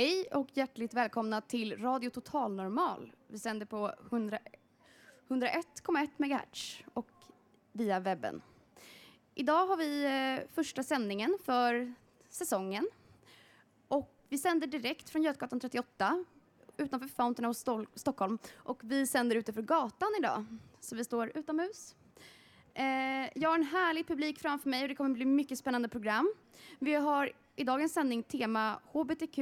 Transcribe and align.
Hej 0.00 0.26
och 0.32 0.48
hjärtligt 0.52 0.94
välkomna 0.94 1.40
till 1.40 1.78
Radio 1.78 2.10
Total 2.10 2.54
Normal. 2.54 3.12
Vi 3.28 3.38
sänder 3.38 3.66
på 3.66 3.92
101,1 4.10 6.08
MHz 6.16 6.78
och 6.94 7.10
via 7.72 8.00
webben. 8.00 8.42
Idag 9.34 9.66
har 9.66 9.76
vi 9.76 10.04
eh, 10.04 10.48
första 10.54 10.82
sändningen 10.82 11.38
för 11.44 11.94
säsongen. 12.28 12.88
Och 13.88 14.14
vi 14.28 14.38
sänder 14.38 14.66
direkt 14.66 15.10
från 15.10 15.22
Götgatan 15.22 15.60
38 15.60 16.24
utanför 16.76 17.08
Fountain 17.08 17.50
of 17.50 17.56
Stol- 17.56 17.88
Stockholm. 17.94 18.38
Och 18.56 18.80
vi 18.82 19.06
sänder 19.06 19.36
utanför 19.36 19.62
gatan 19.62 20.08
idag, 20.18 20.44
så 20.80 20.96
vi 20.96 21.04
står 21.04 21.32
utomhus. 21.34 21.96
Eh, 22.74 22.84
jag 23.34 23.50
har 23.50 23.54
en 23.54 23.64
härlig 23.64 24.06
publik 24.06 24.38
framför 24.38 24.68
mig 24.70 24.82
och 24.82 24.88
det 24.88 24.94
kommer 24.94 25.10
bli 25.10 25.24
mycket 25.24 25.58
spännande 25.58 25.88
program. 25.88 26.34
Vi 26.78 26.94
har 26.94 27.32
i 27.60 27.64
dagens 27.64 27.92
sändning 27.92 28.22
tema 28.22 28.80
HBTQ 28.92 29.38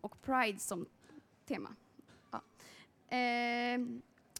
och 0.00 0.22
Pride 0.22 0.58
som 0.58 0.86
tema. 1.48 1.68
Ja. 2.30 2.42
Eh, 3.16 3.80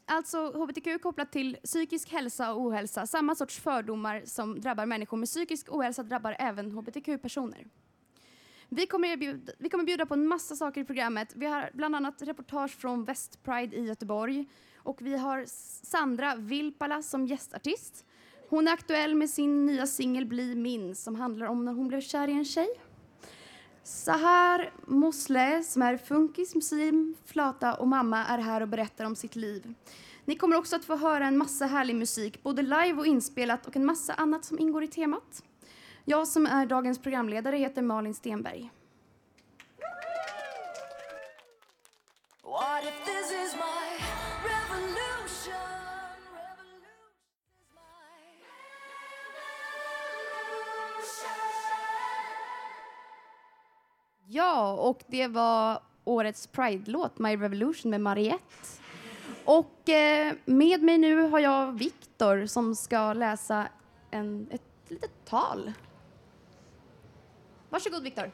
alltså 0.06 0.52
HBTQ 0.52 1.02
kopplat 1.02 1.32
till 1.32 1.56
psykisk 1.64 2.12
hälsa 2.12 2.54
och 2.54 2.60
ohälsa. 2.60 3.06
Samma 3.06 3.34
sorts 3.34 3.60
fördomar 3.60 4.22
som 4.24 4.60
drabbar 4.60 4.86
människor 4.86 5.16
med 5.16 5.28
psykisk 5.28 5.66
ohälsa 5.72 6.02
drabbar 6.02 6.36
även 6.38 6.72
HBTQ-personer. 6.72 7.66
Vi 8.68 8.86
kommer, 8.86 9.08
erbjuda, 9.08 9.52
vi 9.58 9.68
kommer 9.68 9.84
bjuda 9.84 10.06
på 10.06 10.14
en 10.14 10.26
massa 10.26 10.56
saker 10.56 10.80
i 10.80 10.84
programmet. 10.84 11.32
Vi 11.36 11.46
har 11.46 11.70
bland 11.74 11.96
annat 11.96 12.22
reportage 12.22 12.70
från 12.70 13.04
West 13.04 13.42
Pride 13.42 13.76
i 13.76 13.84
Göteborg. 13.84 14.46
Och 14.76 15.02
vi 15.02 15.16
har 15.16 15.44
Sandra 15.86 16.34
Vilpala 16.36 17.02
som 17.02 17.26
gästartist. 17.26 18.04
Hon 18.48 18.68
är 18.68 18.72
aktuell 18.72 19.14
med 19.14 19.30
sin 19.30 19.66
nya 19.66 19.86
singel 19.86 20.26
Bli 20.26 20.54
min 20.54 20.94
som 20.94 21.14
handlar 21.14 21.46
om 21.46 21.64
när 21.64 21.72
hon 21.72 21.88
blev 21.88 22.00
kär 22.00 22.28
i 22.28 22.32
en 22.32 22.44
tjej. 22.44 22.68
Sahar 23.88 24.70
Mosle, 24.86 25.62
som 25.62 25.82
är 25.82 25.96
funkis, 25.96 26.54
muslim, 26.54 27.14
flata 27.24 27.74
och 27.74 27.88
mamma, 27.88 28.24
är 28.24 28.38
här 28.38 28.60
och 28.60 28.68
berättar 28.68 29.04
om 29.04 29.16
sitt 29.16 29.36
liv. 29.36 29.74
Ni 30.24 30.36
kommer 30.36 30.56
också 30.56 30.76
att 30.76 30.84
få 30.84 30.96
höra 30.96 31.26
en 31.26 31.38
massa 31.38 31.66
härlig 31.66 31.96
musik, 31.96 32.42
både 32.42 32.62
live 32.62 32.92
och 32.92 33.06
inspelat 33.06 33.66
och 33.66 33.76
en 33.76 33.84
massa 33.84 34.14
annat 34.14 34.44
som 34.44 34.58
ingår 34.58 34.82
i 34.84 34.88
temat. 34.88 35.42
Jag 36.04 36.28
som 36.28 36.46
är 36.46 36.66
dagens 36.66 36.98
programledare 36.98 37.56
heter 37.56 37.82
Malin 37.82 38.14
Stenberg. 38.14 38.70
Ja, 54.38 54.72
och 54.72 55.00
det 55.06 55.26
var 55.26 55.80
årets 56.04 56.46
Pride-låt, 56.46 57.18
My 57.18 57.36
Revolution 57.36 57.90
med 57.90 58.00
Mariette. 58.00 58.44
Och 59.44 59.88
eh, 59.88 60.34
med 60.44 60.82
mig 60.82 60.98
nu 60.98 61.20
har 61.20 61.38
jag 61.38 61.78
Viktor 61.78 62.46
som 62.46 62.76
ska 62.76 63.12
läsa 63.12 63.68
en, 64.10 64.46
ett 64.50 64.62
litet 64.88 65.10
tal. 65.24 65.72
Varsågod 67.70 68.02
Viktor. 68.02 68.30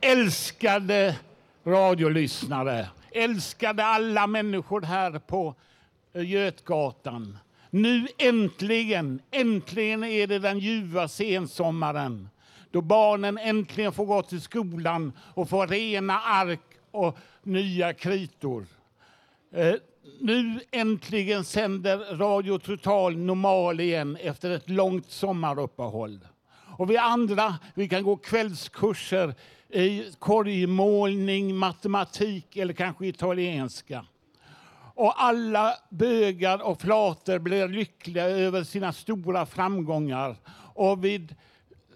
Älskade 0.00 1.16
radiolyssnare, 1.64 2.88
älskade 3.10 3.84
alla 3.84 4.26
människor 4.26 4.80
här 4.82 5.18
på 5.18 5.54
eh, 6.12 6.30
Götgatan. 6.30 7.38
Nu 7.70 8.08
äntligen, 8.18 9.22
äntligen 9.30 10.04
är 10.04 10.26
det 10.26 10.38
den 10.38 10.58
ljuva 10.58 11.08
sensommaren 11.08 12.28
då 12.70 12.80
barnen 12.80 13.38
äntligen 13.38 13.92
får 13.92 14.06
gå 14.06 14.22
till 14.22 14.40
skolan 14.40 15.12
och 15.34 15.48
få 15.48 15.66
rena 15.66 16.20
ark 16.20 16.60
och 16.90 17.18
nya 17.42 17.92
kritor. 17.92 18.66
Eh, 19.52 19.74
nu 20.20 20.60
äntligen 20.70 21.44
sänder 21.44 21.98
Radio 22.16 22.58
Total 22.58 23.16
normal 23.16 23.80
igen 23.80 24.16
efter 24.20 24.50
ett 24.50 24.70
långt 24.70 25.10
sommaruppehåll. 25.10 26.20
Och 26.78 26.90
vi 26.90 26.96
andra 26.96 27.58
vi 27.74 27.88
kan 27.88 28.02
gå 28.02 28.16
kvällskurser 28.16 29.34
i 29.68 30.04
korgmålning, 30.18 31.56
matematik 31.56 32.56
eller 32.56 32.74
kanske 32.74 33.06
italienska. 33.06 34.04
Och 34.94 35.22
alla 35.22 35.74
bögar 35.88 36.62
och 36.62 36.80
flator 36.80 37.38
blir 37.38 37.68
lyckliga 37.68 38.24
över 38.24 38.64
sina 38.64 38.92
stora 38.92 39.46
framgångar. 39.46 40.36
Och 40.74 41.04
vid 41.04 41.34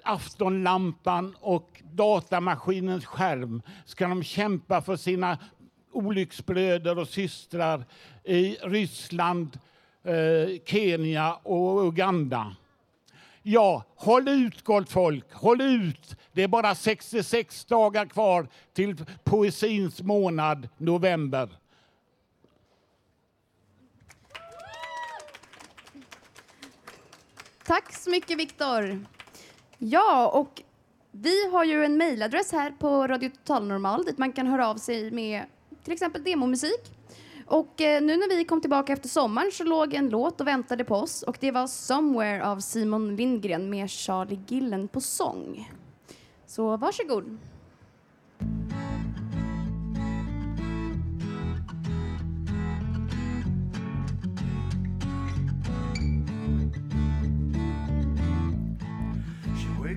aftonlampan 0.03 1.37
och 1.41 1.83
datamaskinens 1.93 3.07
skärm 3.07 3.63
ska 3.85 4.09
de 4.09 4.23
kämpa 4.23 4.83
för 4.83 4.97
sina 4.97 5.39
olycksbröder 5.93 6.99
och 6.99 7.09
systrar 7.09 7.85
i 8.25 8.57
Ryssland, 8.63 9.59
eh, 10.05 10.61
Kenya 10.65 11.35
och 11.35 11.87
Uganda. 11.87 12.57
Ja, 13.43 13.85
håll 13.97 14.29
ut 14.29 14.65
gott 14.65 14.91
folk, 14.91 15.33
håll 15.33 15.61
ut! 15.61 16.17
Det 16.33 16.43
är 16.43 16.49
bara 16.49 16.75
66 16.75 17.65
dagar 17.65 18.07
kvar 18.07 18.49
till 18.73 19.05
poesins 19.25 20.03
månad, 20.03 20.69
november. 20.79 21.49
Tack 27.65 27.95
så 27.95 28.11
mycket 28.11 28.39
Viktor. 28.39 29.01
Ja, 29.85 30.31
och 30.35 30.63
vi 31.11 31.51
har 31.51 31.65
ju 31.65 31.85
en 31.85 31.97
mejladress 31.97 32.53
här 32.53 32.71
på 32.79 33.07
Radio 33.07 33.31
Total 33.31 33.67
Normal 33.67 34.05
dit 34.05 34.19
man 34.19 34.33
kan 34.33 34.47
höra 34.47 34.69
av 34.69 34.77
sig 34.77 35.11
med 35.11 35.45
till 35.85 35.93
exempel 35.93 36.25
demomusik. 36.25 36.81
Och 37.47 37.81
eh, 37.81 38.03
nu 38.03 38.17
när 38.17 38.37
vi 38.37 38.45
kom 38.45 38.61
tillbaka 38.61 38.93
efter 38.93 39.09
sommaren 39.09 39.53
så 39.53 39.65
låg 39.65 39.95
en 39.95 40.09
låt 40.09 40.41
och 40.41 40.47
väntade 40.47 40.85
på 40.85 40.95
oss 40.95 41.23
och 41.23 41.37
det 41.41 41.51
var 41.51 41.67
Somewhere 41.67 42.45
av 42.45 42.61
Simon 42.61 43.17
Lindgren 43.17 43.71
med 43.71 43.91
Charlie 43.91 44.41
Gillen 44.49 44.89
på 44.89 45.01
sång. 45.01 45.71
Så 46.47 46.77
varsågod. 46.77 47.39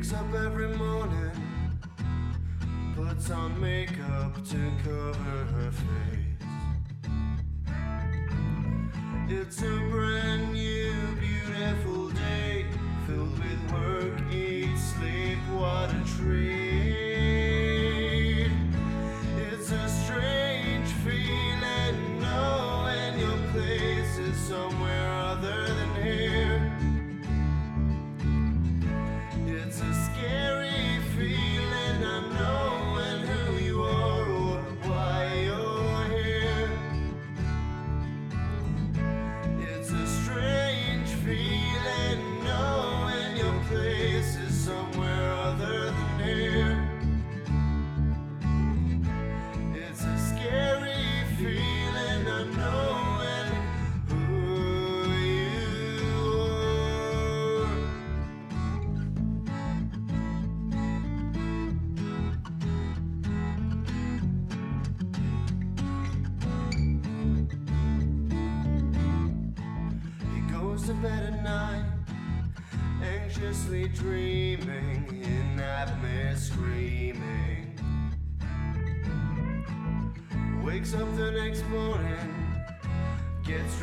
Wakes 0.06 0.13
up 0.13 0.34
every 0.34 0.68
morning, 0.78 1.31
puts 2.96 3.31
on 3.31 3.60
makeup 3.60 4.36
to 4.46 4.72
cover 4.84 5.46
her 5.54 5.72
face. 5.72 6.48
It's 9.28 9.62
a 9.62 9.80
brand 9.90 10.54
new, 10.54 10.94
beautiful 11.19 12.10
day, 12.10 12.66
filled 13.07 13.38
with 13.40 13.72
work, 13.72 14.34
eat, 14.34 14.78
sleep, 14.78 15.40
what 15.52 15.90
a 15.90 16.04
treat. 16.18 16.65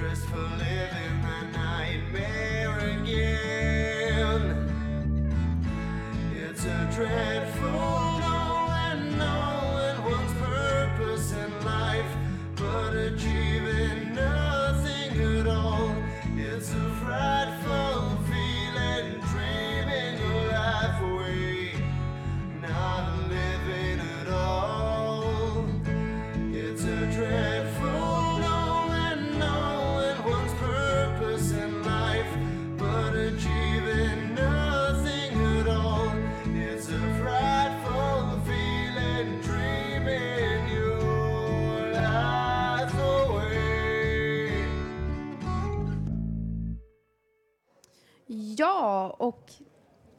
dress 0.02 0.24
for 0.24 0.36
living. 0.58 1.21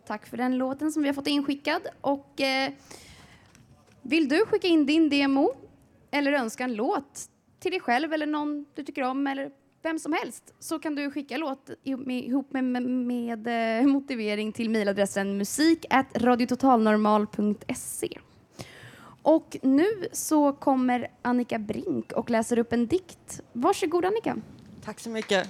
Tack 0.06 0.28
för 0.28 0.38
den 0.38 0.58
låten 0.58 0.92
som 0.92 1.04
vi 1.04 1.10
har 1.10 1.14
fått 1.14 1.28
inskickad. 1.28 1.82
Och 2.02 2.42
eh, 2.42 2.72
vill 4.02 4.30
du 4.30 4.46
skicka 4.46 4.68
in 4.68 4.86
din 4.86 5.10
demo 5.10 5.54
eller 6.12 6.32
önska 6.32 6.64
en 6.64 6.76
låt 6.76 7.30
till 7.60 7.72
dig 7.72 7.80
själv 7.80 8.14
eller 8.14 8.26
någon 8.26 8.66
du 8.76 8.84
tycker 8.84 9.04
om 9.04 9.28
eller 9.28 9.52
vem 9.84 10.00
som 10.00 10.14
helst 10.14 10.54
så 10.60 10.80
kan 10.80 10.96
du 10.96 11.12
skicka 11.12 11.38
låt 11.38 11.70
ihop 11.84 12.54
med, 12.54 12.64
med, 12.64 12.84
med, 12.84 13.80
eh, 13.80 13.88
motivering 13.88 14.52
till 14.52 14.70
mejladressen 14.70 15.38
musik 15.38 15.86
radiototalnormal.se. 16.16 18.20
Och 19.22 19.58
nu 19.62 19.88
så 20.12 20.54
kommer 20.54 21.08
Annika 21.22 21.60
Brink 21.60 22.12
och 22.12 22.30
läser 22.30 22.60
upp 22.60 22.74
en 22.74 22.88
dikt. 22.88 23.42
Varsågod 23.54 24.06
Annika. 24.06 24.38
Tack 24.86 25.00
så 25.00 25.10
mycket. 25.10 25.50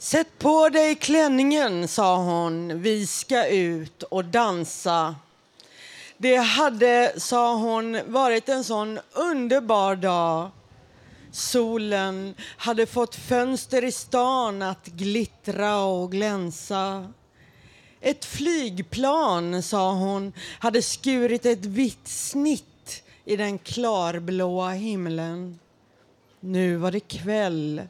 Sätt 0.00 0.38
på 0.38 0.68
dig 0.68 0.94
klänningen, 0.94 1.88
sa 1.88 2.16
hon. 2.16 2.82
Vi 2.82 3.06
ska 3.06 3.46
ut 3.46 4.02
och 4.02 4.24
dansa. 4.24 5.16
Det 6.16 6.36
hade, 6.36 7.12
sa 7.16 7.54
hon, 7.54 8.00
varit 8.06 8.48
en 8.48 8.64
sån 8.64 8.98
underbar 9.12 9.96
dag. 9.96 10.50
Solen 11.32 12.34
hade 12.40 12.86
fått 12.86 13.14
fönster 13.14 13.84
i 13.84 13.92
stan 13.92 14.62
att 14.62 14.86
glittra 14.86 15.82
och 15.82 16.12
glänsa. 16.12 17.12
Ett 18.00 18.24
flygplan, 18.24 19.62
sa 19.62 19.92
hon, 19.92 20.32
hade 20.58 20.82
skurit 20.82 21.46
ett 21.46 21.64
vitt 21.64 22.08
snitt 22.08 23.02
i 23.24 23.36
den 23.36 23.58
klarblåa 23.58 24.70
himlen. 24.70 25.58
Nu 26.40 26.76
var 26.76 26.90
det 26.90 27.00
kväll. 27.00 27.82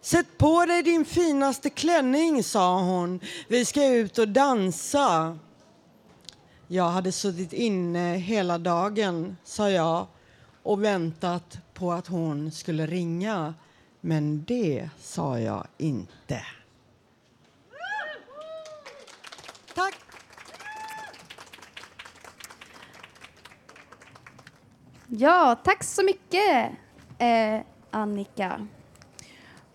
Sätt 0.00 0.38
på 0.38 0.64
dig 0.64 0.82
din 0.82 1.04
finaste 1.04 1.70
klänning, 1.70 2.42
sa 2.42 2.80
hon. 2.80 3.20
Vi 3.48 3.64
ska 3.64 3.86
ut 3.86 4.18
och 4.18 4.28
dansa. 4.28 5.38
Jag 6.66 6.88
hade 6.88 7.12
suttit 7.12 7.52
inne 7.52 8.16
hela 8.16 8.58
dagen, 8.58 9.36
sa 9.44 9.70
jag 9.70 10.06
och 10.62 10.84
väntat 10.84 11.58
på 11.74 11.92
att 11.92 12.06
hon 12.06 12.52
skulle 12.52 12.86
ringa. 12.86 13.54
Men 14.00 14.44
det 14.44 14.90
sa 15.00 15.40
jag 15.40 15.66
inte. 15.78 16.42
Tack! 19.74 19.94
Ja, 25.06 25.56
tack 25.64 25.84
så 25.84 26.02
mycket 26.04 26.70
eh, 27.18 27.60
Annika. 27.90 28.68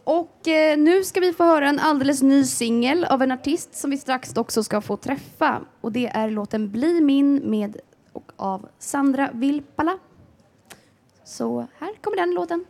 Och 0.04 0.48
eh, 0.48 0.78
nu 0.78 1.04
ska 1.04 1.20
vi 1.20 1.34
få 1.34 1.44
höra 1.44 1.70
en 1.70 1.80
alldeles 1.80 2.22
ny 2.22 2.44
singel 2.44 3.06
av 3.06 3.22
en 3.22 3.32
artist 3.32 3.76
som 3.76 3.92
vi 3.92 3.98
strax 3.98 4.38
också 4.38 4.64
ska 4.64 4.82
få 4.82 4.98
träffa. 4.98 5.62
Och 5.82 5.92
det 5.92 6.08
är 6.08 6.30
låten 6.30 6.72
Bli 6.72 7.02
min 7.02 7.36
med 7.50 7.78
och 8.14 8.32
av 8.36 8.70
Sandra 8.80 9.30
Vilpala. 9.34 9.98
Så 11.24 11.68
här 11.80 11.94
kommer 12.02 12.18
den 12.18 12.34
låten. 12.34 12.66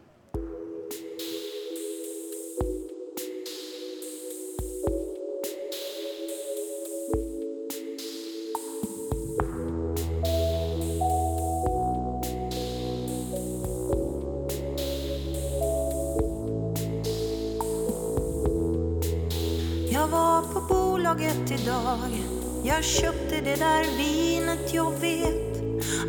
Bolaget 21.14 21.52
idag. 21.52 22.24
Jag 22.64 22.84
köpte 22.84 23.42
det 23.42 23.56
där 23.56 23.98
vinet 23.98 24.74
jag 24.74 24.92
vet 25.00 25.58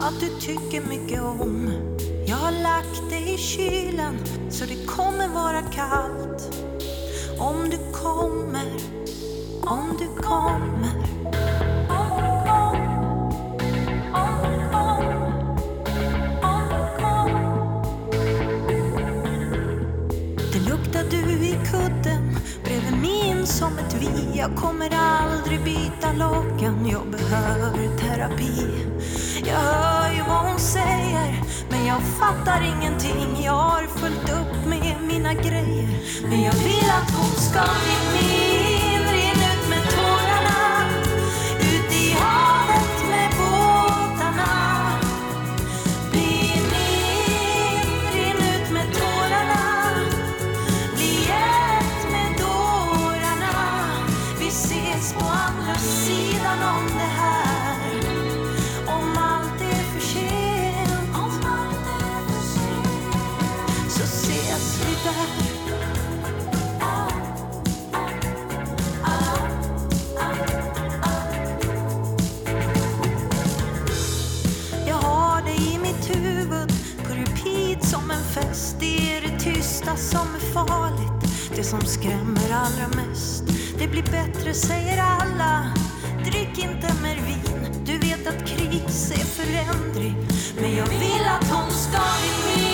att 0.00 0.20
du 0.20 0.28
tycker 0.40 0.88
mycket 0.88 1.23
om. 1.23 1.70
Jag 2.26 2.37
har 2.37 2.62
lagt 2.62 3.11
det 3.11 3.30
i 3.32 3.38
kylen 3.38 4.18
så 4.50 4.64
det 4.64 4.87
kommer 4.87 5.28
vara 5.28 5.62
kallt. 5.62 6.66
Om 7.38 7.70
du 7.70 7.78
kommer, 7.92 8.66
om 9.62 9.99
du 9.99 10.23
kommer 10.23 11.03
Jag 24.36 24.56
kommer 24.56 24.90
aldrig 24.94 25.64
byta 25.64 26.12
lakan, 26.12 26.88
jag 26.88 27.10
behöver 27.10 27.98
terapi. 27.98 28.86
Jag 29.46 29.56
hör 29.56 30.14
ju 30.14 30.22
vad 30.28 30.46
hon 30.46 30.58
säger 30.58 31.42
men 31.70 31.86
jag 31.86 32.02
fattar 32.02 32.62
ingenting. 32.62 33.44
Jag 33.44 33.52
har 33.52 33.86
fullt 33.86 34.30
upp 34.30 34.66
med 34.66 34.96
mina 35.02 35.34
grejer 35.34 35.88
men 36.28 36.42
jag 36.42 36.52
vill 36.52 36.90
att 36.90 37.10
hon 37.10 37.30
ska 37.30 37.60
bli 37.60 38.28
min. 38.28 38.73
Tysta 79.94 80.18
som 80.18 80.34
är 80.34 80.52
farligt 80.52 81.52
Det 81.56 81.64
som 81.64 81.80
skrämmer 81.80 82.50
allra 82.52 82.88
mest. 82.88 83.44
Det 83.78 83.88
blir 83.88 84.02
bättre 84.02 84.54
säger 84.54 85.02
alla. 85.02 85.74
Drick 86.24 86.58
inte 86.58 86.94
mer 87.02 87.16
vin. 87.16 87.84
Du 87.86 87.98
vet 87.98 88.26
att 88.26 88.48
kris 88.48 89.10
är 89.10 89.24
förändring 89.24 90.16
Men 90.60 90.76
jag 90.76 90.86
vill 90.86 91.26
att 91.40 91.50
hon 91.50 91.70
ska 91.70 92.00
bli 92.00 92.62
min. 92.62 92.73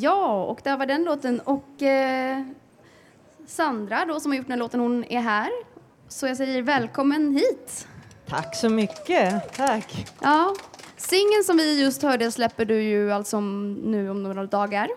Ja, 0.00 0.44
och 0.44 0.60
där 0.64 0.76
var 0.76 0.86
den 0.86 1.04
låten. 1.04 1.40
Och 1.40 1.82
eh, 1.82 2.42
Sandra 3.46 4.04
då, 4.04 4.20
som 4.20 4.30
har 4.30 4.36
gjort 4.36 4.46
den 4.46 4.52
här 4.52 4.58
låten, 4.58 4.80
hon 4.80 5.04
är 5.04 5.20
här. 5.20 5.50
Så 6.08 6.26
jag 6.26 6.36
säger 6.36 6.62
välkommen 6.62 7.34
hit. 7.36 7.88
Tack 8.28 8.56
så 8.56 8.68
mycket. 8.68 9.52
Tack. 9.56 10.06
Ja, 10.22 10.54
singeln 10.96 11.44
som 11.44 11.56
vi 11.56 11.82
just 11.82 12.02
hörde 12.02 12.32
släpper 12.32 12.64
du 12.64 12.82
ju 12.82 13.12
alltså 13.12 13.40
nu 13.40 14.10
om 14.10 14.22
några 14.22 14.46
dagar. 14.46 14.88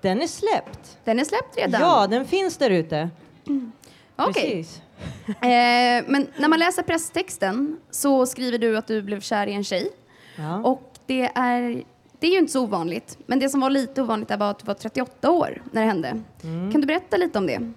Den 0.00 0.22
är 0.22 0.26
släppt. 0.26 0.98
Den 1.04 1.18
är 1.18 1.24
släppt 1.24 1.56
redan? 1.56 1.80
Ja, 1.80 2.06
den 2.06 2.26
finns 2.26 2.56
där 2.56 2.70
ute. 2.70 3.10
Okej. 4.16 4.32
Precis. 4.32 4.80
Eh, 5.26 6.04
men 6.06 6.26
när 6.36 6.48
man 6.48 6.58
läser 6.58 6.82
presstexten 6.82 7.80
så 7.90 8.26
skriver 8.26 8.58
du 8.58 8.76
att 8.78 8.86
du 8.86 9.02
blev 9.02 9.20
kär 9.20 9.46
i 9.46 9.52
en 9.52 9.64
tjej. 9.64 9.90
Ja. 10.36 10.56
Och 10.62 10.92
det 11.06 11.30
är, 11.34 11.82
det 12.18 12.26
är 12.26 12.30
ju 12.30 12.38
inte 12.38 12.52
så 12.52 12.62
ovanligt. 12.62 13.18
Men 13.26 13.38
det 13.38 13.48
som 13.48 13.60
var 13.60 13.70
lite 13.70 14.02
ovanligt 14.02 14.30
var 14.30 14.50
att 14.50 14.58
du 14.58 14.64
var 14.64 14.74
38 14.74 15.30
år 15.30 15.62
när 15.72 15.82
det 15.82 15.88
hände. 15.88 16.22
Mm. 16.42 16.72
Kan 16.72 16.80
du 16.80 16.86
berätta 16.86 17.16
lite 17.16 17.38
om 17.38 17.46
det? 17.46 17.72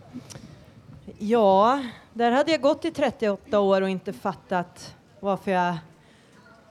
Ja, 1.19 1.83
där 2.13 2.31
hade 2.31 2.51
jag 2.51 2.61
gått 2.61 2.85
i 2.85 2.91
38 2.91 3.59
år 3.59 3.81
och 3.81 3.89
inte 3.89 4.13
fattat 4.13 4.95
varför 5.19 5.51
jag, 5.51 5.77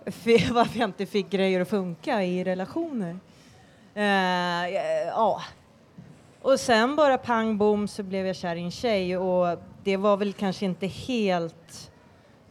varför 0.50 0.78
jag 0.78 0.88
inte 0.88 1.06
fick 1.06 1.30
grejer 1.30 1.60
att 1.60 1.68
funka 1.68 2.24
i 2.24 2.44
relationer. 2.44 3.18
Eh, 3.94 4.68
ja. 5.06 5.42
Och 6.42 6.60
sen 6.60 6.96
bara 6.96 7.18
pang 7.18 7.58
bom 7.58 7.88
så 7.88 8.02
blev 8.02 8.26
jag 8.26 8.36
kär 8.36 8.56
i 8.56 8.62
en 8.62 8.70
tjej 8.70 9.16
och 9.16 9.58
det 9.84 9.96
var 9.96 10.16
väl 10.16 10.32
kanske 10.32 10.64
inte 10.64 10.86
helt, 10.86 11.90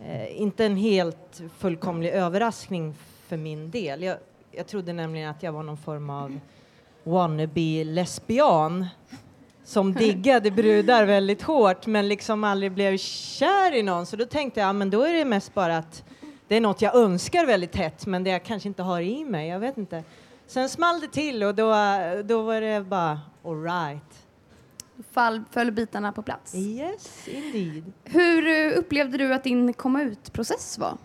eh, 0.02 0.42
inte 0.42 0.66
en 0.66 0.78
helt 0.78 1.42
fullkomlig 1.58 2.10
överraskning 2.10 2.96
för 3.28 3.38
min 3.38 3.72
del. 3.72 4.04
Jag, 4.04 4.18
jag 4.52 4.68
trodde 4.68 4.94
nämligen 4.94 5.30
att 5.30 5.44
jag 5.44 5.52
var 5.52 5.64
någon 5.64 5.78
form 5.78 6.10
av 6.10 6.40
wannabe 7.04 7.84
lesbian 7.84 8.86
som 9.64 9.94
diggade 10.06 10.52
brudar 10.52 11.06
väldigt 11.06 11.42
hårt 11.42 11.86
men 11.86 12.08
liksom 12.08 12.44
aldrig 12.44 12.72
blev 12.72 12.98
kär 12.98 13.76
i 13.76 13.84
någon. 13.84 14.06
Så 14.06 14.16
då 14.16 14.26
tänkte 14.26 14.60
jag, 14.60 14.70
ja, 14.70 14.74
men 14.74 14.90
då 14.90 15.04
är 15.04 15.14
det 15.14 15.26
mest 15.26 15.54
bara 15.54 15.78
att 15.78 16.04
det 16.48 16.56
är 16.56 16.62
något 16.62 16.82
jag 16.82 16.96
önskar 16.96 17.46
väldigt 17.46 17.76
hett 17.76 18.06
men 18.06 18.24
det 18.24 18.30
jag 18.30 18.44
kanske 18.44 18.70
inte 18.70 18.84
har 18.84 19.02
i 19.02 19.26
mig, 19.26 19.50
jag 19.50 19.60
vet 19.60 19.78
inte. 19.78 20.04
Sen 20.48 20.70
small 20.70 21.00
det 21.00 21.08
till 21.08 21.44
och 21.44 21.56
då, 21.56 21.74
då 22.24 22.42
var 22.42 22.62
det 22.62 22.82
bara 22.82 23.20
alright. 23.46 24.26
Fall, 25.12 25.44
föll 25.52 25.72
bitarna 25.72 26.12
på 26.12 26.22
plats? 26.22 26.56
Yes, 26.56 27.28
indeed. 27.28 27.92
Hur 28.04 28.48
eh, 28.48 28.80
upplevde 28.80 29.18
du 29.18 29.34
att 29.34 29.44
din 29.44 29.74
komma 29.74 30.02
ut-process 30.02 30.78
var? 30.78 30.98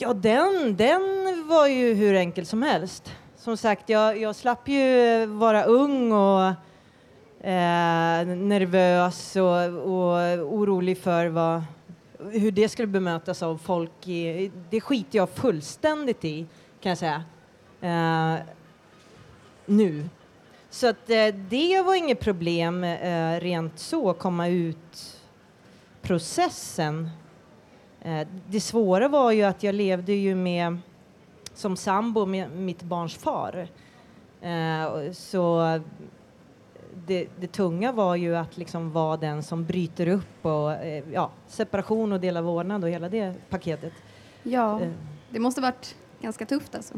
Ja, 0.00 0.14
den, 0.14 0.76
den 0.76 1.02
var 1.48 1.66
ju 1.66 1.94
hur 1.94 2.14
enkel 2.14 2.46
som 2.46 2.62
helst. 2.62 3.12
Som 3.36 3.56
sagt, 3.56 3.88
jag, 3.88 4.20
jag 4.20 4.36
slapp 4.36 4.68
ju 4.68 5.26
vara 5.26 5.64
ung 5.64 6.12
och 6.12 6.46
eh, 7.46 8.26
nervös 8.26 9.36
och, 9.36 9.64
och 9.68 10.18
orolig 10.54 10.98
för 10.98 11.26
vad, 11.26 11.62
hur 12.30 12.52
det 12.52 12.68
skulle 12.68 12.88
bemötas 12.88 13.42
av 13.42 13.58
folk. 13.58 14.08
I, 14.08 14.50
det 14.70 14.80
skiter 14.80 15.18
jag 15.18 15.30
fullständigt 15.30 16.24
i, 16.24 16.46
kan 16.80 16.90
jag 16.90 16.98
säga. 16.98 17.22
Eh, 17.80 18.40
nu. 19.66 20.08
Så 20.70 20.88
att 20.88 21.10
eh, 21.10 21.26
det 21.48 21.82
var 21.82 21.94
inget 21.94 22.20
problem 22.20 22.84
eh, 22.84 23.40
rent 23.40 23.78
så, 23.78 24.12
komma 24.12 24.48
ut 24.48 25.20
processen. 26.02 27.10
Eh, 28.08 28.26
det 28.46 28.60
svåra 28.60 29.08
var 29.08 29.32
ju 29.32 29.42
att 29.42 29.62
jag 29.62 29.74
levde 29.74 30.12
ju 30.12 30.34
med 30.34 30.78
som 31.54 31.76
sambo 31.76 32.26
med 32.26 32.50
mitt 32.50 32.82
barns 32.82 33.14
far. 33.14 33.68
Eh, 34.40 35.12
så 35.12 35.80
det, 37.06 37.28
det 37.40 37.46
tunga 37.46 37.92
var 37.92 38.16
ju 38.16 38.36
att 38.36 38.56
liksom 38.56 38.92
vara 38.92 39.16
den 39.16 39.42
som 39.42 39.64
bryter 39.64 40.08
upp 40.08 40.46
och 40.46 40.72
eh, 40.72 41.04
ja, 41.12 41.30
separation 41.46 42.12
och 42.12 42.20
dela 42.20 42.42
vårdnad 42.42 42.84
och 42.84 42.90
hela 42.90 43.08
det 43.08 43.34
paketet. 43.48 43.92
Ja, 44.42 44.80
det 45.30 45.38
måste 45.38 45.60
varit 45.60 45.96
ganska 46.20 46.46
tufft 46.46 46.74
alltså. 46.74 46.94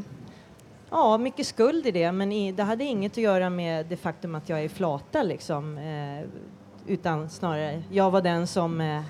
Ja, 0.90 1.19
mycket 1.19 1.47
skuld 1.47 1.87
i 1.87 1.90
det, 1.90 2.12
men 2.12 2.33
i, 2.33 2.52
det 2.52 2.62
hade 2.62 2.85
inget 2.85 3.12
att 3.12 3.19
göra 3.19 3.50
med 3.50 3.87
det 3.87 3.97
faktum 3.97 4.35
att 4.35 4.49
jag 4.49 4.64
är 4.64 4.69
flata 4.69 5.23
liksom, 5.23 5.79
eh, 5.79 6.29
utan 6.87 7.31
snarare 7.31 7.83
jag 7.90 8.11
var 8.11 8.23
den 8.23 8.47
som, 8.47 8.81
eh, 8.81 9.02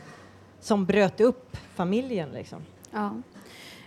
som 0.60 0.86
bröt 0.86 1.20
upp 1.20 1.56
familjen 1.74 2.28
liksom. 2.32 2.62
Ja. 2.90 3.12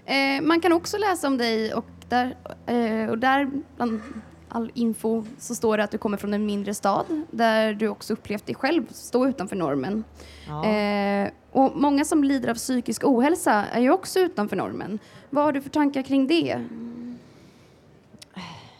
Eh, 0.05 0.41
man 0.41 0.61
kan 0.61 0.73
också 0.73 0.97
läsa 0.97 1.27
om 1.27 1.37
dig 1.37 1.73
och 1.73 1.85
där, 2.09 2.35
eh, 2.65 3.09
och 3.09 3.17
där 3.17 3.51
bland 3.75 4.01
all 4.49 4.71
info 4.73 5.23
så 5.37 5.55
står 5.55 5.77
det 5.77 5.83
att 5.83 5.91
du 5.91 5.97
kommer 5.97 6.17
från 6.17 6.33
en 6.33 6.45
mindre 6.45 6.73
stad 6.73 7.05
där 7.31 7.73
du 7.73 7.87
också 7.87 8.13
upplevt 8.13 8.45
dig 8.45 8.55
själv 8.55 8.87
stå 8.89 9.27
utanför 9.27 9.55
normen. 9.55 10.03
Ja. 10.47 10.65
Eh, 10.65 11.29
och 11.51 11.71
många 11.75 12.05
som 12.05 12.23
lider 12.23 12.49
av 12.49 12.55
psykisk 12.55 13.03
ohälsa 13.03 13.65
är 13.65 13.81
ju 13.81 13.91
också 13.91 14.19
utanför 14.19 14.55
normen. 14.55 14.99
Vad 15.29 15.43
har 15.43 15.51
du 15.51 15.61
för 15.61 15.69
tankar 15.69 16.01
kring 16.01 16.27
det? 16.27 16.65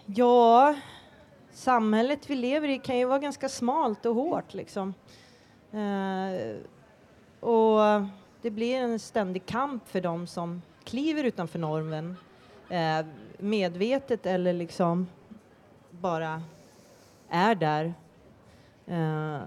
Ja, 0.06 0.76
samhället 1.54 2.30
vi 2.30 2.36
lever 2.36 2.68
i 2.68 2.80
kan 2.80 2.98
ju 2.98 3.06
vara 3.06 3.20
ganska 3.20 3.50
smalt 3.50 4.06
och 4.06 4.16
hårt 4.16 4.54
liksom. 4.54 4.94
Eh, 5.72 6.56
och 7.44 8.06
det 8.42 8.52
blir 8.52 8.76
en 8.76 9.00
ständig 9.00 9.46
kamp 9.46 9.88
för 9.88 10.02
dem 10.02 10.28
som 10.28 10.62
kliver 10.84 11.24
utanför 11.24 11.60
normen. 11.60 12.18
Eh, 12.70 13.06
medvetet 13.38 14.26
eller 14.26 14.54
liksom 14.54 15.08
bara 15.90 16.44
är 17.30 17.56
där. 17.56 17.94
Eh, 18.88 19.40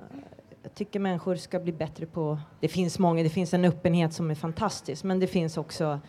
jag 0.62 0.74
tycker 0.74 1.00
människor 1.00 1.36
ska 1.36 1.60
bli 1.60 1.72
bättre 1.72 2.06
på... 2.06 2.38
Det 2.60 2.68
finns 2.68 2.98
många, 2.98 3.22
det 3.22 3.30
finns 3.30 3.54
en 3.54 3.64
öppenhet 3.64 4.12
som 4.12 4.30
är 4.30 4.34
fantastisk 4.34 5.04
men 5.04 5.20
det 5.20 5.26
finns 5.26 5.56
också 5.56 6.00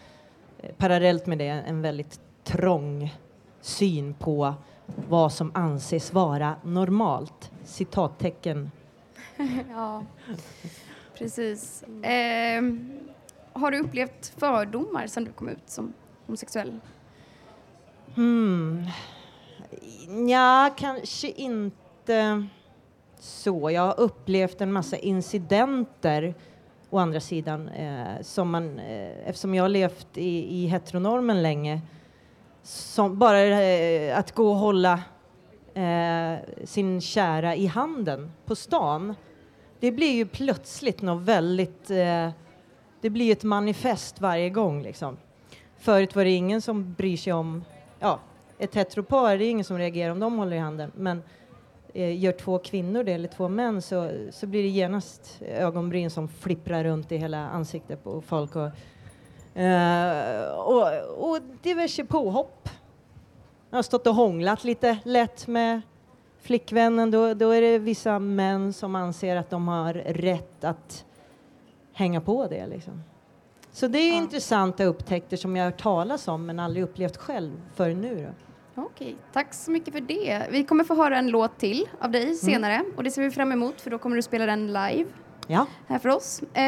eh, 0.59 0.71
parallellt 0.77 1.25
med 1.25 1.37
det 1.37 1.47
en 1.47 1.81
väldigt 1.81 2.19
trång 2.43 3.15
syn 3.61 4.13
på 4.13 4.53
vad 5.09 5.33
som 5.33 5.51
anses 5.53 6.13
vara 6.13 6.55
normalt. 6.63 7.51
Citattecken. 7.63 8.71
ja, 9.69 10.03
precis. 11.17 11.83
Eh, 12.03 12.63
har 13.53 13.71
du 13.71 13.79
upplevt 13.79 14.33
fördomar 14.37 15.07
sedan 15.07 15.23
du 15.23 15.31
kom 15.31 15.49
ut 15.49 15.63
som 15.65 15.93
homosexuell? 16.25 16.79
Hmm. 18.15 18.85
Ja, 20.29 20.69
kanske 20.77 21.27
inte 21.27 22.47
så. 23.19 23.71
Jag 23.71 23.81
har 23.81 23.99
upplevt 23.99 24.61
en 24.61 24.71
massa 24.71 24.97
incidenter 24.97 26.35
å 26.89 26.97
andra 26.97 27.19
sidan 27.19 27.69
eh, 27.69 28.21
som 28.21 28.49
man, 28.49 28.79
eh, 28.79 29.27
eftersom 29.27 29.55
jag 29.55 29.63
har 29.63 29.69
levt 29.69 30.17
i, 30.17 30.63
i 30.63 30.67
heteronormen 30.67 31.41
länge, 31.41 31.81
som 32.63 33.17
bara 33.17 33.41
eh, 33.41 34.17
att 34.17 34.31
gå 34.31 34.49
och 34.49 34.55
hålla 34.55 34.99
eh, 35.73 36.39
sin 36.63 37.01
kära 37.01 37.55
i 37.55 37.67
handen 37.67 38.31
på 38.45 38.55
stan, 38.55 39.15
det 39.79 39.91
blir 39.91 40.11
ju 40.11 40.25
plötsligt 40.25 41.01
något 41.01 41.23
väldigt, 41.23 41.89
eh, 41.89 42.29
det 43.01 43.09
blir 43.09 43.31
ett 43.31 43.43
manifest 43.43 44.21
varje 44.21 44.49
gång 44.49 44.81
liksom. 44.83 45.17
Förut 45.77 46.15
var 46.15 46.23
det 46.23 46.31
ingen 46.31 46.61
som 46.61 46.93
bryr 46.93 47.17
sig 47.17 47.33
om, 47.33 47.63
ja, 47.99 48.19
ett 48.57 48.75
heteropar, 48.75 49.37
det 49.37 49.45
är 49.45 49.49
ingen 49.49 49.65
som 49.65 49.77
reagerar 49.77 50.11
om 50.11 50.19
de 50.19 50.37
håller 50.37 50.55
i 50.55 50.59
handen, 50.59 50.91
men 50.95 51.23
eh, 51.93 52.19
gör 52.19 52.31
två 52.31 52.59
kvinnor 52.59 53.03
det, 53.03 53.13
eller 53.13 53.27
två 53.27 53.49
män, 53.49 53.81
så, 53.81 54.11
så 54.31 54.47
blir 54.47 54.63
det 54.63 54.69
genast 54.69 55.41
ögonbryn 55.41 56.09
som 56.09 56.27
flipprar 56.27 56.83
runt 56.83 57.11
i 57.11 57.17
hela 57.17 57.49
ansiktet 57.49 58.03
på 58.03 58.21
folk. 58.21 58.55
Och, 58.55 58.69
eh, 59.61 60.49
och, 60.51 60.87
och 61.29 61.41
diverse 61.61 62.05
påhopp. 62.05 62.69
Jag 63.69 63.77
har 63.77 63.83
stått 63.83 64.07
och 64.07 64.15
hånglat 64.15 64.63
lite 64.63 64.97
lätt 65.03 65.47
med 65.47 65.81
flickvännen, 66.41 67.11
då, 67.11 67.33
då 67.33 67.51
är 67.51 67.61
det 67.61 67.79
vissa 67.79 68.19
män 68.19 68.73
som 68.73 68.95
anser 68.95 69.35
att 69.35 69.49
de 69.49 69.67
har 69.67 69.93
rätt 69.93 70.63
att 70.63 71.05
hänga 71.93 72.21
på 72.21 72.47
det. 72.47 72.67
Liksom. 72.67 73.03
Så 73.71 73.87
det 73.87 73.99
är 73.99 74.13
intressanta 74.13 74.83
upptäckter 74.83 75.37
som 75.37 75.55
jag 75.55 75.63
har 75.63 75.71
hört 75.71 75.81
talas 75.81 76.27
om 76.27 76.45
men 76.45 76.59
aldrig 76.59 76.83
upplevt 76.83 77.17
själv 77.17 77.61
förrän 77.75 78.01
nu. 78.01 78.33
Då. 78.75 78.81
Okej, 78.81 79.15
tack 79.33 79.53
så 79.53 79.71
mycket 79.71 79.93
för 79.93 80.01
det. 80.01 80.47
Vi 80.51 80.63
kommer 80.63 80.83
få 80.83 80.95
höra 80.95 81.17
en 81.17 81.27
låt 81.27 81.57
till 81.57 81.89
av 81.99 82.11
dig 82.11 82.35
senare 82.35 82.83
och 82.95 83.03
det 83.03 83.11
ser 83.11 83.21
vi 83.21 83.31
fram 83.31 83.51
emot 83.51 83.81
för 83.81 83.89
då 83.89 83.97
kommer 83.97 84.15
du 84.15 84.21
spela 84.21 84.45
den 84.45 84.67
live 84.67 85.05
Ja. 85.47 85.65
här 85.87 85.99
för 85.99 86.09
oss. 86.09 86.41
Eh, 86.41 86.63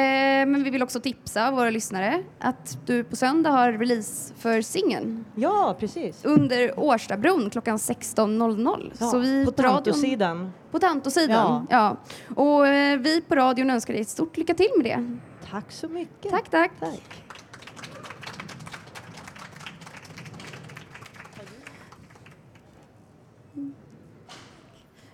men 0.46 0.64
vi 0.64 0.70
vill 0.70 0.84
också 0.84 1.00
tipsa 1.00 1.52
våra 1.52 1.70
lyssnare 1.70 2.24
att 2.40 2.78
du 2.86 3.04
på 3.04 3.16
söndag 3.16 3.50
har 3.50 3.72
release 3.72 4.34
för 4.38 4.62
singeln. 4.62 5.26
Ja, 5.36 5.76
precis. 5.80 6.26
Under 6.26 6.80
Årstabron 6.80 7.50
klockan 7.50 7.78
16.00. 7.78 8.92
Ja, 9.00 9.08
Så 9.08 9.18
vi 9.20 9.46
på 9.46 9.52
Tantosidan. 9.52 10.52
På 10.72 10.80
Tantosidan, 10.80 11.68
ja. 11.70 11.98
Och 12.36 12.68
eh, 12.68 13.00
vi 13.00 13.22
på 13.22 13.36
radion 13.36 13.70
önskar 13.70 13.94
dig 13.94 14.02
ett 14.02 14.10
stort 14.10 14.38
lycka 14.38 14.54
till 14.54 14.70
med 14.78 14.86
det. 14.86 15.18
Tack 15.52 15.72
så 15.72 15.88
mycket. 15.88 16.32
Tack, 16.32 16.50
tack. 16.50 16.72
Tack. 16.80 17.24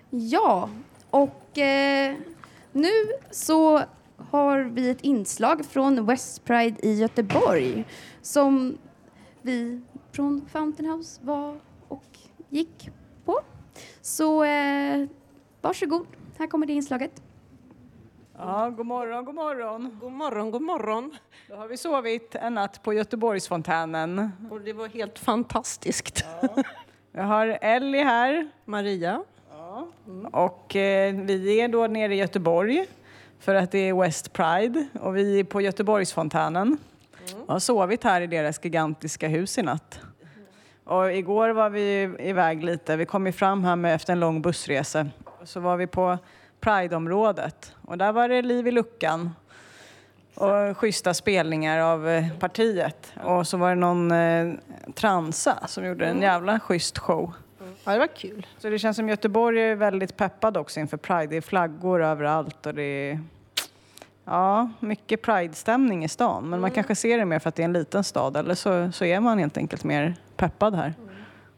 Ja, 0.10 0.70
och 1.10 1.58
eh, 1.58 2.16
nu 2.76 2.92
så 3.32 3.82
har 4.18 4.60
vi 4.60 4.90
ett 4.90 5.02
inslag 5.02 5.66
från 5.66 6.06
West 6.06 6.46
Pride 6.46 6.86
i 6.88 6.94
Göteborg 6.94 7.86
som 8.22 8.78
vi 9.42 9.82
från 10.12 10.48
Fountain 10.52 10.90
House 10.90 11.22
var 11.24 11.60
och 11.88 12.18
gick 12.50 12.90
på. 13.26 13.40
Så 14.02 14.44
eh, 14.44 15.08
varsågod, 15.62 16.08
här 16.38 16.48
kommer 16.48 16.68
det 16.68 16.74
inslaget. 16.74 17.22
Ja, 18.38 18.70
god 18.70 18.86
morgon, 18.86 19.26
god 19.26 19.36
morgon. 19.36 20.00
God 20.02 20.12
morgon, 20.12 20.52
god 20.52 20.62
morgon. 20.62 21.16
Då 21.50 21.56
har 21.56 21.68
vi 21.68 21.78
sovit 21.78 22.36
en 22.36 22.54
natt 22.54 22.84
på 22.84 22.94
Göteborgsfontänen. 22.94 24.32
Och 24.52 24.62
det 24.62 24.74
var 24.74 24.88
helt 24.88 25.20
fantastiskt. 25.20 26.26
Jag 27.12 27.24
har 27.24 27.58
Ellie 27.62 28.04
här. 28.04 28.52
Maria. 28.66 29.24
Och 30.32 30.76
eh, 30.76 31.16
vi 31.16 31.62
är 31.62 31.68
då 31.68 31.88
nere 31.88 32.16
i 32.16 32.18
Göteborg 32.18 32.86
för 33.40 33.56
att 33.56 33.72
det 33.72 33.90
är 33.90 33.94
West 33.94 34.34
Pride 34.34 34.88
och 35.02 35.18
vi 35.18 35.40
är 35.40 35.44
på 35.44 35.62
Göteborgsfontänen. 35.62 36.78
Jag 37.48 37.54
har 37.54 37.60
sovit 37.60 38.04
här 38.04 38.22
i 38.22 38.28
deras 38.28 38.64
gigantiska 38.64 39.28
hus 39.28 39.58
i 39.58 39.62
natt. 39.62 40.00
Och 40.84 41.14
igår 41.14 41.50
var 41.50 41.70
vi 41.70 42.16
iväg 42.20 42.64
lite. 42.64 42.96
Vi 42.96 43.06
kom 43.06 43.26
ju 43.26 43.32
fram 43.32 43.64
här 43.64 43.76
med, 43.76 43.96
efter 43.96 44.14
en 44.14 44.20
lång 44.20 44.42
bussresa. 44.42 45.08
Så 45.44 45.60
var 45.60 45.78
vi 45.78 45.88
på 45.88 46.18
Pride-området 46.60 47.76
och 47.82 47.98
där 47.98 48.12
var 48.12 48.30
det 48.30 48.42
liv 48.42 48.68
i 48.68 48.72
luckan 48.72 49.32
och 50.36 50.78
schyssta 50.78 51.14
spelningar 51.14 51.80
av 51.80 52.10
eh, 52.10 52.30
partiet. 52.40 53.14
Och 53.24 53.48
så 53.48 53.58
var 53.58 53.70
det 53.70 53.76
någon 53.76 54.12
eh, 54.12 54.54
transa 54.94 55.68
som 55.68 55.86
gjorde 55.86 56.06
en 56.06 56.22
jävla 56.22 56.60
schysst 56.60 56.98
show. 56.98 57.34
Ja, 57.86 57.92
det 57.92 58.00
var 58.00 58.08
kul. 58.08 58.48
Så 58.58 58.70
det 58.70 58.80
känns 58.80 58.98
som 58.98 59.10
Göteborg 59.10 59.62
är 59.62 59.76
väldigt 59.76 60.18
peppad 60.18 60.58
också 60.58 60.80
inför 60.80 60.98
Pride. 60.98 61.28
Det 61.28 61.38
är 61.38 61.42
flaggor 61.42 62.04
överallt 62.04 62.66
och 62.66 62.74
det 62.74 62.84
är 62.84 63.20
ja, 64.26 64.70
mycket 64.80 65.22
Pride-stämning 65.22 66.04
i 66.04 66.10
stan. 66.10 66.50
Men 66.50 66.62
man 66.62 66.72
kanske 66.72 66.96
ser 66.96 67.18
det 67.18 67.26
mer 67.26 67.40
för 67.40 67.50
att 67.50 67.56
det 67.56 67.64
är 67.64 67.66
en 67.66 67.74
liten 67.74 68.04
stad 68.04 68.38
eller 68.38 68.56
så, 68.56 68.92
så 68.92 69.06
är 69.06 69.20
man 69.20 69.40
helt 69.40 69.58
enkelt 69.58 69.84
mer 69.84 70.16
peppad 70.36 70.76
här. 70.76 70.94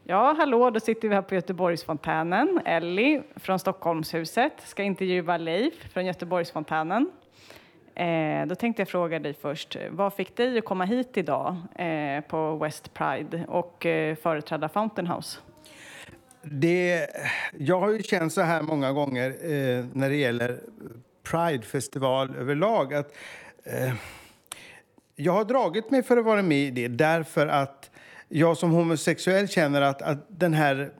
Ja, 0.04 0.34
hallå, 0.38 0.70
då 0.70 0.80
sitter 0.80 1.08
vi 1.08 1.14
här 1.14 1.22
på 1.22 1.34
Göteborgsfontänen. 1.34 2.60
Ellie 2.64 3.22
från 3.36 3.58
Stockholmshuset 3.58 4.52
ska 4.64 4.82
intervjua 4.82 5.36
Leif 5.36 5.92
från 5.92 6.06
Göteborgsfontänen. 6.06 7.10
Eh, 7.94 8.46
då 8.46 8.54
tänkte 8.54 8.82
jag 8.82 8.88
fråga 8.88 9.18
dig 9.18 9.34
först, 9.34 9.76
vad 9.90 10.14
fick 10.14 10.36
dig 10.36 10.58
att 10.58 10.64
komma 10.64 10.84
hit 10.84 11.16
idag 11.16 11.56
eh, 11.76 12.20
på 12.20 12.56
West 12.56 12.94
Pride 12.94 13.44
och 13.48 13.86
eh, 13.86 14.16
företräda 14.16 14.68
Fountain 14.68 15.06
House? 15.06 15.38
Det, 16.50 17.06
jag 17.58 17.80
har 17.80 17.90
ju 17.90 18.02
känt 18.02 18.32
så 18.32 18.40
här 18.40 18.62
många 18.62 18.92
gånger 18.92 19.30
eh, 19.30 19.84
när 19.92 20.10
det 20.10 20.16
gäller 20.16 20.60
Pride-festival 21.22 22.36
överlag 22.36 22.94
att 22.94 23.12
eh, 23.64 23.94
jag 25.16 25.32
har 25.32 25.44
dragit 25.44 25.90
mig 25.90 26.02
för 26.02 26.16
att 26.16 26.24
vara 26.24 26.42
med 26.42 26.58
i 26.58 26.70
det 26.70 26.88
därför 26.88 27.46
att 27.46 27.90
jag 28.28 28.56
som 28.56 28.70
homosexuell 28.70 29.48
känner 29.48 29.82
att, 29.82 30.02
att 30.02 30.26
den 30.28 30.54
här 30.54 30.90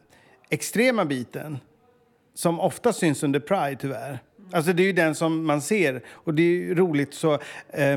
extrema 0.48 1.04
biten 1.04 1.58
som 2.34 2.60
ofta 2.60 2.92
syns 2.92 3.22
under 3.22 3.40
Pride, 3.40 3.76
tyvärr. 3.80 4.18
Alltså 4.52 4.72
det 4.72 4.82
är 4.82 4.86
ju 4.86 4.92
den 4.92 5.14
som 5.14 5.46
man 5.46 5.62
ser 5.62 6.02
och 6.08 6.34
det 6.34 6.42
är 6.42 6.46
ju 6.46 6.74
roligt 6.74 7.14
så. 7.14 7.32
Eh, 7.68 7.96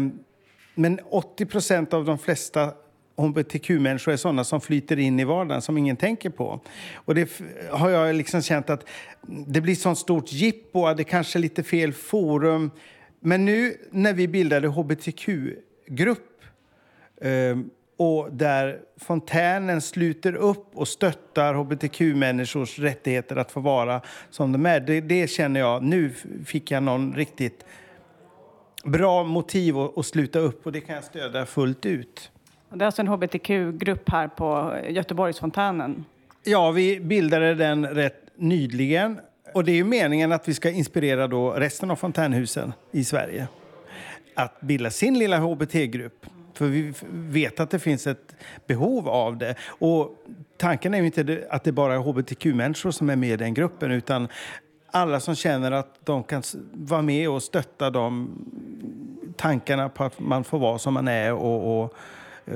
men 0.76 1.00
80 1.10 1.96
av 1.96 2.06
de 2.06 2.18
flesta 2.18 2.74
hbtq-människor 3.22 4.12
är 4.12 4.18
sådana 4.18 4.44
som 4.44 4.62
flyter 4.62 5.00
in 5.00 5.20
i 5.20 5.24
vardagen 5.24 5.62
som 5.62 5.78
ingen 5.78 5.98
tänker 5.98 6.30
på. 6.30 6.60
Och 6.96 7.16
det 7.16 7.42
har 7.70 7.90
jag 7.90 8.16
liksom 8.16 8.42
känt 8.42 8.70
att 8.70 8.86
det 9.28 9.62
blir 9.62 9.76
sånt 9.76 9.98
stort 9.98 10.32
jippo, 10.32 10.94
det 10.94 11.04
kanske 11.04 11.40
är 11.40 11.42
lite 11.42 11.64
fel 11.64 11.94
forum. 11.94 12.72
Men 13.20 13.46
nu 13.46 13.78
när 13.92 14.14
vi 14.14 14.28
bildade 14.28 14.68
hbtq-grupp 14.68 16.42
eh, 17.22 17.58
och 17.98 18.34
där 18.34 18.80
fontänen 18.98 19.82
sluter 19.82 20.36
upp 20.36 20.68
och 20.74 20.88
stöttar 20.88 21.54
hbtq-människors 21.54 22.80
rättigheter 22.80 23.36
att 23.36 23.52
få 23.52 23.60
vara 23.60 24.02
som 24.30 24.52
de 24.52 24.66
är. 24.66 24.80
Det, 24.80 25.02
det 25.02 25.28
känner 25.30 25.60
jag, 25.60 25.84
nu 25.84 26.14
fick 26.46 26.72
jag 26.72 26.84
någon 26.84 27.16
riktigt 27.16 27.66
bra 28.84 29.24
motiv 29.24 29.78
att, 29.78 29.98
att 29.98 30.06
sluta 30.06 30.40
upp 30.40 30.66
och 30.66 30.72
det 30.72 30.82
kan 30.82 30.96
jag 30.96 31.04
stödja 31.04 31.46
fullt 31.46 31.86
ut. 31.86 32.32
Det 32.74 32.84
är 32.84 32.86
alltså 32.86 33.02
en 33.02 33.08
hbtq-grupp 33.08 34.10
här 34.10 34.28
på 34.28 34.76
Göteborgsfontänen. 34.90 36.06
Ja, 36.44 36.72
vi 36.72 37.00
bildade 37.00 37.56
den 37.56 37.88
rätt 37.88 38.30
nyligen. 38.36 39.20
Och 39.54 39.64
det 39.64 39.72
är 39.72 39.76
ju 39.76 39.84
meningen 39.84 40.32
att 40.32 40.48
vi 40.48 40.54
ska 40.54 40.70
inspirera 40.70 41.28
då 41.28 41.52
resten 41.52 41.92
av 41.92 41.96
fontänhusen 41.96 42.74
i 42.92 43.04
Sverige 43.04 43.48
att 44.36 44.62
bilda 44.62 44.90
sin 44.90 45.20
lilla 45.20 45.38
hbt-grupp. 45.38 46.26
För 46.54 46.66
vi 46.66 46.94
vet 47.12 47.60
att 47.60 47.70
det 47.70 47.80
finns 47.80 48.08
ett 48.08 48.36
behov 48.68 49.10
av 49.10 49.38
det. 49.38 49.56
Och 49.68 50.26
tanken 50.58 50.94
är 50.94 51.00
ju 51.00 51.06
inte 51.06 51.48
att 51.50 51.64
det 51.64 51.72
bara 51.72 51.94
är 51.94 51.98
hbtq-människor 51.98 52.92
som 52.92 53.10
är 53.10 53.16
med 53.16 53.30
i 53.30 53.38
den 53.38 53.54
gruppen 53.54 53.92
utan 53.92 54.28
alla 54.92 55.20
som 55.20 55.36
känner 55.36 55.72
att 55.72 56.06
de 56.06 56.24
kan 56.24 56.44
vara 56.74 57.02
med 57.02 57.30
och 57.30 57.44
stötta 57.44 57.90
de 57.90 58.32
tankarna 59.38 59.90
på 59.90 60.04
att 60.04 60.20
man 60.20 60.44
får 60.44 60.60
vara 60.60 60.78
som 60.78 60.94
man 60.94 61.08
är 61.08 61.34
och, 61.34 61.84
och 61.84 61.96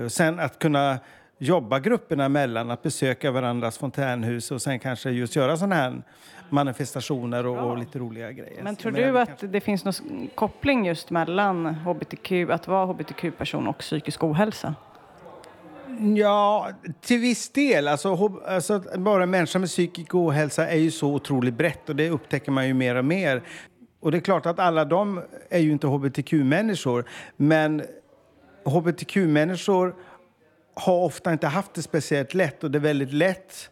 sen 0.08 0.40
att 0.40 0.60
kunna 0.60 1.00
jobba 1.38 1.80
grupperna 1.80 2.26
emellan, 2.26 2.72
att 2.72 2.84
besöka 2.84 3.32
varandras 3.32 3.78
fontänhus 3.78 4.52
och 4.52 4.62
sen 4.62 4.80
kanske 4.80 5.12
just 5.12 5.36
göra 5.36 5.58
sådana 5.58 5.76
här 5.76 6.02
manifestationer 6.50 7.46
och, 7.46 7.72
och 7.72 7.78
lite 7.78 8.00
roliga 8.00 8.32
grejer. 8.32 8.64
Men 8.64 8.76
tror 8.76 8.92
du 8.92 9.20
att 9.20 9.52
det 9.52 9.62
finns 9.62 9.86
någon 9.86 10.30
koppling 10.36 10.86
just 10.86 11.10
mellan 11.10 11.66
hbtq, 11.66 12.32
att 12.50 12.68
vara 12.68 12.86
hbtq-person 12.86 13.68
och 13.68 13.78
psykisk 13.78 14.24
ohälsa? 14.24 14.76
Ja, 16.16 16.70
till 17.02 17.20
viss 17.20 17.50
del. 17.50 17.88
Alltså, 17.88 18.40
alltså, 18.48 18.82
en 18.94 19.30
människa 19.30 19.60
med 19.60 19.70
psykisk 19.70 20.16
ohälsa 20.16 20.68
är 20.68 20.78
ju 20.78 20.92
så 20.92 21.14
otroligt 21.14 21.54
brett 21.54 21.90
och 21.90 21.96
det 21.96 22.10
upptäcker 22.10 22.52
man 22.52 22.68
ju 22.68 22.74
mer 22.74 22.96
och 22.96 23.06
mer. 23.06 23.42
Och 24.00 24.12
det 24.12 24.18
är 24.18 24.22
klart 24.22 24.46
att 24.46 24.60
alla 24.60 24.86
de 24.86 25.22
är 25.50 25.60
ju 25.60 25.72
inte 25.72 25.88
hbtq-människor, 25.88 27.06
men 27.38 27.84
hbtq-människor 28.66 29.96
har 30.74 31.04
ofta 31.04 31.34
inte 31.34 31.48
haft 31.48 31.74
det 31.74 31.82
speciellt 31.82 32.34
lätt 32.34 32.64
och 32.64 32.72
det 32.72 32.78
är 32.78 32.80
väldigt 32.80 33.14
lätt 33.14 33.70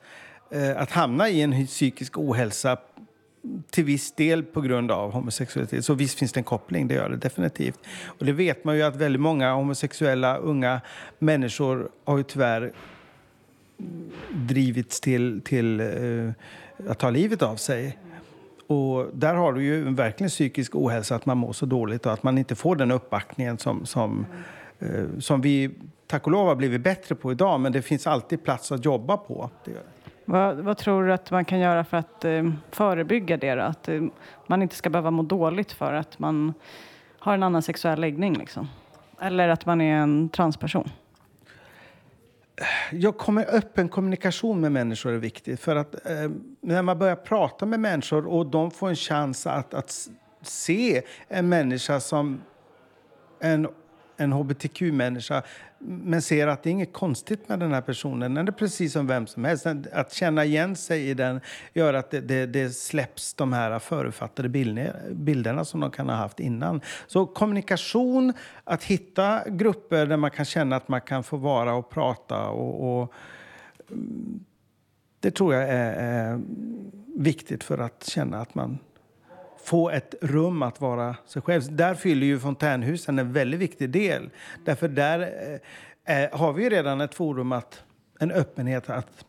eh, 0.51 0.81
att 0.81 0.91
hamna 0.91 1.29
i 1.29 1.41
en 1.41 1.67
psykisk 1.67 2.17
ohälsa 2.17 2.77
till 3.71 3.83
viss 3.83 4.11
del 4.11 4.43
på 4.43 4.61
grund 4.61 4.91
av 4.91 5.11
homosexualitet. 5.11 5.85
Så 5.85 5.93
visst 5.93 6.19
finns 6.19 6.31
det 6.31 6.39
en 6.39 6.43
koppling, 6.43 6.87
det 6.87 6.95
gör 6.95 7.09
det 7.09 7.17
definitivt. 7.17 7.79
Och 8.05 8.25
det 8.25 8.31
vet 8.31 8.63
man 8.63 8.75
ju 8.75 8.83
att 8.83 8.95
väldigt 8.95 9.21
många 9.21 9.53
homosexuella 9.53 10.37
unga 10.37 10.81
människor 11.19 11.89
har 12.05 12.17
ju 12.17 12.23
tyvärr 12.23 12.71
drivits 14.31 14.99
till, 14.99 15.41
till 15.41 15.79
eh, 15.79 16.91
att 16.91 16.99
ta 16.99 17.09
livet 17.09 17.41
av 17.41 17.55
sig. 17.55 17.97
Och 18.67 19.07
där 19.13 19.33
har 19.33 19.53
du 19.53 19.63
ju 19.63 19.93
verkligen 19.93 20.29
psykisk 20.29 20.75
ohälsa, 20.75 21.15
att 21.15 21.25
man 21.25 21.37
mår 21.37 21.53
så 21.53 21.65
dåligt 21.65 22.05
och 22.05 22.13
att 22.13 22.23
man 22.23 22.37
inte 22.37 22.55
får 22.55 22.75
den 22.75 22.91
uppbackningen 22.91 23.57
som, 23.57 23.85
som, 23.85 24.25
som 25.19 25.41
vi 25.41 25.71
tack 26.07 26.25
och 26.25 26.31
lov 26.31 26.47
har 26.47 26.55
blivit 26.55 26.81
bättre 26.81 27.15
på 27.15 27.31
idag. 27.31 27.59
Men 27.59 27.71
det 27.71 27.81
finns 27.81 28.07
alltid 28.07 28.43
plats 28.43 28.71
att 28.71 28.85
jobba 28.85 29.17
på. 29.17 29.49
Vad, 30.25 30.55
vad 30.55 30.77
tror 30.77 31.03
du 31.03 31.13
att 31.13 31.31
man 31.31 31.45
kan 31.45 31.59
göra 31.59 31.83
för 31.83 31.97
att 31.97 32.25
eh, 32.25 32.49
förebygga 32.71 33.37
det? 33.37 33.55
Då? 33.55 33.61
Att 33.61 33.89
eh, 33.89 34.01
man 34.47 34.61
inte 34.61 34.75
ska 34.75 34.89
behöva 34.89 35.11
må 35.11 35.23
dåligt 35.23 35.71
för 35.71 35.93
att 35.93 36.19
man 36.19 36.53
har 37.19 37.33
en 37.33 37.43
annan 37.43 37.61
sexuell 37.61 37.99
läggning? 37.99 38.33
Liksom. 38.33 38.67
Eller 39.21 39.49
att 39.49 39.65
man 39.65 39.81
är 39.81 39.95
en 39.95 40.29
transperson? 40.29 40.89
Jag 42.91 43.17
kommer, 43.17 43.55
öppen 43.55 43.89
kommunikation 43.89 44.61
med 44.61 44.71
människor 44.71 45.11
är 45.11 45.17
viktigt. 45.17 45.59
För 45.59 45.75
att 45.75 46.05
eh, 46.05 46.29
när 46.61 46.81
man 46.81 46.99
börjar 46.99 47.15
prata 47.15 47.65
med 47.65 47.79
människor 47.79 48.27
och 48.27 48.45
de 48.45 48.71
får 48.71 48.89
en 48.89 48.95
chans 48.95 49.47
att, 49.47 49.73
att 49.73 50.09
se 50.41 51.01
en 51.27 51.49
människa 51.49 51.99
som 51.99 52.41
en 53.39 53.67
en 54.17 54.33
hbtq-människa 54.33 55.43
men 55.85 56.21
ser 56.21 56.47
att 56.47 56.63
det 56.63 56.69
är 56.69 56.71
inget 56.71 56.93
konstigt 56.93 57.49
med 57.49 57.59
den 57.59 57.73
här 57.73 57.81
personen. 57.81 58.33
Den 58.33 58.47
är 58.47 58.51
precis 58.51 58.93
som 58.93 59.07
vem 59.07 59.27
som 59.27 59.45
helst. 59.45 59.65
Att 59.91 60.13
känna 60.13 60.45
igen 60.45 60.75
sig 60.75 61.09
i 61.09 61.13
den 61.13 61.41
gör 61.73 61.93
att 61.93 62.11
det, 62.11 62.21
det, 62.21 62.45
det 62.45 62.69
släpps 62.69 63.33
de 63.33 63.53
här 63.53 63.79
förutfattade 63.79 64.49
bilderna, 64.49 64.93
bilderna 65.11 65.65
som 65.65 65.79
de 65.79 65.91
kan 65.91 66.09
ha 66.09 66.15
haft 66.15 66.39
innan. 66.39 66.81
Så 67.07 67.25
kommunikation, 67.25 68.33
att 68.63 68.83
hitta 68.83 69.49
grupper 69.49 70.05
där 70.05 70.17
man 70.17 70.31
kan 70.31 70.45
känna 70.45 70.75
att 70.75 70.87
man 70.87 71.01
kan 71.01 71.23
få 71.23 71.37
vara 71.37 71.73
och 71.73 71.89
prata 71.89 72.47
och, 72.47 73.01
och 73.01 73.13
mm, 73.91 74.39
det 75.19 75.31
tror 75.31 75.53
jag 75.53 75.63
är, 75.63 75.93
är 75.93 76.41
viktigt 77.15 77.63
för 77.63 77.77
att 77.77 78.03
känna 78.07 78.41
att 78.41 78.55
man 78.55 78.79
få 79.63 79.89
ett 79.89 80.15
rum 80.21 80.63
att 80.63 80.81
vara 80.81 81.15
sig 81.25 81.41
själv. 81.41 81.75
Där 81.75 81.95
fyller 81.95 82.27
ju 82.27 82.39
fontänhusen 82.39 83.19
en 83.19 83.33
väldigt 83.33 83.59
viktig 83.59 83.89
del. 83.89 84.29
Därför 84.65 84.87
där 84.87 85.19
eh, 86.05 86.39
har 86.39 86.53
vi 86.53 86.63
ju 86.63 86.69
redan 86.69 87.01
ett 87.01 87.15
forum, 87.15 87.51
att, 87.51 87.83
en 88.19 88.31
öppenhet 88.31 88.89
att 88.89 89.25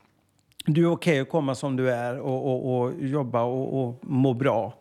du 0.66 0.83
är 0.83 0.87
okej 0.87 1.12
okay 1.12 1.20
att 1.20 1.29
komma 1.29 1.55
som 1.55 1.77
du 1.77 1.90
är 1.90 2.18
och, 2.18 2.47
och, 2.47 2.81
och 2.81 2.92
jobba 3.01 3.42
och, 3.42 3.83
och 3.83 3.99
må 4.03 4.35
bra. 4.35 4.75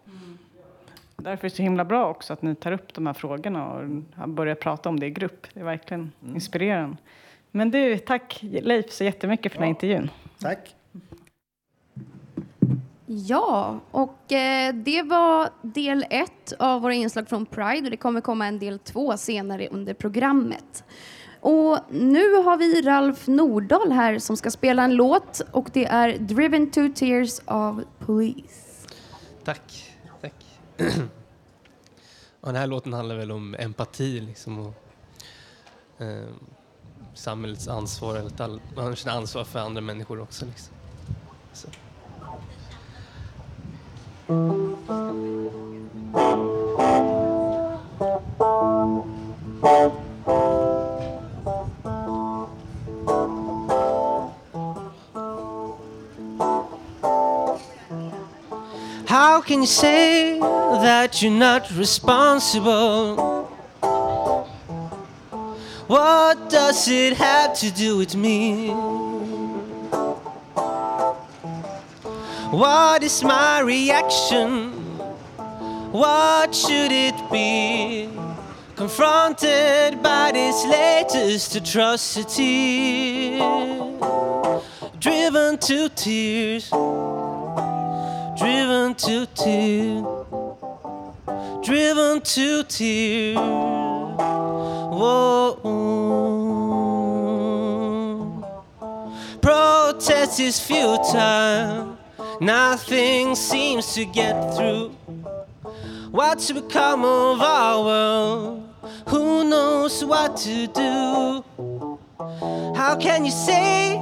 Därför 1.15 1.47
är 1.47 1.49
det 1.49 1.55
så 1.55 1.63
himla 1.63 1.85
bra 1.85 2.09
också 2.09 2.33
att 2.33 2.41
ni 2.41 2.55
tar 2.55 2.71
upp 2.71 2.93
de 2.93 3.07
här 3.07 3.13
frågorna 3.13 3.73
och 3.73 4.29
börjar 4.29 4.55
prata 4.55 4.89
om 4.89 4.99
det 4.99 5.05
i 5.05 5.09
grupp. 5.09 5.47
Det 5.53 5.59
är 5.59 5.63
verkligen 5.63 6.11
mm. 6.21 6.35
inspirerande. 6.35 6.97
Men 7.51 7.71
du, 7.71 7.97
tack 7.97 8.39
Leif 8.41 8.91
så 8.91 9.03
jättemycket 9.03 9.51
för 9.51 9.59
den 9.59 9.63
här 9.63 9.69
intervjun. 9.69 10.09
Tack. 10.39 10.75
Ja, 13.15 13.79
och 13.91 14.31
eh, 14.31 14.73
det 14.73 15.03
var 15.03 15.49
del 15.61 16.05
ett 16.09 16.53
av 16.59 16.81
våra 16.81 16.93
inslag 16.93 17.29
från 17.29 17.45
Pride 17.45 17.83
och 17.83 17.91
det 17.91 17.97
kommer 17.97 18.21
komma 18.21 18.47
en 18.47 18.59
del 18.59 18.79
två 18.79 19.17
senare 19.17 19.67
under 19.71 19.93
programmet. 19.93 20.83
Och 21.39 21.79
nu 21.89 22.35
har 22.35 22.57
vi 22.57 22.81
Ralf 22.81 23.27
Nordahl 23.27 23.91
här 23.91 24.19
som 24.19 24.37
ska 24.37 24.51
spela 24.51 24.83
en 24.83 24.95
låt 24.95 25.41
och 25.51 25.69
det 25.73 25.85
är 25.85 26.17
Driven 26.17 26.71
to 26.71 26.81
Tears 26.95 27.39
av 27.45 27.83
Police. 27.99 28.87
Tack, 29.43 29.93
tack. 30.21 30.45
och 32.41 32.47
den 32.47 32.55
här 32.55 32.67
låten 32.67 32.93
handlar 32.93 33.15
väl 33.15 33.31
om 33.31 33.55
empati 33.59 34.19
liksom 34.19 34.59
och 34.59 34.73
eh, 36.03 36.29
samhällets 37.13 37.67
ansvar, 37.67 38.15
eller 38.15 38.27
att 38.27 38.41
all, 38.41 38.61
man 38.75 38.95
känner 38.95 39.17
ansvar 39.17 39.43
för 39.43 39.59
andra 39.59 39.81
människor 39.81 40.21
också. 40.21 40.45
Liksom. 40.45 40.73
Så. 41.53 41.67
How 44.25 44.35
can 59.41 59.61
you 59.61 59.67
say 59.67 60.39
that 60.39 61.21
you're 61.21 61.29
not 61.29 61.69
responsible? 61.75 63.43
What 65.87 66.49
does 66.49 66.87
it 66.87 67.17
have 67.17 67.59
to 67.59 67.69
do 67.71 67.97
with 67.97 68.15
me? 68.15 69.12
What 72.53 73.01
is 73.01 73.23
my 73.23 73.61
reaction? 73.61 74.69
What 75.91 76.53
should 76.53 76.91
it 76.91 77.15
be? 77.31 78.07
Confronted 78.75 80.03
by 80.03 80.29
this 80.33 80.63
latest 80.63 81.55
atrocity, 81.55 83.39
driven 84.99 85.57
to 85.57 85.89
tears, 85.89 86.69
driven 88.37 88.93
to 89.01 89.25
tears, 89.33 90.05
driven 91.65 92.21
to 92.21 92.63
tears. 92.65 93.35
Whoa. 94.93 95.57
Protest 99.41 100.39
is 100.39 100.59
futile 100.59 101.92
Nothing 102.39 103.35
seems 103.35 103.93
to 103.93 104.05
get 104.05 104.55
through. 104.55 104.89
What's 106.11 106.51
become 106.51 107.05
of 107.05 107.41
our 107.41 107.83
world? 107.83 108.69
Who 109.09 109.49
knows 109.49 110.03
what 110.03 110.37
to 110.37 110.67
do? 110.67 111.43
How 112.75 112.95
can 112.99 113.25
you 113.25 113.31
say 113.31 114.01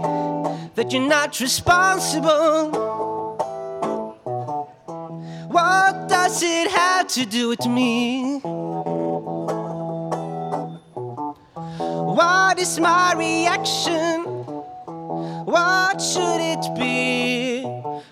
that 0.76 0.92
you're 0.92 1.08
not 1.08 1.40
responsible? 1.40 2.72
What 5.50 6.08
does 6.08 6.42
it 6.44 6.72
have 6.72 7.08
to 7.10 7.26
do 7.26 7.50
with 7.50 7.66
me? 7.66 8.40
What 12.18 12.60
is 12.60 12.80
my 12.80 13.14
reaction? 13.14 14.41
What 15.52 16.02
should 16.02 16.42
it 16.54 16.64
be? 16.76 17.32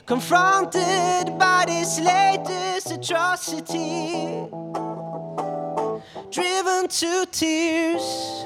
confronted 0.10 1.38
by 1.38 1.65
this 1.67 1.99
latest 1.99 2.91
atrocity, 2.91 4.25
driven 6.32 6.88
to 6.88 7.28
tears, 7.32 8.45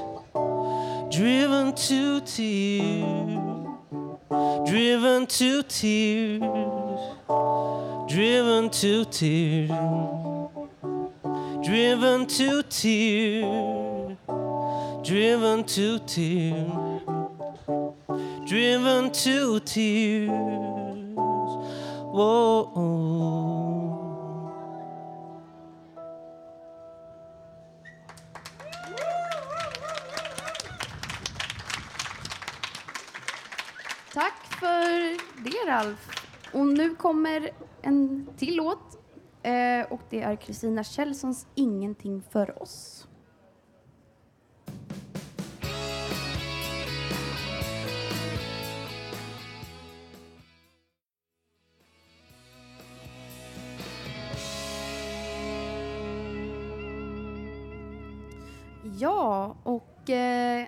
driven 1.09 1.73
to 1.73 2.19
tears, 2.19 3.39
driven 4.65 5.25
to 5.27 5.63
tears, 5.63 6.41
driven 8.09 8.69
to 8.69 9.05
tears, 9.05 9.71
driven 11.63 12.27
to 12.27 12.63
tears, 12.63 14.17
driven 15.01 15.63
to 15.63 15.99
tears, 15.99 17.12
driven 18.47 19.11
to 19.11 19.59
tears. 19.59 20.29
Whoa. 22.13 23.33
Tack 34.13 34.43
för 34.59 35.17
det 35.43 35.71
Ralf. 35.71 36.09
Och 36.51 36.67
nu 36.67 36.95
kommer 36.95 37.49
en 37.81 38.27
till 38.37 38.55
låt. 38.55 38.99
Eh, 39.43 39.91
och 39.91 40.01
det 40.09 40.21
är 40.21 40.35
Kristina 40.35 40.83
Kjellsons 40.83 41.47
Ingenting 41.55 42.23
för 42.31 42.61
oss. 42.61 43.07
Ja, 59.03 59.55
och 59.63 60.09
eh, 60.09 60.67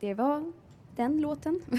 det 0.00 0.14
var 0.14 0.52
den 0.96 1.20
låten. 1.20 1.60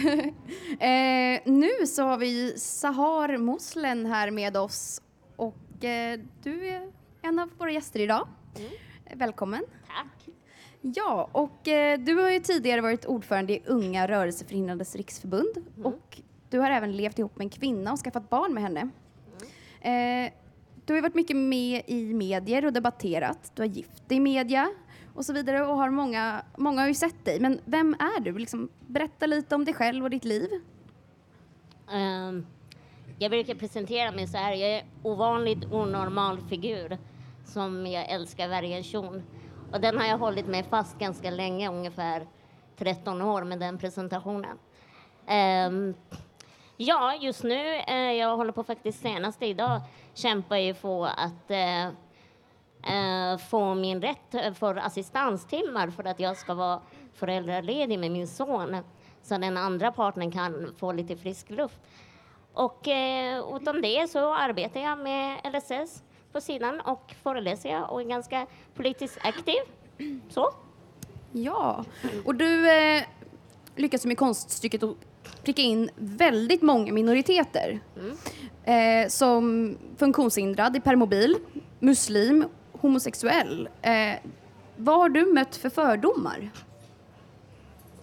eh, 0.80 1.42
nu 1.46 1.88
så 1.88 2.04
har 2.04 2.18
vi 2.18 2.58
Sahar 2.58 3.38
Moslen 3.38 4.06
här 4.06 4.32
med 4.32 4.58
oss 4.58 5.02
och 5.36 5.86
eh, 5.86 6.20
du 6.44 6.68
är 6.68 6.92
en 7.22 7.40
av 7.40 7.50
våra 7.58 7.72
gäster 7.72 8.00
idag. 8.00 8.28
Mm. 8.58 8.72
Välkommen. 9.14 9.64
Tack. 9.88 10.36
Ja, 10.82 11.30
och 11.32 11.68
eh, 11.68 12.00
du 12.00 12.16
har 12.16 12.30
ju 12.30 12.40
tidigare 12.40 12.82
varit 12.82 13.06
ordförande 13.06 13.54
i 13.54 13.64
Unga 13.66 14.08
rörelseförhindrades 14.08 14.96
riksförbund 14.96 15.58
mm. 15.58 15.86
och 15.86 16.22
du 16.50 16.60
har 16.60 16.72
även 16.72 16.98
levt 16.98 17.20
ihop 17.20 17.38
med 17.38 17.46
en 17.46 17.50
kvinna 17.50 17.92
och 17.92 18.00
skaffat 18.00 18.30
barn 18.30 18.54
med 18.54 18.64
henne. 18.64 18.90
Mm. 19.82 20.26
Eh, 20.26 20.34
du 20.86 20.94
har 20.94 21.02
varit 21.02 21.16
mycket 21.16 21.36
med 21.36 21.84
i 21.88 22.14
medier 22.14 22.66
och 22.66 22.74
debatterat. 22.74 23.52
Du 23.56 23.62
har 23.62 23.68
gift 23.68 24.10
dig 24.10 24.18
i 24.18 24.22
media 24.22 24.72
och 25.14 25.26
så 25.26 25.34
vidare 25.34 25.66
och 25.66 25.78
har 25.78 25.90
många, 25.90 26.44
många 26.58 26.82
har 26.82 26.88
ju 26.88 26.94
sett 26.94 27.26
dig. 27.26 27.40
Men 27.40 27.62
vem 27.66 27.94
är 27.94 28.20
du? 28.20 28.38
Liksom, 28.38 28.70
berätta 28.88 29.26
lite 29.26 29.56
om 29.56 29.66
dig 29.66 29.74
själv 29.74 30.04
och 30.04 30.10
ditt 30.10 30.26
liv. 30.26 30.50
Um, 31.94 32.46
jag 33.20 33.32
brukar 33.32 33.56
presentera 33.56 34.12
mig 34.12 34.28
så 34.28 34.38
här. 34.38 34.54
Jag 34.54 34.70
är 34.70 34.86
ovanligt 35.04 35.66
onormal 35.72 36.42
figur 36.42 36.98
som 37.46 37.88
jag 37.88 38.10
älskar 38.10 38.48
variation. 38.48 39.24
Och 39.72 39.82
den 39.82 39.98
har 39.98 40.06
jag 40.06 40.18
hållit 40.18 40.48
mig 40.48 40.64
fast 40.64 41.00
ganska 41.00 41.32
länge, 41.32 41.70
ungefär 41.70 42.28
13 42.78 43.22
år 43.22 43.44
med 43.44 43.60
den 43.60 43.78
presentationen. 43.78 44.58
Um, 45.68 45.94
ja, 46.78 47.16
just 47.22 47.44
nu, 47.44 47.82
uh, 47.90 48.14
jag 48.14 48.38
håller 48.38 48.52
på 48.52 48.64
faktiskt 48.64 49.02
senast 49.02 49.42
idag, 49.42 49.82
kämpar 50.14 50.58
ju 50.58 50.74
på 50.74 51.06
att 51.06 51.52
uh, 51.52 51.94
eh, 52.88 53.38
få 53.38 53.76
min 53.76 54.02
rätt 54.02 54.58
för 54.58 54.76
assistanstimmar 54.76 55.90
för 55.90 56.04
att 56.04 56.20
jag 56.20 56.38
ska 56.38 56.54
vara 56.54 56.82
föräldraledig 57.14 58.00
med 58.00 58.12
min 58.12 58.28
son 58.28 58.78
så 59.24 59.38
den 59.38 59.58
andra 59.58 59.92
partnern 59.92 60.32
kan 60.32 60.74
få 60.78 60.92
lite 60.92 61.16
frisk 61.16 61.50
luft. 61.50 61.80
Och 62.54 62.88
eh, 62.88 63.56
utom 63.56 63.82
det 63.82 64.10
så 64.10 64.34
arbetar 64.34 64.80
jag 64.80 65.00
med 65.00 65.38
LSS 65.54 66.04
på 66.32 66.42
sidan 66.42 66.80
och 66.80 67.16
föreläser 67.24 67.70
jag 67.70 67.92
och 67.92 68.02
är 68.02 68.06
ganska 68.06 68.48
politiskt 68.76 69.18
aktiv. 69.22 69.60
Så. 70.30 70.54
Ja, 71.32 71.86
och 72.26 72.36
du 72.36 72.72
eh, 72.72 73.04
lyckas 73.76 74.06
med 74.06 74.18
konststycket 74.18 74.84
att 74.84 74.96
pricka 75.44 75.62
in 75.62 75.90
väldigt 75.96 76.62
många 76.62 76.94
minoriteter. 76.94 77.80
Eh, 78.64 79.08
som 79.08 79.78
funktionshindrad 79.98 80.76
i 80.76 80.80
permobil, 80.80 81.36
muslim, 81.80 82.46
homosexuell. 82.84 83.70
Eh, 83.82 84.14
vad 84.76 84.98
har 84.98 85.10
du 85.10 85.26
mött 85.26 85.56
för 85.56 85.70
fördomar? 85.70 86.50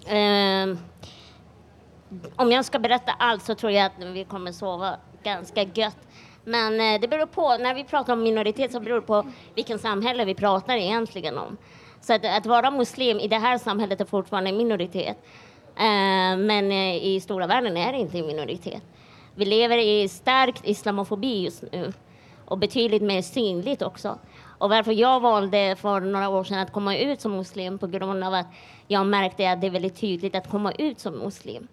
Eh, 0.06 0.76
om 2.36 2.52
jag 2.52 2.64
ska 2.64 2.78
berätta 2.78 3.12
allt 3.18 3.42
så 3.42 3.54
tror 3.54 3.72
jag 3.72 3.86
att 3.86 4.04
vi 4.04 4.24
kommer 4.24 4.52
sova 4.52 4.96
ganska 5.22 5.62
gött. 5.62 5.96
Men 6.44 6.80
eh, 6.80 7.00
det 7.00 7.08
beror 7.08 7.26
på, 7.26 7.56
när 7.56 7.74
vi 7.74 7.84
pratar 7.84 8.12
om 8.12 8.22
minoritet 8.22 8.72
så 8.72 8.80
beror 8.80 9.00
det 9.00 9.06
på 9.06 9.26
vilken 9.54 9.78
samhälle 9.78 10.24
vi 10.24 10.34
pratar 10.34 10.76
egentligen 10.76 11.38
om. 11.38 11.56
Så 12.00 12.12
att, 12.12 12.24
att 12.24 12.46
vara 12.46 12.70
muslim 12.70 13.20
i 13.20 13.28
det 13.28 13.38
här 13.38 13.58
samhället 13.58 14.00
är 14.00 14.04
fortfarande 14.04 14.50
en 14.50 14.56
minoritet. 14.56 15.16
Eh, 15.76 16.36
men 16.36 16.72
eh, 16.72 17.04
i 17.04 17.20
stora 17.20 17.46
världen 17.46 17.76
är 17.76 17.92
det 17.92 17.98
inte 17.98 18.18
en 18.18 18.26
minoritet. 18.26 18.82
Vi 19.34 19.44
lever 19.44 19.78
i 19.78 20.08
stark 20.08 20.60
islamofobi 20.62 21.44
just 21.44 21.64
nu 21.72 21.92
och 22.44 22.58
betydligt 22.58 23.02
mer 23.02 23.22
synligt 23.22 23.82
också. 23.82 24.18
Och 24.60 24.70
varför 24.70 24.92
jag 24.92 25.20
valde 25.20 25.76
för 25.76 26.00
några 26.00 26.28
år 26.28 26.44
sedan 26.44 26.58
att 26.58 26.72
komma 26.72 26.96
ut 26.96 27.20
som 27.20 27.36
muslim 27.36 27.78
på 27.78 27.86
grund 27.86 28.24
av 28.24 28.34
att 28.34 28.46
jag 28.88 29.06
märkte 29.06 29.50
att 29.50 29.60
det 29.60 29.66
är 29.66 29.70
väldigt 29.70 30.00
tydligt 30.00 30.34
att 30.34 30.50
komma 30.50 30.72
ut 30.72 30.98
som 30.98 31.14
muslim. 31.18 31.68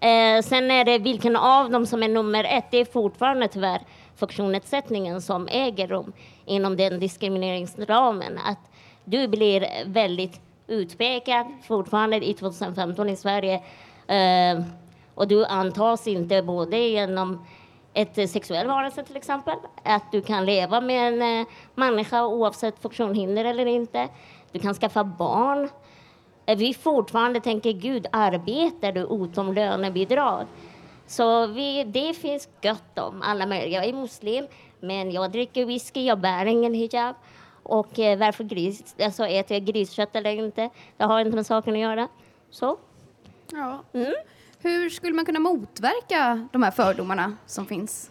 Eh, 0.00 0.42
sen 0.42 0.70
är 0.70 0.84
det 0.84 0.98
vilken 0.98 1.36
av 1.36 1.70
dem 1.70 1.86
som 1.86 2.02
är 2.02 2.08
nummer 2.08 2.44
ett. 2.44 2.64
Det 2.70 2.78
är 2.78 2.84
fortfarande 2.84 3.48
tyvärr 3.48 3.80
funktionsnedsättningen 4.16 5.22
som 5.22 5.48
äger 5.48 5.88
rum 5.88 6.12
inom 6.44 6.76
den 6.76 7.00
diskrimineringsramen. 7.00 8.38
Att 8.44 8.70
du 9.04 9.28
blir 9.28 9.68
väldigt 9.86 10.40
utpekad 10.66 11.46
fortfarande 11.66 12.28
i 12.28 12.34
2015 12.34 13.08
i 13.08 13.16
Sverige. 13.16 13.54
Eh, 14.06 14.62
och 15.14 15.28
du 15.28 15.44
antas 15.44 16.06
inte 16.06 16.42
både 16.42 16.78
genom 16.78 17.46
ett 17.96 18.18
eh, 18.18 18.26
sexuell 18.26 18.66
varelse 18.66 19.02
till 19.02 19.16
exempel, 19.16 19.54
att 19.82 20.12
du 20.12 20.22
kan 20.22 20.44
leva 20.44 20.80
med 20.80 21.08
en 21.22 21.40
eh, 21.40 21.46
människa 21.74 22.26
oavsett 22.26 22.78
funktionshinder 22.82 23.44
eller 23.44 23.66
inte. 23.66 24.08
Du 24.52 24.58
kan 24.58 24.74
skaffa 24.74 25.04
barn. 25.04 25.68
Eh, 26.46 26.58
Vi 26.58 26.74
fortfarande 26.74 27.40
tänker 27.40 27.72
Gud, 27.72 28.06
arbetar 28.12 28.92
du 28.92 29.00
utom 29.00 29.52
lönebidrag? 29.52 30.46
Så 31.06 31.46
vi, 31.46 31.84
det 31.84 32.14
finns 32.14 32.48
gott 32.62 32.98
om 32.98 33.22
alla 33.22 33.46
möjliga. 33.46 33.78
Jag 33.84 33.88
är 33.88 33.92
muslim, 33.92 34.46
men 34.80 35.10
jag 35.10 35.32
dricker 35.32 35.64
whisky, 35.64 36.04
jag 36.06 36.18
bär 36.18 36.46
ingen 36.46 36.74
hijab. 36.74 37.14
Och 37.62 37.98
eh, 37.98 38.18
varför 38.18 38.44
gris, 38.44 38.94
alltså 39.02 39.26
äter 39.26 39.56
jag 39.56 39.64
griskött 39.66 40.16
eller 40.16 40.30
inte, 40.30 40.70
det 40.96 41.04
har 41.04 41.20
inte 41.20 41.36
med 41.36 41.46
saken 41.46 41.74
att 41.74 41.80
göra. 41.80 42.08
Så. 42.50 42.76
Ja. 43.52 43.82
Hur 44.58 44.90
skulle 44.90 45.14
man 45.14 45.24
kunna 45.24 45.40
motverka 45.40 46.48
de 46.52 46.62
här 46.62 46.70
fördomarna 46.70 47.36
som 47.46 47.66
finns? 47.66 48.10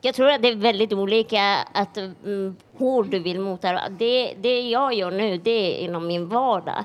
Jag 0.00 0.14
tror 0.14 0.30
att 0.30 0.42
det 0.42 0.48
är 0.48 0.56
väldigt 0.56 0.92
olika 0.92 1.42
att, 1.72 1.96
mm, 1.96 2.56
hur 2.76 3.02
du 3.02 3.18
vill 3.18 3.40
motarbeta. 3.40 3.88
Det, 3.88 4.34
det 4.40 4.60
jag 4.60 4.94
gör 4.94 5.10
nu, 5.10 5.38
det 5.38 5.50
är 5.50 5.84
inom 5.84 6.06
min 6.06 6.28
vardag. 6.28 6.84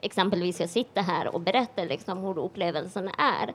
Exempelvis 0.00 0.60
jag 0.60 0.70
sitter 0.70 1.02
här 1.02 1.34
och 1.34 1.40
berättar 1.40 1.86
liksom 1.86 2.18
hur 2.18 2.38
upplevelsen 2.38 3.08
är. 3.18 3.54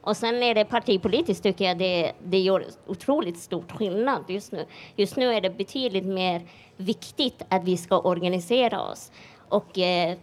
Och 0.00 0.16
sen 0.16 0.42
är 0.42 0.54
det 0.54 0.64
partipolitiskt 0.64 1.42
tycker 1.42 1.64
jag 1.64 1.78
det, 1.78 2.12
det 2.24 2.38
gör 2.38 2.64
otroligt 2.86 3.38
stort 3.38 3.72
skillnad 3.72 4.24
just 4.28 4.52
nu. 4.52 4.66
Just 4.96 5.16
nu 5.16 5.34
är 5.34 5.40
det 5.40 5.50
betydligt 5.50 6.04
mer 6.04 6.42
viktigt 6.76 7.42
att 7.48 7.64
vi 7.64 7.76
ska 7.76 7.98
organisera 8.00 8.82
oss 8.82 9.12
och 9.48 9.78
eh, 9.78 10.16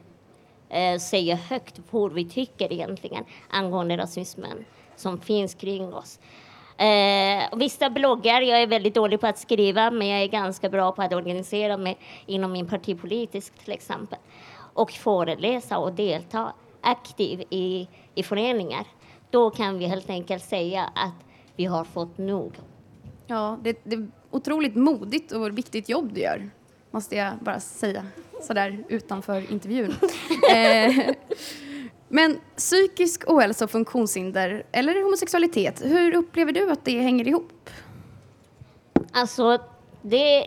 eh, 0.69 0.99
säga 0.99 1.35
högt 1.35 1.81
vad 1.91 2.13
vi 2.13 2.25
tycker 2.25 2.73
egentligen 2.73 3.23
angående 3.49 3.97
rasismen 3.97 4.65
som 4.95 5.19
finns 5.19 5.53
kring 5.53 5.93
oss. 5.93 6.19
Eh, 6.77 7.57
vissa 7.57 7.89
bloggar, 7.89 8.41
jag 8.41 8.61
är 8.61 8.67
väldigt 8.67 8.95
dålig 8.95 9.19
på 9.21 9.27
att 9.27 9.37
skriva 9.37 9.91
men 9.91 10.07
jag 10.07 10.21
är 10.21 10.27
ganska 10.27 10.69
bra 10.69 10.91
på 10.91 11.01
att 11.01 11.13
organisera 11.13 11.77
mig 11.77 11.97
inom 12.25 12.51
min 12.51 12.67
partipolitisk 12.67 13.53
till 13.63 13.73
exempel. 13.73 14.19
Och 14.73 14.91
föreläsa 14.91 15.77
och 15.77 15.93
delta 15.93 16.53
aktiv 16.81 17.43
i, 17.49 17.87
i 18.15 18.23
föreningar. 18.23 18.85
Då 19.29 19.49
kan 19.49 19.77
vi 19.77 19.85
helt 19.85 20.09
enkelt 20.09 20.43
säga 20.43 20.83
att 20.95 21.25
vi 21.55 21.65
har 21.65 21.83
fått 21.83 22.17
nog. 22.17 22.53
Ja, 23.27 23.57
det, 23.63 23.79
det 23.83 23.95
är 23.95 24.07
otroligt 24.31 24.75
modigt 24.75 25.31
och 25.31 25.57
viktigt 25.57 25.89
jobb 25.89 26.13
du 26.13 26.21
gör, 26.21 26.49
måste 26.91 27.15
jag 27.15 27.37
bara 27.37 27.59
säga 27.59 28.03
sådär 28.41 28.83
utanför 28.87 29.51
intervjun. 29.51 29.95
eh, 30.55 31.15
men 32.07 32.39
psykisk 32.57 33.23
ohälsa 33.27 33.65
och 33.65 33.71
funktionshinder, 33.71 34.63
eller 34.71 35.03
homosexualitet, 35.03 35.81
hur 35.85 36.15
upplever 36.15 36.51
du 36.51 36.71
att 36.71 36.85
det 36.85 36.99
hänger 36.99 37.27
ihop? 37.27 37.69
Alltså, 39.11 39.57
det, 40.01 40.45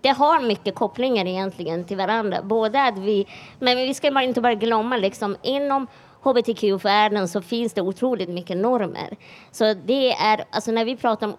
det 0.00 0.08
har 0.08 0.40
mycket 0.40 0.74
kopplingar 0.74 1.26
egentligen 1.26 1.84
till 1.84 1.96
varandra. 1.96 2.42
Både 2.42 2.82
att 2.82 2.98
vi, 2.98 3.26
men 3.58 3.76
vi 3.76 3.94
ska 3.94 4.10
bara 4.10 4.24
inte 4.24 4.40
bara 4.40 4.54
glömma 4.54 4.96
liksom 4.96 5.36
inom 5.42 5.86
hbtq-världen 6.22 7.28
så 7.28 7.42
finns 7.42 7.72
det 7.72 7.82
otroligt 7.82 8.28
mycket 8.28 8.56
normer. 8.56 9.16
Så 9.50 9.74
det 9.74 10.12
är, 10.12 10.44
alltså 10.50 10.72
när 10.72 10.84
vi 10.84 10.96
pratar 10.96 11.26
om 11.26 11.36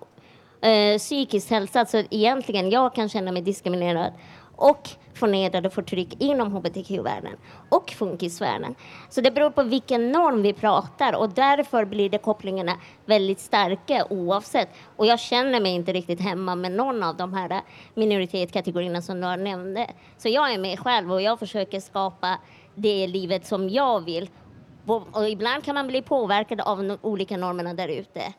eh, 0.70 0.98
psykisk 0.98 1.50
hälsa, 1.50 1.86
så 1.86 2.04
egentligen 2.10 2.70
jag 2.70 2.96
kan 2.96 3.10
känna 3.10 3.32
mig 3.32 3.42
diskriminerad 3.42 4.14
och 4.62 4.90
förnedrade 5.14 5.70
förtryck 5.70 6.16
inom 6.20 6.52
hbtq-världen 6.52 7.38
och 7.70 7.92
funkisvärlden. 7.92 8.76
Så 9.10 9.22
det 9.22 9.32
beror 9.32 9.50
på 9.50 9.64
vilken 9.64 10.12
norm 10.12 10.42
vi 10.42 10.54
pratar 10.54 11.16
och 11.16 11.30
därför 11.30 11.86
blir 11.86 12.10
det 12.10 12.18
kopplingarna 12.18 12.78
väldigt 13.06 13.40
starka 13.40 14.06
oavsett. 14.10 14.70
Och 14.96 15.06
jag 15.06 15.20
känner 15.20 15.62
mig 15.62 15.72
inte 15.72 15.94
riktigt 15.94 16.22
hemma 16.22 16.56
med 16.56 16.72
någon 16.72 17.04
av 17.04 17.18
de 17.18 17.34
här 17.34 17.62
minoritetskategorierna 17.94 19.02
som 19.02 19.22
du 19.22 19.36
nämnde. 19.36 19.88
Så 20.18 20.30
jag 20.30 20.54
är 20.54 20.60
mig 20.60 20.78
själv 20.78 21.12
och 21.12 21.22
jag 21.22 21.40
försöker 21.40 21.80
skapa 21.80 22.38
det 22.76 23.08
livet 23.08 23.46
som 23.46 23.70
jag 23.70 24.06
vill. 24.06 24.30
Och 25.12 25.30
ibland 25.30 25.64
kan 25.64 25.76
man 25.76 25.88
bli 25.88 26.02
påverkad 26.02 26.62
av 26.62 26.98
olika 27.02 27.38
normerna 27.38 27.74
där 27.74 27.88
ute. 27.88 28.34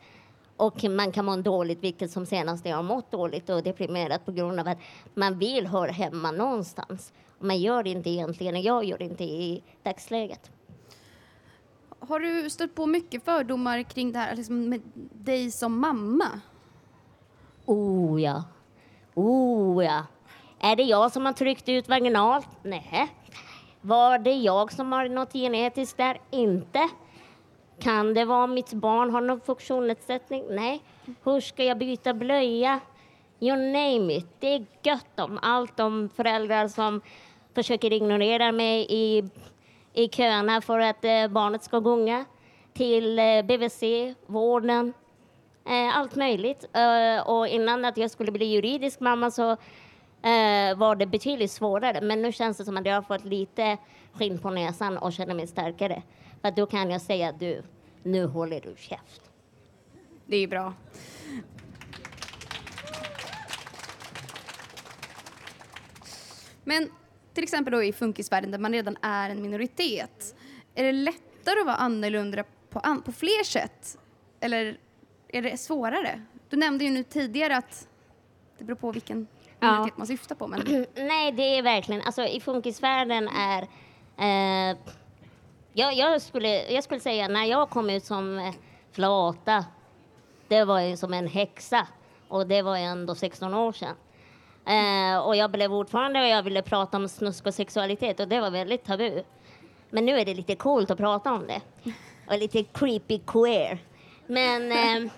Och 0.63 0.83
man 0.83 1.11
kan 1.11 1.25
må 1.25 1.35
dåligt, 1.35 1.83
vilket 1.83 2.11
som 2.11 2.25
senast 2.25 2.65
jag 2.65 2.75
har 2.75 2.83
mått 2.83 3.11
dåligt 3.11 3.49
och 3.49 3.63
deprimerat 3.63 4.25
på 4.25 4.31
grund 4.31 4.59
av 4.59 4.67
att 4.67 4.77
man 5.13 5.39
vill 5.39 5.67
höra 5.67 5.91
hemma 5.91 6.31
någonstans. 6.31 7.13
Man 7.39 7.57
gör 7.59 7.83
det 7.83 7.89
inte 7.89 8.09
egentligen 8.09 8.55
och 8.55 8.61
jag 8.61 8.85
gör 8.85 8.97
det 8.97 9.03
inte 9.03 9.23
i 9.23 9.63
dagsläget. 9.83 10.51
Har 11.99 12.19
du 12.19 12.49
stött 12.49 12.75
på 12.75 12.85
mycket 12.85 13.25
fördomar 13.25 13.83
kring 13.83 14.11
det 14.11 14.19
här 14.19 14.35
liksom 14.35 14.69
med 14.69 14.81
dig 15.13 15.51
som 15.51 15.79
mamma? 15.79 16.41
Oh 17.65 18.21
ja. 18.21 18.43
Oh 19.13 19.85
ja. 19.85 20.05
Är 20.59 20.75
det 20.75 20.83
jag 20.83 21.11
som 21.11 21.25
har 21.25 21.33
tryckt 21.33 21.69
ut 21.69 21.89
vaginalt? 21.89 22.47
Nej. 22.63 23.11
Var 23.81 24.19
det 24.19 24.33
jag 24.33 24.73
som 24.73 24.91
har 24.91 25.09
något 25.09 25.33
genetiskt 25.33 25.97
där? 25.97 26.21
Inte. 26.31 26.89
Kan 27.83 28.13
det 28.13 28.25
vara 28.25 28.47
mitt 28.47 28.73
barn 28.73 29.09
har 29.09 29.21
någon 29.21 29.41
funktionsnedsättning? 29.41 30.43
Nej. 30.49 30.81
Hur 31.23 31.39
ska 31.39 31.63
jag 31.63 31.77
byta 31.77 32.13
blöja? 32.13 32.79
You 33.39 33.57
name 33.57 34.13
it. 34.13 34.27
Det 34.39 34.47
är 34.47 34.65
gött 34.83 35.19
om 35.19 35.39
allt 35.41 35.79
om 35.79 36.09
föräldrar 36.15 36.67
som 36.67 37.01
försöker 37.55 37.93
ignorera 37.93 38.51
mig 38.51 38.85
i, 38.89 39.23
i 39.93 40.09
köerna 40.09 40.61
för 40.61 40.79
att 40.79 41.05
eh, 41.05 41.27
barnet 41.27 41.63
ska 41.63 41.79
gunga 41.79 42.25
till 42.73 43.19
eh, 43.19 43.41
BVC, 43.41 43.83
vården, 44.25 44.93
eh, 45.65 45.97
allt 45.97 46.15
möjligt. 46.15 46.65
Eh, 46.73 47.27
och 47.29 47.47
innan 47.47 47.85
att 47.85 47.97
jag 47.97 48.11
skulle 48.11 48.31
bli 48.31 48.45
juridisk 48.45 48.99
mamma 48.99 49.31
så 49.31 49.51
eh, 49.51 50.77
var 50.77 50.95
det 50.95 51.05
betydligt 51.05 51.51
svårare. 51.51 52.01
Men 52.01 52.21
nu 52.21 52.31
känns 52.31 52.57
det 52.57 52.65
som 52.65 52.77
att 52.77 52.85
jag 52.85 52.95
har 52.95 53.01
fått 53.01 53.25
lite 53.25 53.77
skinn 54.13 54.39
på 54.39 54.49
näsan 54.49 54.97
och 54.97 55.13
känner 55.13 55.35
mig 55.35 55.47
starkare. 55.47 56.03
För 56.41 56.51
då 56.51 56.65
kan 56.65 56.89
jag 56.89 57.01
säga 57.01 57.31
du, 57.31 57.61
nu 58.03 58.25
håller 58.25 58.61
du 58.61 58.75
käft. 58.77 59.21
Det 60.25 60.37
är 60.37 60.47
bra. 60.47 60.73
Men 66.63 66.89
till 67.33 67.43
exempel 67.43 67.71
då 67.71 67.83
i 67.83 67.93
funkisvärlden 67.93 68.51
där 68.51 68.59
man 68.59 68.73
redan 68.73 68.97
är 69.01 69.29
en 69.29 69.41
minoritet, 69.41 70.35
är 70.75 70.83
det 70.83 70.91
lättare 70.91 71.59
att 71.59 71.65
vara 71.65 71.75
annorlunda 71.75 72.43
på, 72.69 72.79
an- 72.79 73.01
på 73.01 73.11
fler 73.11 73.43
sätt? 73.43 73.97
Eller 74.39 74.77
är 75.27 75.41
det 75.41 75.57
svårare? 75.57 76.21
Du 76.49 76.57
nämnde 76.57 76.83
ju 76.83 76.89
nu 76.91 77.03
tidigare 77.03 77.57
att 77.57 77.87
det 78.57 78.63
beror 78.63 78.75
på 78.77 78.91
vilken... 78.91 79.27
minoritet 79.59 79.97
man 79.97 80.07
syftar 80.07 80.35
på. 80.35 80.47
Men... 80.47 80.59
Nej, 80.95 81.31
det 81.31 81.43
är 81.57 81.61
verkligen, 81.63 82.01
alltså 82.01 82.23
i 82.25 82.39
funkisvärlden 82.39 83.27
är, 83.27 83.61
eh, 84.71 84.77
jag, 85.73 85.93
jag, 85.93 86.21
skulle, 86.21 86.71
jag 86.71 86.83
skulle 86.83 86.99
säga 86.99 87.27
när 87.27 87.45
jag 87.45 87.69
kom 87.69 87.89
ut 87.89 88.05
som 88.05 88.39
eh, 88.39 88.53
flata, 88.91 89.65
det 90.47 90.63
var 90.63 90.79
ju 90.79 90.97
som 90.97 91.13
en 91.13 91.27
häxa 91.27 91.87
och 92.27 92.47
det 92.47 92.61
var 92.61 92.77
ju 92.77 92.83
ändå 92.83 93.15
16 93.15 93.53
år 93.53 93.71
sedan. 93.71 93.95
Eh, 94.65 95.17
och 95.17 95.35
jag 95.35 95.51
blev 95.51 95.73
ordförande 95.73 96.21
och 96.21 96.27
jag 96.27 96.43
ville 96.43 96.61
prata 96.61 96.97
om 96.97 97.09
snusk 97.09 97.45
och 97.45 97.53
sexualitet 97.53 98.19
och 98.19 98.27
det 98.27 98.41
var 98.41 98.51
väldigt 98.51 98.83
tabu. 98.83 99.23
Men 99.89 100.05
nu 100.05 100.19
är 100.19 100.25
det 100.25 100.33
lite 100.33 100.55
coolt 100.55 100.91
att 100.91 100.97
prata 100.97 101.31
om 101.31 101.47
det. 101.47 101.61
Och 102.27 102.37
lite 102.37 102.63
creepy 102.63 103.19
queer. 103.19 103.79
Men 104.27 104.71
eh, 104.71 105.11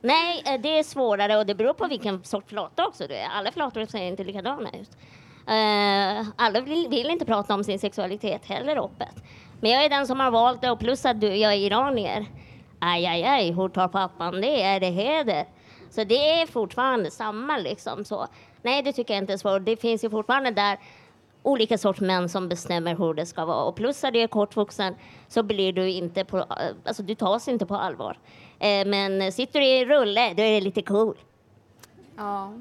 nej, 0.00 0.42
eh, 0.46 0.60
det 0.60 0.78
är 0.78 0.82
svårare 0.82 1.36
och 1.36 1.46
det 1.46 1.54
beror 1.54 1.72
på 1.72 1.86
vilken 1.86 2.24
sorts 2.24 2.48
flata 2.48 2.86
också 2.86 3.06
du 3.08 3.14
är. 3.14 3.28
Alla 3.28 3.52
flator 3.52 3.86
ser 3.86 4.02
inte 4.02 4.24
likadana 4.24 4.70
ut. 4.70 4.90
Eh, 5.48 6.28
alla 6.36 6.60
vill, 6.60 6.88
vill 6.88 7.10
inte 7.10 7.24
prata 7.24 7.54
om 7.54 7.64
sin 7.64 7.78
sexualitet 7.78 8.46
heller 8.46 8.84
öppet. 8.84 9.22
Men 9.60 9.70
jag 9.70 9.84
är 9.84 9.88
den 9.88 10.06
som 10.06 10.20
har 10.20 10.30
valt 10.30 10.62
det 10.62 10.70
och 10.70 10.78
plus 10.78 11.04
att 11.04 11.20
du, 11.20 11.36
jag 11.36 11.52
är 11.52 11.56
iranier. 11.56 12.26
Aj, 12.78 13.06
aj, 13.06 13.24
aj, 13.24 13.52
hur 13.52 13.68
tar 13.68 13.88
pappan 13.88 14.40
det? 14.40 14.62
Är 14.62 14.80
det 14.80 14.90
heder? 14.90 15.44
Så 15.90 16.04
det 16.04 16.40
är 16.40 16.46
fortfarande 16.46 17.10
samma 17.10 17.58
liksom. 17.58 18.04
Så, 18.04 18.26
nej, 18.62 18.82
det 18.82 18.92
tycker 18.92 19.14
jag 19.14 19.22
inte 19.22 19.32
är 19.32 19.36
svårt. 19.36 19.64
Det 19.64 19.76
finns 19.76 20.04
ju 20.04 20.10
fortfarande 20.10 20.50
där 20.50 20.78
olika 21.42 21.78
sorts 21.78 22.00
män 22.00 22.28
som 22.28 22.48
bestämmer 22.48 22.96
hur 22.96 23.14
det 23.14 23.26
ska 23.26 23.44
vara. 23.44 23.64
Och 23.64 23.76
plus 23.76 24.04
att 24.04 24.12
du 24.12 24.20
är 24.20 24.26
kortvuxen 24.26 24.94
så 25.28 25.42
blir 25.42 25.72
du 25.72 25.90
inte 25.90 26.24
på, 26.24 26.38
eh, 26.38 26.44
alltså 26.84 27.02
du 27.02 27.14
tas 27.14 27.48
inte 27.48 27.66
på 27.66 27.76
allvar. 27.76 28.18
Eh, 28.58 28.86
men 28.86 29.32
sitter 29.32 29.60
du 29.60 29.66
i 29.66 29.84
rulle, 29.84 30.34
då 30.34 30.42
är 30.42 30.52
det 30.52 30.60
lite 30.60 30.82
cool. 30.82 31.16
Ja. 32.16 32.52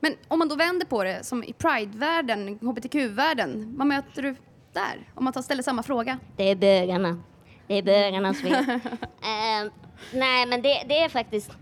Men 0.00 0.14
om 0.28 0.38
man 0.38 0.48
då 0.48 0.56
vänder 0.56 0.86
på 0.86 1.04
det, 1.04 1.24
som 1.24 1.44
i 1.44 1.52
Pride-världen, 1.52 2.58
hbtq-världen, 2.62 3.74
vad 3.78 3.86
möter 3.86 4.22
du 4.22 4.36
där? 4.76 5.08
Om 5.14 5.24
man 5.24 5.32
tar, 5.32 5.42
ställer 5.42 5.62
samma 5.62 5.82
fråga. 5.82 6.18
Det 6.36 6.50
är 6.50 6.56
bögarna. 6.56 7.22
Det 7.66 7.74
är 7.74 7.82
bögarnas 7.82 8.40
fel. 8.42 8.52
eh, 8.52 9.72
nej, 10.12 10.46
men 10.46 10.62
det, 10.62 10.82
det, 10.88 10.98
är 10.98 11.08
faktiskt 11.08 11.52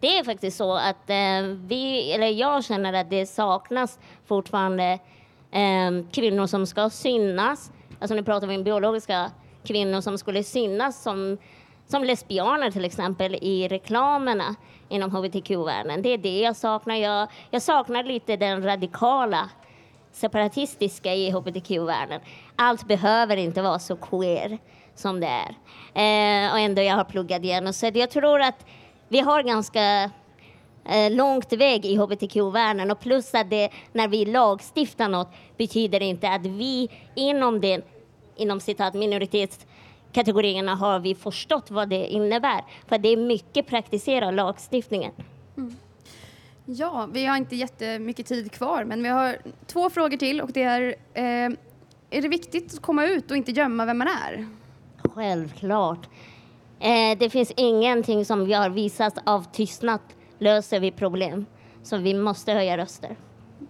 det 0.00 0.18
är 0.18 0.24
faktiskt 0.24 0.56
så 0.56 0.74
att 0.74 1.10
eh, 1.10 1.42
vi, 1.66 2.12
eller 2.12 2.26
jag 2.26 2.64
känner 2.64 2.92
att 2.92 3.10
det 3.10 3.26
saknas 3.26 3.98
fortfarande 4.26 4.98
eh, 5.50 5.90
kvinnor 6.12 6.46
som 6.46 6.66
ska 6.66 6.90
synas. 6.90 7.72
Alltså 8.00 8.14
nu 8.14 8.22
pratar 8.22 8.46
vi 8.46 8.56
om 8.56 8.64
biologiska 8.64 9.30
kvinnor 9.64 10.00
som 10.00 10.18
skulle 10.18 10.42
synas 10.42 11.02
som, 11.02 11.38
som 11.86 12.04
lesbianer 12.04 12.70
till 12.70 12.84
exempel 12.84 13.34
i 13.34 13.68
reklamerna 13.68 14.54
inom 14.88 15.10
hbtq-världen. 15.10 16.02
Det 16.02 16.08
är 16.08 16.18
det 16.18 16.40
jag 16.40 16.56
saknar. 16.56 16.94
Jag, 16.94 17.28
jag 17.50 17.62
saknar 17.62 18.04
lite 18.04 18.36
den 18.36 18.62
radikala 18.62 19.50
separatistiska 20.12 21.14
i 21.14 21.30
hbtq-världen. 21.30 22.20
Allt 22.56 22.88
behöver 22.88 23.36
inte 23.36 23.62
vara 23.62 23.78
så 23.78 23.96
queer 23.96 24.58
som 24.94 25.20
det 25.20 25.26
är. 25.26 25.54
Eh, 25.94 26.52
och 26.52 26.58
ändå 26.58 26.82
jag 26.82 26.94
har 26.94 27.04
pluggat 27.04 27.44
igen. 27.44 27.72
Så 27.72 27.90
jag 27.94 28.10
tror 28.10 28.40
att 28.40 28.66
vi 29.08 29.20
har 29.20 29.42
ganska 29.42 30.10
eh, 30.84 31.10
långt 31.10 31.52
väg 31.52 31.86
i 31.86 31.96
hbtq-världen 31.96 32.90
och 32.90 33.00
plus 33.00 33.34
att 33.34 33.50
det, 33.50 33.70
när 33.92 34.08
vi 34.08 34.24
lagstiftar 34.24 35.08
något 35.08 35.28
betyder 35.56 36.00
det 36.00 36.06
inte 36.06 36.28
att 36.28 36.46
vi 36.46 36.88
inom 37.14 37.60
den 37.60 37.82
inom 38.40 38.60
citat 38.60 38.94
minoritetskategorierna 38.94 40.74
har 40.74 40.98
vi 40.98 41.14
förstått 41.14 41.70
vad 41.70 41.88
det 41.88 42.06
innebär. 42.06 42.64
För 42.88 42.98
det 42.98 43.08
är 43.08 43.16
mycket 43.16 43.66
praktiserad. 43.66 44.34
lagstiftningen. 44.34 45.12
Mm. 45.56 45.76
Ja, 46.72 47.08
vi 47.12 47.26
har 47.26 47.36
inte 47.36 47.56
jättemycket 47.56 48.26
tid 48.26 48.52
kvar, 48.52 48.84
men 48.84 49.02
vi 49.02 49.08
har 49.08 49.38
två 49.66 49.90
frågor 49.90 50.16
till 50.16 50.40
och 50.40 50.52
det 50.52 50.62
är 50.62 50.94
eh, 51.14 51.56
är 52.10 52.22
det 52.22 52.28
viktigt 52.28 52.74
att 52.74 52.82
komma 52.82 53.06
ut 53.06 53.30
och 53.30 53.36
inte 53.36 53.52
gömma 53.52 53.84
vem 53.86 53.98
man 53.98 54.08
är? 54.08 54.48
Självklart. 55.14 56.08
Eh, 56.80 57.18
det 57.18 57.30
finns 57.30 57.52
ingenting 57.56 58.24
som 58.24 58.44
vi 58.44 58.52
har 58.52 58.70
visat 58.70 59.18
av 59.24 59.52
tystnad 59.52 60.00
löser 60.38 60.80
vi 60.80 60.92
problem. 60.92 61.46
Så 61.82 61.96
vi 61.96 62.14
måste 62.14 62.52
höja 62.52 62.78
röster. 62.78 63.16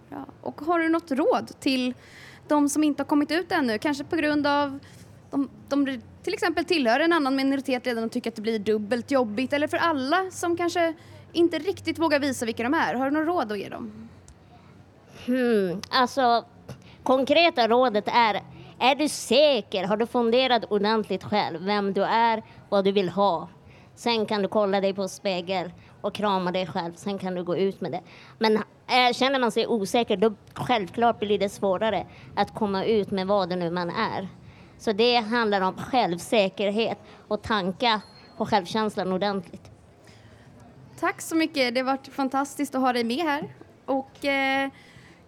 Bra. 0.09 0.25
Och 0.41 0.61
har 0.61 0.79
du 0.79 0.89
något 0.89 1.11
råd 1.11 1.51
till 1.59 1.93
de 2.47 2.69
som 2.69 2.83
inte 2.83 3.03
har 3.03 3.07
kommit 3.07 3.31
ut 3.31 3.51
ännu? 3.51 3.77
Kanske 3.77 4.03
på 4.03 4.15
grund 4.15 4.47
av 4.47 4.79
de, 5.31 5.49
de 5.69 6.01
till 6.23 6.33
exempel 6.33 6.65
tillhör 6.65 6.99
en 6.99 7.13
annan 7.13 7.35
minoritet 7.35 7.87
redan 7.87 8.03
och 8.03 8.11
tycker 8.11 8.29
att 8.31 8.35
det 8.35 8.41
blir 8.41 8.59
dubbelt 8.59 9.11
jobbigt. 9.11 9.53
Eller 9.53 9.67
för 9.67 9.77
alla 9.77 10.31
som 10.31 10.57
kanske 10.57 10.93
inte 11.33 11.59
riktigt 11.59 11.99
vågar 11.99 12.19
visa 12.19 12.45
vilka 12.45 12.63
de 12.63 12.73
är. 12.73 12.93
Har 12.93 13.05
du 13.05 13.11
något 13.11 13.27
råd 13.27 13.51
att 13.51 13.59
ge 13.59 13.69
dem? 13.69 14.09
Hmm, 15.25 15.81
alltså, 15.89 16.45
konkreta 17.03 17.67
rådet 17.67 18.07
är, 18.07 18.41
är 18.79 18.95
du 18.95 19.09
säker? 19.09 19.83
Har 19.83 19.97
du 19.97 20.07
funderat 20.07 20.63
ordentligt 20.69 21.23
själv 21.23 21.65
vem 21.65 21.93
du 21.93 22.03
är, 22.03 22.43
vad 22.69 22.85
du 22.85 22.91
vill 22.91 23.09
ha? 23.09 23.49
Sen 23.95 24.25
kan 24.25 24.41
du 24.41 24.47
kolla 24.47 24.81
dig 24.81 24.93
på 24.93 25.07
spegel 25.07 25.71
och 26.01 26.13
krama 26.13 26.51
dig 26.51 26.67
själv, 26.67 26.93
sen 26.95 27.17
kan 27.17 27.35
du 27.35 27.43
gå 27.43 27.57
ut 27.57 27.81
med 27.81 27.91
det. 27.91 28.01
Men 28.39 28.55
äh, 28.55 29.13
känner 29.13 29.39
man 29.39 29.51
sig 29.51 29.67
osäker, 29.67 30.17
då 30.17 30.33
självklart 30.53 31.19
blir 31.19 31.39
det 31.39 31.49
svårare 31.49 32.05
att 32.35 32.53
komma 32.53 32.85
ut 32.85 33.11
med 33.11 33.27
vad 33.27 33.49
det 33.49 33.55
nu 33.55 33.71
man 33.71 33.89
är. 33.89 34.27
Så 34.77 34.91
det 34.91 35.15
handlar 35.15 35.61
om 35.61 35.77
självsäkerhet 35.77 36.97
och 37.27 37.41
tanka 37.41 38.01
på 38.37 38.45
självkänslan 38.45 39.13
ordentligt. 39.13 39.71
Tack 41.01 41.21
så 41.21 41.35
mycket. 41.35 41.73
Det 41.73 41.79
har 41.79 41.85
varit 41.85 42.07
fantastiskt 42.07 42.75
att 42.75 42.81
ha 42.81 42.93
dig 42.93 43.03
med 43.03 43.17
här. 43.17 43.55
Och 43.85 44.25
eh, 44.25 44.69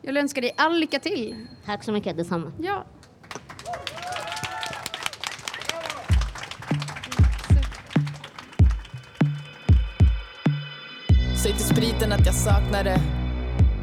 jag 0.01 0.07
vill 0.07 0.17
önska 0.17 0.41
dig 0.41 0.53
all 0.57 0.79
lycka 0.79 0.99
till. 0.99 1.47
Tack 1.65 1.83
så 1.83 1.91
mycket, 1.91 2.17
detsamma. 2.17 2.51
Ja. 2.59 2.86
Säg 11.43 11.53
till 11.53 11.65
spriten 11.65 12.12
att 12.12 12.25
jag 12.25 12.36
saknar 12.36 12.83
det. 12.83 12.99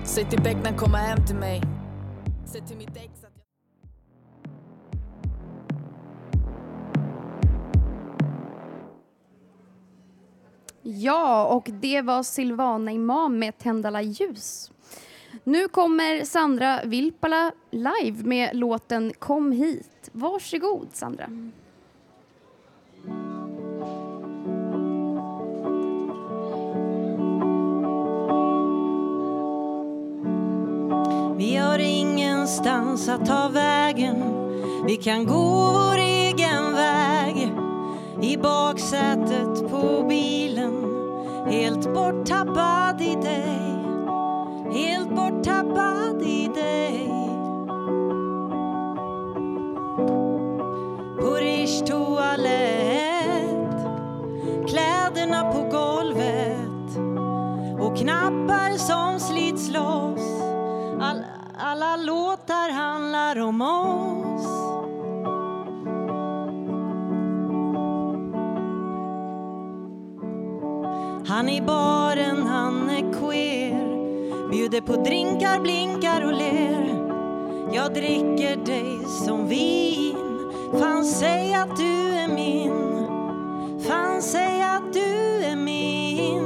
Säg 0.04 0.24
till 0.24 0.42
becknen 0.42 0.76
komma 0.76 0.98
hem 0.98 1.26
till 1.26 1.36
mig. 1.36 1.62
Säg 2.46 2.60
till 2.60 2.76
mitt 2.76 2.96
ex 2.96 3.19
Ja, 10.98 11.46
och 11.46 11.68
det 11.72 12.02
var 12.02 12.22
Silvana 12.22 12.90
Imam 12.90 13.38
med 13.38 13.58
Tändala 13.58 14.02
ljus. 14.02 14.70
Nu 15.44 15.68
kommer 15.68 16.24
Sandra 16.24 16.80
Vilpala 16.84 17.52
live 17.70 18.24
med 18.24 18.56
låten 18.56 19.12
Kom 19.18 19.52
hit. 19.52 20.10
Varsågod 20.12 20.88
Sandra. 20.92 21.26
Vi 31.36 31.56
har 31.56 31.78
ingenstans 31.78 33.08
att 33.08 33.26
ta 33.26 33.48
vägen 33.48 34.40
Vi 34.86 34.96
kan 34.96 35.26
gå 35.26 35.72
vår 35.72 35.98
egen 35.98 36.64
väg 36.64 36.69
i 38.22 38.36
baksätet 38.36 39.70
på 39.70 40.04
bilen 40.08 40.90
Helt 41.46 41.94
borttappad 41.94 43.00
i 43.00 43.14
dig. 43.14 43.60
Helt 44.72 45.10
borttappad 45.10 46.22
i 46.22 46.50
dig. 46.54 47.08
På 51.20 51.34
Rish 51.34 51.84
toalett 51.86 53.10
Kläderna 54.68 55.52
på 55.52 55.62
golvet. 55.62 56.98
Och 57.80 57.96
knappar 57.96 58.78
som 58.78 59.20
slits 59.20 59.70
loss. 59.70 60.42
All, 61.00 61.24
alla 61.58 61.96
låtar 61.96 62.70
handlar 62.72 63.40
om 63.40 63.62
oss. 63.62 64.59
Han 71.30 71.48
i 71.48 71.60
baren, 71.60 72.46
han 72.46 72.90
är 72.90 73.12
queer. 73.12 74.50
Bjuder 74.50 74.80
på 74.80 74.92
drinkar, 74.92 75.60
blinkar 75.60 76.24
och 76.24 76.32
ler. 76.32 77.10
Jag 77.72 77.94
dricker 77.94 78.56
dig 78.56 78.98
som 79.26 79.48
vin. 79.48 80.16
Fan, 80.80 81.04
säg 81.04 81.54
att 81.54 81.76
du 81.76 82.14
är 82.14 82.28
min. 82.28 83.06
Fan, 83.80 84.22
säg 84.22 84.62
att 84.62 84.92
du 84.92 85.44
är 85.44 85.56
min. 85.56 86.44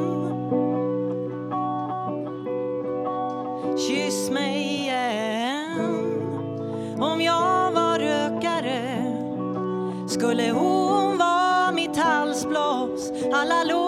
Kyss 3.79 4.31
mig 4.31 4.81
igen. 4.81 5.81
Om 7.01 7.21
jag 7.21 7.73
var 7.73 7.99
rökare 7.99 9.13
Skulle 10.09 10.51
hon 10.51 11.19
vara 11.19 11.73
mitt 11.73 11.97
halsblås 11.97 13.13
Alla 13.33 13.65
låtar 13.65 13.84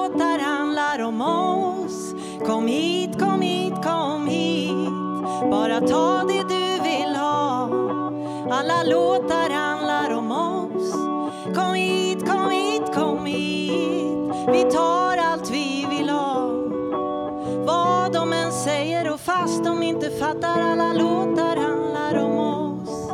Kom 2.47 2.66
hit, 2.66 3.20
kom 3.20 3.40
hit, 3.40 3.74
kom 3.84 4.26
hit 4.26 4.90
Bara 5.51 5.80
ta 5.80 6.24
det 6.28 6.42
du 6.49 6.82
vill 6.82 7.16
ha. 7.16 7.70
Alla 8.51 8.82
låtar 8.82 9.51
handlar 9.51 10.11
om 10.11 10.32
oss. 10.32 10.92
Kom 11.55 11.74
hit, 11.74 12.30
kom 12.30 12.51
hit, 12.51 12.94
kom 12.94 13.26
hit. 13.26 14.34
Vi 14.53 14.62
tar 14.62 15.16
allt 15.16 15.51
vi 15.51 15.86
vill 15.90 16.09
ha. 16.09 16.51
Vad 17.66 18.12
de 18.12 18.32
än 18.32 18.53
säger 18.53 19.12
och 19.12 19.20
fast 19.20 19.64
de 19.64 19.82
inte 19.82 20.11
fattar 20.11 20.61
alla 20.61 20.92
låtar 20.92 21.57
handlar 21.57 22.24
om 22.24 22.38
oss. 22.38 23.11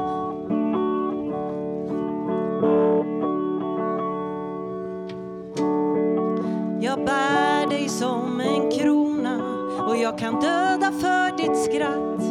Jag 6.80 7.04
bär 7.04 7.31
och 9.92 9.98
jag 9.98 10.18
kan 10.18 10.40
döda 10.40 10.92
för 10.92 11.36
ditt 11.36 11.64
skratt 11.64 12.22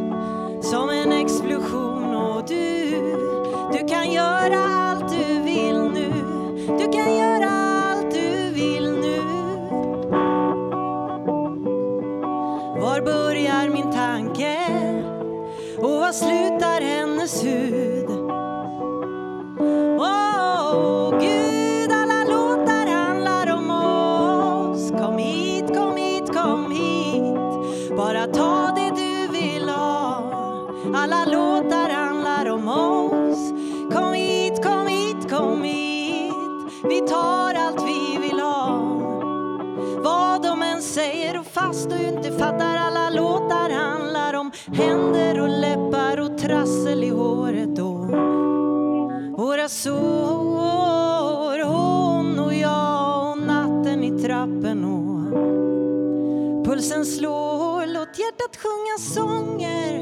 som 0.66 0.90
en 0.90 1.12
explosion 1.12 2.16
och 2.16 2.48
du, 2.48 2.90
du 3.74 3.88
kan 3.88 4.12
göra 4.12 4.60
allt 4.66 5.10
du 5.10 5.42
vill 5.42 5.80
nu. 5.80 6.12
Du 6.80 6.92
kan 6.92 7.16
göra 7.16 7.50
allt 7.50 8.12
du 8.12 8.50
vill 8.54 8.92
nu. 8.92 9.18
Var 12.82 13.02
börjar 13.02 13.70
min 13.70 13.92
tanke 13.92 14.58
och 15.78 15.92
var 15.92 16.12
slutar 16.12 16.82
hennes 16.82 17.44
hud? 17.44 17.81
Sår, 49.84 51.60
hon 51.64 52.40
och 52.40 52.54
jag 52.54 53.32
och 53.32 53.38
natten 53.38 54.04
i 54.04 54.22
trappen 54.22 54.86
och 54.86 55.32
pulsen 56.66 57.06
slår. 57.06 57.86
Låt 57.86 58.20
hjärtat 58.20 58.58
sjunga 58.58 58.98
sånger 59.16 59.94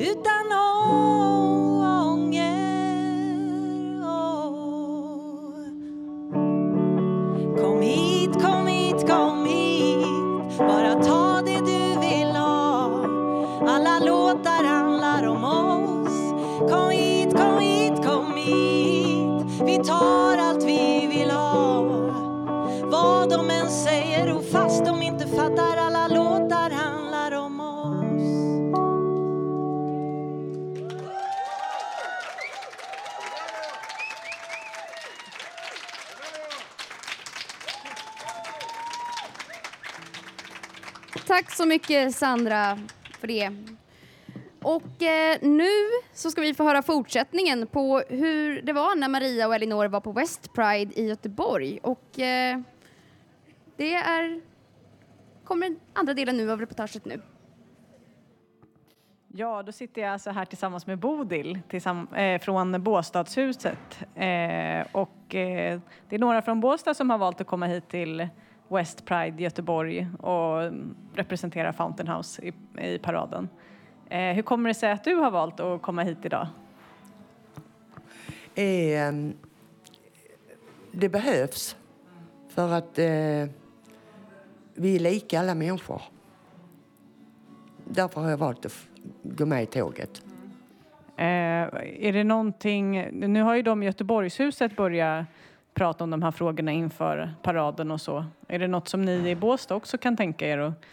utan 0.00 0.52
ånger. 0.52 1.55
Där 25.54 25.76
alla 25.76 26.08
låtar 26.08 26.70
handlar 26.70 27.32
om 27.32 27.60
oss. 27.60 27.96
Tack 41.26 41.50
så 41.50 41.66
mycket 41.66 42.14
Sandra 42.14 42.78
för 43.20 43.26
det. 43.26 43.50
Och 44.62 45.02
eh, 45.02 45.38
nu 45.42 45.70
så 46.12 46.30
ska 46.30 46.40
vi 46.40 46.54
få 46.54 46.64
höra 46.64 46.82
fortsättningen 46.82 47.66
på 47.66 48.02
hur 48.08 48.62
det 48.62 48.72
var 48.72 48.96
när 48.96 49.08
Maria 49.08 49.46
och 49.46 49.54
Elinor 49.54 49.88
var 49.88 50.00
på 50.00 50.12
West 50.12 50.52
Pride 50.52 51.00
i 51.00 51.08
Göteborg. 51.08 51.78
Och 51.82 52.18
eh, 52.18 52.60
det 53.76 53.94
är, 53.94 54.40
kommer 55.46 55.68
den 55.68 55.80
andra 55.92 56.14
delen 56.14 56.36
nu 56.36 56.52
av 56.52 56.60
reportaget 56.60 57.04
nu. 57.04 57.20
Ja, 59.28 59.62
då 59.62 59.72
sitter 59.72 60.02
jag 60.02 60.12
alltså 60.12 60.30
här 60.30 60.44
tillsammans 60.44 60.86
med 60.86 60.98
Bodil 60.98 61.60
tillsamm- 61.68 62.14
eh, 62.14 62.40
från 62.40 62.82
Båstadshuset. 62.82 64.04
Eh, 64.14 64.86
och 64.92 65.34
eh, 65.34 65.80
det 66.08 66.16
är 66.16 66.18
några 66.18 66.42
från 66.42 66.60
Båstad 66.60 66.94
som 66.94 67.10
har 67.10 67.18
valt 67.18 67.40
att 67.40 67.46
komma 67.46 67.66
hit 67.66 67.88
till 67.88 68.28
West 68.68 69.04
Pride 69.04 69.42
Göteborg 69.42 70.08
och 70.18 70.62
mm, 70.62 70.96
representera 71.14 71.72
Fountain 71.72 72.08
House 72.08 72.42
i, 72.42 72.52
i 72.94 72.98
paraden. 72.98 73.48
Eh, 74.08 74.34
hur 74.34 74.42
kommer 74.42 74.70
det 74.70 74.74
sig 74.74 74.90
att 74.90 75.04
du 75.04 75.14
har 75.14 75.30
valt 75.30 75.60
att 75.60 75.82
komma 75.82 76.02
hit 76.02 76.18
idag? 76.22 76.48
Eh, 78.54 79.12
det 80.92 81.08
behövs 81.08 81.76
för 82.48 82.72
att 82.72 82.98
eh, 82.98 83.46
vi 84.76 84.96
är 84.96 85.00
lika 85.00 85.40
alla 85.40 85.54
människor. 85.54 86.02
Därför 87.84 88.20
har 88.20 88.30
jag 88.30 88.36
valt 88.36 88.66
att 88.66 88.86
gå 89.22 89.46
med 89.46 89.62
i 89.62 89.66
tåget. 89.66 90.22
Eh, 91.16 91.26
är 91.26 92.12
det 92.12 92.24
någonting, 92.24 93.08
nu 93.12 93.42
har 93.42 93.54
ju 93.54 93.62
de 93.62 93.82
i 93.82 93.86
Göteborgshuset 93.86 94.76
börjat 94.76 95.26
prata 95.74 96.04
om 96.04 96.10
de 96.10 96.22
här 96.22 96.30
frågorna 96.30 96.72
inför 96.72 97.34
paraden 97.42 97.90
och 97.90 98.00
så. 98.00 98.24
Är 98.48 98.58
det 98.58 98.66
något 98.66 98.88
som 98.88 99.04
ni 99.04 99.30
i 99.30 99.36
Båstad 99.36 99.74
också 99.74 99.98
kan 99.98 100.16
tänka 100.16 100.48
er 100.48 100.58
att 100.58 100.84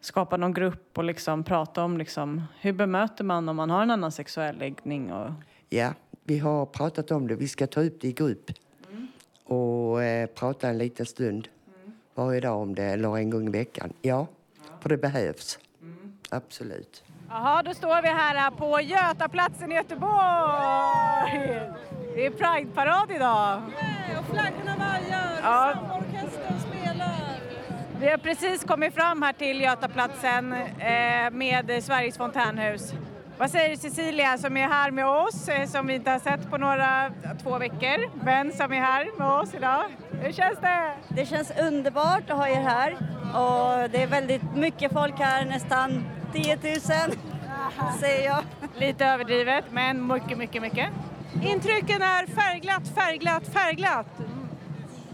skapa 0.00 0.36
någon 0.36 0.54
grupp 0.54 0.98
och 0.98 1.04
liksom 1.04 1.44
prata 1.44 1.84
om 1.84 1.98
liksom, 1.98 2.42
hur 2.60 2.72
bemöter 2.72 3.24
man 3.24 3.48
om 3.48 3.56
man 3.56 3.70
har 3.70 3.82
en 3.82 3.90
annan 3.90 4.12
sexuell 4.12 4.58
läggning? 4.58 5.12
Och... 5.12 5.30
Ja, 5.68 5.94
vi 6.24 6.38
har 6.38 6.66
pratat 6.66 7.10
om 7.10 7.28
det. 7.28 7.36
Vi 7.36 7.48
ska 7.48 7.66
ta 7.66 7.80
upp 7.80 8.00
det 8.00 8.08
i 8.08 8.12
grupp 8.12 8.50
och 9.44 10.02
eh, 10.02 10.26
prata 10.26 10.68
en 10.68 10.78
liten 10.78 11.06
stund 11.06 11.48
varje 12.14 12.40
dag 12.40 12.60
om 12.62 12.74
det, 12.74 12.84
eller 12.84 13.16
en 13.16 13.30
gång 13.30 13.48
i 13.48 13.50
veckan. 13.50 13.92
Ja, 14.02 14.26
för 14.80 14.88
det 14.88 14.96
behövs. 14.96 15.58
Absolut. 16.30 17.04
Jaha, 17.28 17.62
då 17.62 17.74
står 17.74 18.02
vi 18.02 18.08
här 18.08 18.50
på 18.50 18.80
Götaplatsen 18.80 19.72
i 19.72 19.74
Göteborg. 19.74 20.12
Det 22.14 22.26
är 22.26 22.30
Prideparad 22.30 23.10
idag. 23.10 23.62
Och 24.18 24.24
flaggorna 24.34 24.76
vajar, 24.78 25.40
Ja. 25.42 25.74
orkestern 25.98 26.58
spelar. 26.60 27.12
Vi 28.00 28.10
har 28.10 28.18
precis 28.18 28.64
kommit 28.64 28.94
fram 28.94 29.22
här 29.22 29.32
till 29.32 29.60
Götaplatsen 29.60 30.52
eh, 30.52 31.30
med 31.30 31.84
Sveriges 31.84 32.16
fontänhus. 32.16 32.92
Vad 33.38 33.50
säger 33.50 33.76
Cecilia 33.76 34.38
som 34.38 34.56
är 34.56 34.68
här 34.68 34.90
med 34.90 35.06
oss, 35.06 35.48
eh, 35.48 35.66
som 35.68 35.86
vi 35.86 35.94
inte 35.94 36.10
har 36.10 36.18
sett 36.18 36.50
på 36.50 36.58
några, 36.58 37.10
två 37.42 37.58
veckor, 37.58 38.24
men 38.24 38.52
som 38.52 38.72
är 38.72 38.80
här 38.80 39.18
med 39.18 39.28
oss 39.28 39.54
idag? 39.54 39.84
Hur 40.22 40.32
känns 40.32 40.58
det? 40.60 40.92
Det 41.08 41.26
känns 41.26 41.52
underbart 41.60 42.30
att 42.30 42.36
ha 42.36 42.48
er 42.48 42.60
här 42.60 42.92
och 43.34 43.90
det 43.90 44.02
är 44.02 44.06
väldigt 44.06 44.42
mycket 44.54 44.92
folk 44.92 45.18
här, 45.18 45.44
nästan 45.44 46.04
10 46.32 46.56
000 46.56 46.80
säger 48.00 48.26
jag. 48.26 48.44
Lite 48.76 49.06
överdrivet, 49.06 49.64
men 49.70 50.06
mycket, 50.06 50.38
mycket, 50.38 50.62
mycket. 50.62 50.88
Intrycken 51.42 52.02
är 52.02 52.26
färgglatt, 52.26 52.88
färgglatt, 52.94 53.46
färgglatt. 53.52 54.20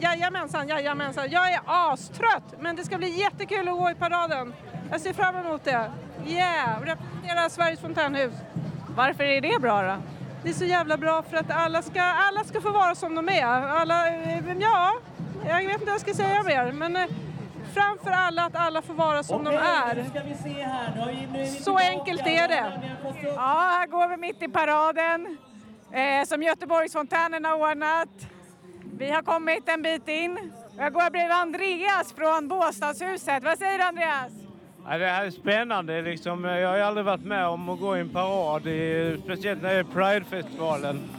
Jajamensan, 0.00 0.68
jajamensan. 0.68 1.26
Jag 1.30 1.52
är 1.52 1.60
astrött, 1.64 2.54
men 2.60 2.76
det 2.76 2.84
ska 2.84 2.98
bli 2.98 3.20
jättekul 3.20 3.68
att 3.68 3.78
gå 3.78 3.90
i 3.90 3.94
paraden. 3.94 4.54
Jag 4.90 5.00
ser 5.00 5.12
fram 5.12 5.36
emot 5.36 5.64
det. 5.64 5.90
Yeah, 6.26 6.80
representera 6.80 7.50
Sveriges 7.50 7.80
fontänhus. 7.80 8.32
Varför 8.96 9.24
är 9.24 9.40
det 9.40 9.60
bra 9.60 9.82
då? 9.82 9.96
Det 10.42 10.48
är 10.48 10.52
så 10.52 10.64
jävla 10.64 10.96
bra 10.96 11.22
för 11.22 11.36
att 11.36 11.50
alla 11.50 11.82
ska, 11.82 12.02
alla 12.02 12.44
ska 12.44 12.60
få 12.60 12.70
vara 12.70 12.94
som 12.94 13.14
de 13.14 13.28
är. 13.28 13.44
Alla, 13.46 14.08
eh, 14.08 14.58
ja, 14.60 14.92
jag 15.46 15.56
vet 15.56 15.72
inte 15.72 15.84
vad 15.84 15.94
jag 15.94 16.00
ska 16.00 16.14
säga 16.14 16.42
mer, 16.42 16.72
men 16.72 16.96
eh, 16.96 17.06
framför 17.74 18.10
alla 18.10 18.44
att 18.44 18.56
alla 18.56 18.82
får 18.82 18.94
vara 18.94 19.22
som 19.22 19.44
de 19.44 19.54
är. 19.54 20.04
Så 21.62 21.78
enkelt 21.78 22.26
är 22.26 22.48
det. 22.48 22.92
Ja, 23.24 23.76
här 23.78 23.86
går 23.86 24.08
vi 24.08 24.16
mitt 24.16 24.42
i 24.42 24.48
paraden 24.48 25.38
eh, 25.92 26.26
som 26.26 26.42
Göteborgsfontänen 26.42 27.44
har 27.44 27.70
ordnat. 27.70 28.08
Vi 28.98 29.10
har 29.10 29.22
kommit 29.22 29.68
en 29.68 29.82
bit 29.82 30.08
in. 30.08 30.52
Jag 30.78 30.92
går 30.92 31.10
bredvid 31.10 31.36
Andreas 31.36 32.12
från 32.12 32.48
Båstadshuset. 32.48 33.44
Vad 33.44 33.58
säger 33.58 33.78
du 33.78 33.84
Andreas? 33.84 34.47
Ja, 34.90 34.98
det 34.98 35.06
här 35.06 35.24
är 35.24 35.30
spännande. 35.30 36.02
Liksom, 36.02 36.44
jag 36.44 36.68
har 36.68 36.78
aldrig 36.78 37.06
varit 37.06 37.24
med 37.24 37.46
om 37.46 37.68
att 37.68 37.80
gå 37.80 37.96
i 37.96 38.00
en 38.00 38.08
parad, 38.08 38.66
i, 38.66 39.16
speciellt 39.24 39.62
när 39.62 39.74
det 39.74 39.78
är 39.78 39.84
Pridefestivalen. 39.84 41.00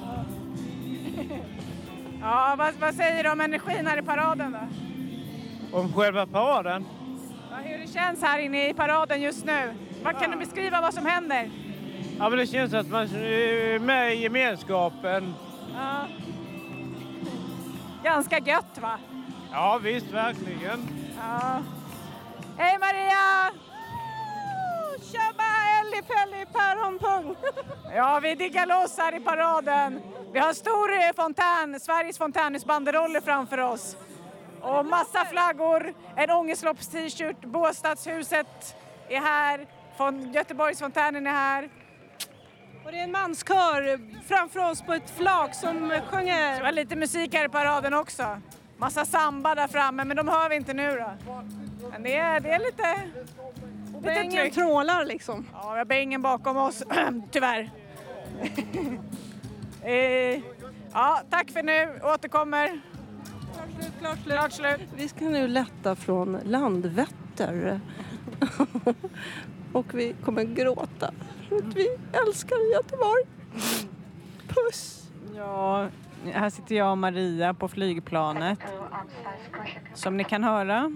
Ja, 2.21 2.55
vad, 2.57 2.73
vad 2.79 2.95
säger 2.95 3.23
du 3.23 3.29
om 3.29 3.41
energin 3.41 3.87
här 3.87 3.97
i 3.97 4.01
paraden 4.01 4.51
då? 4.51 5.77
Om 5.77 5.93
själva 5.93 6.25
paraden? 6.25 6.85
Ja, 7.51 7.57
hur 7.63 7.77
det 7.77 7.87
känns 7.87 8.21
här 8.21 8.39
inne 8.39 8.69
i 8.69 8.73
paraden 8.73 9.21
just 9.21 9.45
nu? 9.45 9.73
Vad 10.03 10.19
kan 10.19 10.31
du 10.31 10.37
beskriva 10.37 10.81
vad 10.81 10.93
som 10.93 11.05
händer? 11.05 11.49
Ja, 12.19 12.29
men 12.29 12.39
det 12.39 12.47
känns 12.47 12.73
att 12.73 12.89
man 12.89 13.03
är 13.03 13.79
med 13.79 14.13
i 14.13 14.21
gemenskapen. 14.21 15.33
Ja. 15.73 16.07
Ganska 18.03 18.39
gött 18.39 18.79
va? 18.81 18.99
Ja, 19.51 19.79
visst, 19.83 20.11
verkligen. 20.11 20.79
Ja. 21.17 21.61
Hej 22.61 22.77
Maria! 22.79 23.51
Tjabba 25.11 25.43
Elli 25.79 26.01
Pelli 26.01 26.45
Päronpung! 26.53 27.35
Ja, 27.95 28.19
vi 28.23 28.35
diggar 28.35 28.65
loss 28.65 28.97
här 28.97 29.15
i 29.15 29.19
paraden. 29.19 30.01
Vi 30.33 30.39
har 30.39 30.47
en 30.49 30.55
stor 30.55 30.93
eh, 30.93 31.13
fontän, 31.15 31.79
Sveriges 31.79 32.17
fontänhusbanderoller 32.17 33.21
framför 33.21 33.57
oss. 33.57 33.97
Och 34.61 34.85
massa 34.85 35.25
flaggor, 35.25 35.93
en 36.15 36.29
ångestlopps-t-shirt, 36.29 37.45
Båstadshuset 37.45 38.75
är 39.09 39.19
här, 39.21 39.67
Fon- 39.97 40.33
Göteborgsfontänen 40.33 41.27
är 41.27 41.31
här. 41.31 41.69
Och 42.85 42.91
det 42.91 42.99
är 42.99 43.03
en 43.03 43.11
manskör 43.11 43.99
framför 44.27 44.59
oss 44.71 44.81
på 44.81 44.93
ett 44.93 45.09
flak 45.17 45.55
som 45.55 45.91
sjunger. 46.11 46.57
Det 46.57 46.63
var 46.63 46.71
lite 46.71 46.95
musik 46.95 47.33
här 47.33 47.45
i 47.45 47.49
paraden 47.49 47.93
också. 47.93 48.41
Massa 48.77 49.05
samba 49.05 49.55
där 49.55 49.67
framme, 49.67 50.03
men 50.03 50.17
de 50.17 50.27
hör 50.27 50.49
vi 50.49 50.55
inte 50.55 50.73
nu 50.73 50.91
då. 50.97 51.33
Men 51.91 52.03
det 52.03 52.15
är, 52.15 52.39
det 52.39 52.49
är 52.49 52.59
lite... 52.59 53.01
lite 53.85 54.01
bängen 54.01 54.31
tryck. 54.31 54.53
trålar 54.53 55.05
liksom. 55.05 55.45
Ja, 55.53 55.71
vi 55.71 55.77
har 55.77 55.85
bängen 55.85 56.21
bakom 56.21 56.57
oss, 56.57 56.83
tyvärr. 57.31 57.71
eh, 59.83 60.41
ja, 60.93 61.21
tack 61.29 61.51
för 61.51 61.63
nu, 61.63 61.99
återkommer. 62.03 62.81
Klart 63.99 64.17
slut. 64.19 64.35
Klart 64.35 64.51
slut. 64.51 64.89
Vi 64.95 65.07
ska 65.07 65.25
nu 65.25 65.47
lätta 65.47 65.95
från 65.95 66.39
Landvetter. 66.43 67.79
Och 69.73 69.93
vi 69.93 70.15
kommer 70.23 70.43
gråta. 70.43 71.13
För 71.49 71.55
att 71.55 71.75
vi 71.75 71.87
älskar 72.13 72.73
Göteborg. 72.73 73.23
Puss! 74.47 75.09
Ja, 75.35 75.87
här 76.33 76.49
sitter 76.49 76.75
jag 76.75 76.91
och 76.91 76.97
Maria 76.97 77.53
på 77.53 77.67
flygplanet. 77.67 78.59
Som 79.93 80.17
ni 80.17 80.23
kan 80.23 80.43
höra. 80.43 80.91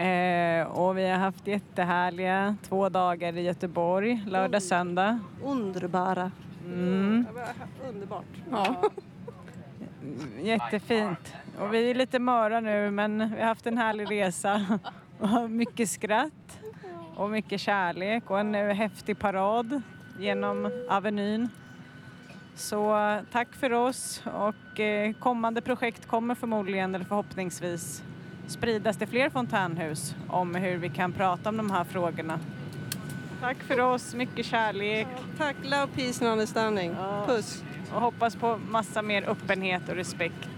Eh, 0.00 0.66
och 0.66 0.98
vi 0.98 1.08
har 1.10 1.18
haft 1.18 1.46
jättehärliga 1.46 2.56
två 2.62 2.88
dagar 2.88 3.36
i 3.36 3.42
Göteborg, 3.42 4.24
lördag, 4.26 4.62
söndag. 4.62 5.18
Underbara. 5.44 6.30
Mm. 6.64 7.26
Underbart. 7.88 8.24
Ja. 8.50 8.90
Jättefint. 10.40 11.34
Och 11.58 11.74
vi 11.74 11.90
är 11.90 11.94
lite 11.94 12.18
möra 12.18 12.60
nu 12.60 12.90
men 12.90 13.34
vi 13.34 13.40
har 13.40 13.48
haft 13.48 13.66
en 13.66 13.78
härlig 13.78 14.10
resa. 14.10 14.78
Och 15.18 15.50
mycket 15.50 15.90
skratt 15.90 16.60
och 17.16 17.30
mycket 17.30 17.60
kärlek 17.60 18.30
och 18.30 18.40
en 18.40 18.54
häftig 18.54 19.18
parad 19.18 19.82
genom 20.18 20.70
Avenyn. 20.88 21.48
Så 22.54 22.96
tack 23.32 23.54
för 23.54 23.72
oss 23.72 24.22
och 24.34 24.80
eh, 24.80 25.12
kommande 25.12 25.60
projekt 25.60 26.06
kommer 26.06 26.34
förmodligen 26.34 26.94
eller 26.94 27.04
förhoppningsvis 27.04 28.02
spridas 28.50 28.96
till 28.96 29.08
fler 29.08 29.30
fontänhus 29.30 30.14
om 30.28 30.54
hur 30.54 30.76
vi 30.76 30.88
kan 30.88 31.12
prata 31.12 31.48
om 31.48 31.56
de 31.56 31.70
här 31.70 31.84
frågorna. 31.84 32.40
Tack 33.40 33.62
för 33.62 33.80
oss, 33.80 34.14
mycket 34.14 34.46
kärlek. 34.46 35.06
Tack, 35.38 35.56
love, 35.62 35.86
peace 35.96 36.24
and 36.24 36.32
understanding. 36.32 36.94
Puss! 37.26 37.62
Och 37.94 38.00
hoppas 38.00 38.36
på 38.36 38.58
massa 38.70 39.02
mer 39.02 39.22
öppenhet 39.22 39.88
och 39.88 39.94
respekt. 39.94 40.48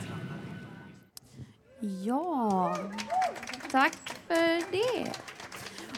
Ja, 2.04 2.76
tack 3.70 4.16
för 4.26 4.72
det. 4.72 5.12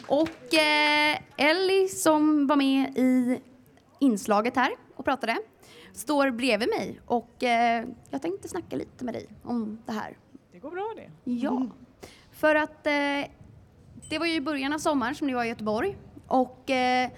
Och 0.07 0.53
eh, 0.53 1.17
Ellie 1.37 1.87
som 1.87 2.47
var 2.47 2.55
med 2.55 2.97
i 2.97 3.39
inslaget 3.99 4.55
här 4.55 4.71
och 4.95 5.05
pratade 5.05 5.37
står 5.93 6.31
bredvid 6.31 6.69
mig 6.69 6.99
och 7.05 7.43
eh, 7.43 7.85
jag 8.09 8.21
tänkte 8.21 8.47
snacka 8.47 8.75
lite 8.75 9.05
med 9.05 9.13
dig 9.13 9.27
om 9.43 9.79
det 9.85 9.91
här. 9.91 10.17
Det 10.51 10.59
går 10.59 10.71
bra 10.71 10.93
det. 10.95 11.31
Ja, 11.31 11.67
för 12.35 12.55
att 12.55 12.87
eh, 12.87 13.31
det 14.09 14.19
var 14.19 14.25
ju 14.25 14.33
i 14.33 14.41
början 14.41 14.73
av 14.73 14.77
sommaren 14.77 15.15
som 15.15 15.27
ni 15.27 15.33
var 15.33 15.43
i 15.43 15.47
Göteborg 15.47 15.97
och 16.27 16.69
eh, 16.69 17.09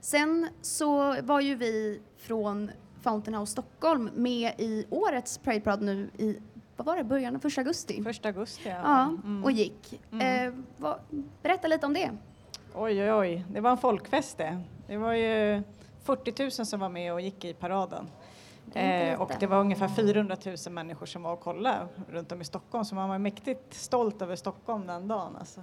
sen 0.00 0.48
så 0.62 1.20
var 1.22 1.40
ju 1.40 1.54
vi 1.54 2.00
från 2.18 2.70
Fountain 3.02 3.34
House 3.34 3.52
Stockholm 3.52 4.10
med 4.14 4.52
i 4.58 4.86
årets 4.90 5.38
Pride 5.38 5.60
Parade 5.60 5.84
nu 5.84 6.10
i 6.18 6.38
vad 6.76 6.86
var 6.86 6.96
det, 6.96 7.04
början 7.04 7.36
av 7.36 7.40
första 7.40 7.60
augusti? 7.60 8.02
Första 8.02 8.28
augusti, 8.28 8.68
ja. 8.68 8.80
Ja, 8.84 9.02
Mm. 9.24 9.44
och 9.44 9.50
gick. 9.52 10.00
Mm. 10.12 10.46
Eh, 10.48 10.54
vad, 10.76 10.98
berätta 11.42 11.68
lite 11.68 11.86
om 11.86 11.92
det. 11.94 12.10
Oj, 12.74 13.02
oj, 13.02 13.12
oj. 13.12 13.44
Det 13.50 13.60
var 13.60 13.70
en 13.70 13.78
folkfest 13.78 14.38
det. 14.38 14.62
Det 14.86 14.96
var 14.96 15.12
ju 15.12 15.62
40 16.04 16.42
000 16.42 16.50
som 16.50 16.80
var 16.80 16.88
med 16.88 17.12
och 17.12 17.20
gick 17.20 17.44
i 17.44 17.54
paraden. 17.54 18.06
Eh, 18.76 19.20
och 19.20 19.30
det 19.40 19.46
var 19.46 19.60
ungefär 19.60 19.88
400 19.88 20.36
000 20.44 20.56
människor 20.70 21.06
som 21.06 21.22
var 21.22 21.32
och 21.32 21.40
kollade 21.40 21.88
runt 22.08 22.32
om 22.32 22.40
i 22.40 22.44
Stockholm. 22.44 22.84
Så 22.84 22.94
man 22.94 23.08
var 23.08 23.18
mäktigt 23.18 23.74
stolt 23.74 24.22
över 24.22 24.36
Stockholm 24.36 24.86
den 24.86 25.08
dagen. 25.08 25.36
Alltså. 25.38 25.60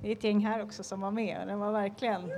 Det 0.00 0.08
är 0.08 0.12
ett 0.12 0.24
gäng 0.24 0.46
här 0.46 0.62
också 0.62 0.82
som 0.82 1.00
var 1.00 1.10
med 1.10 1.40
och 1.40 1.46
det 1.46 1.56
var 1.56 1.72
verkligen 1.72 2.30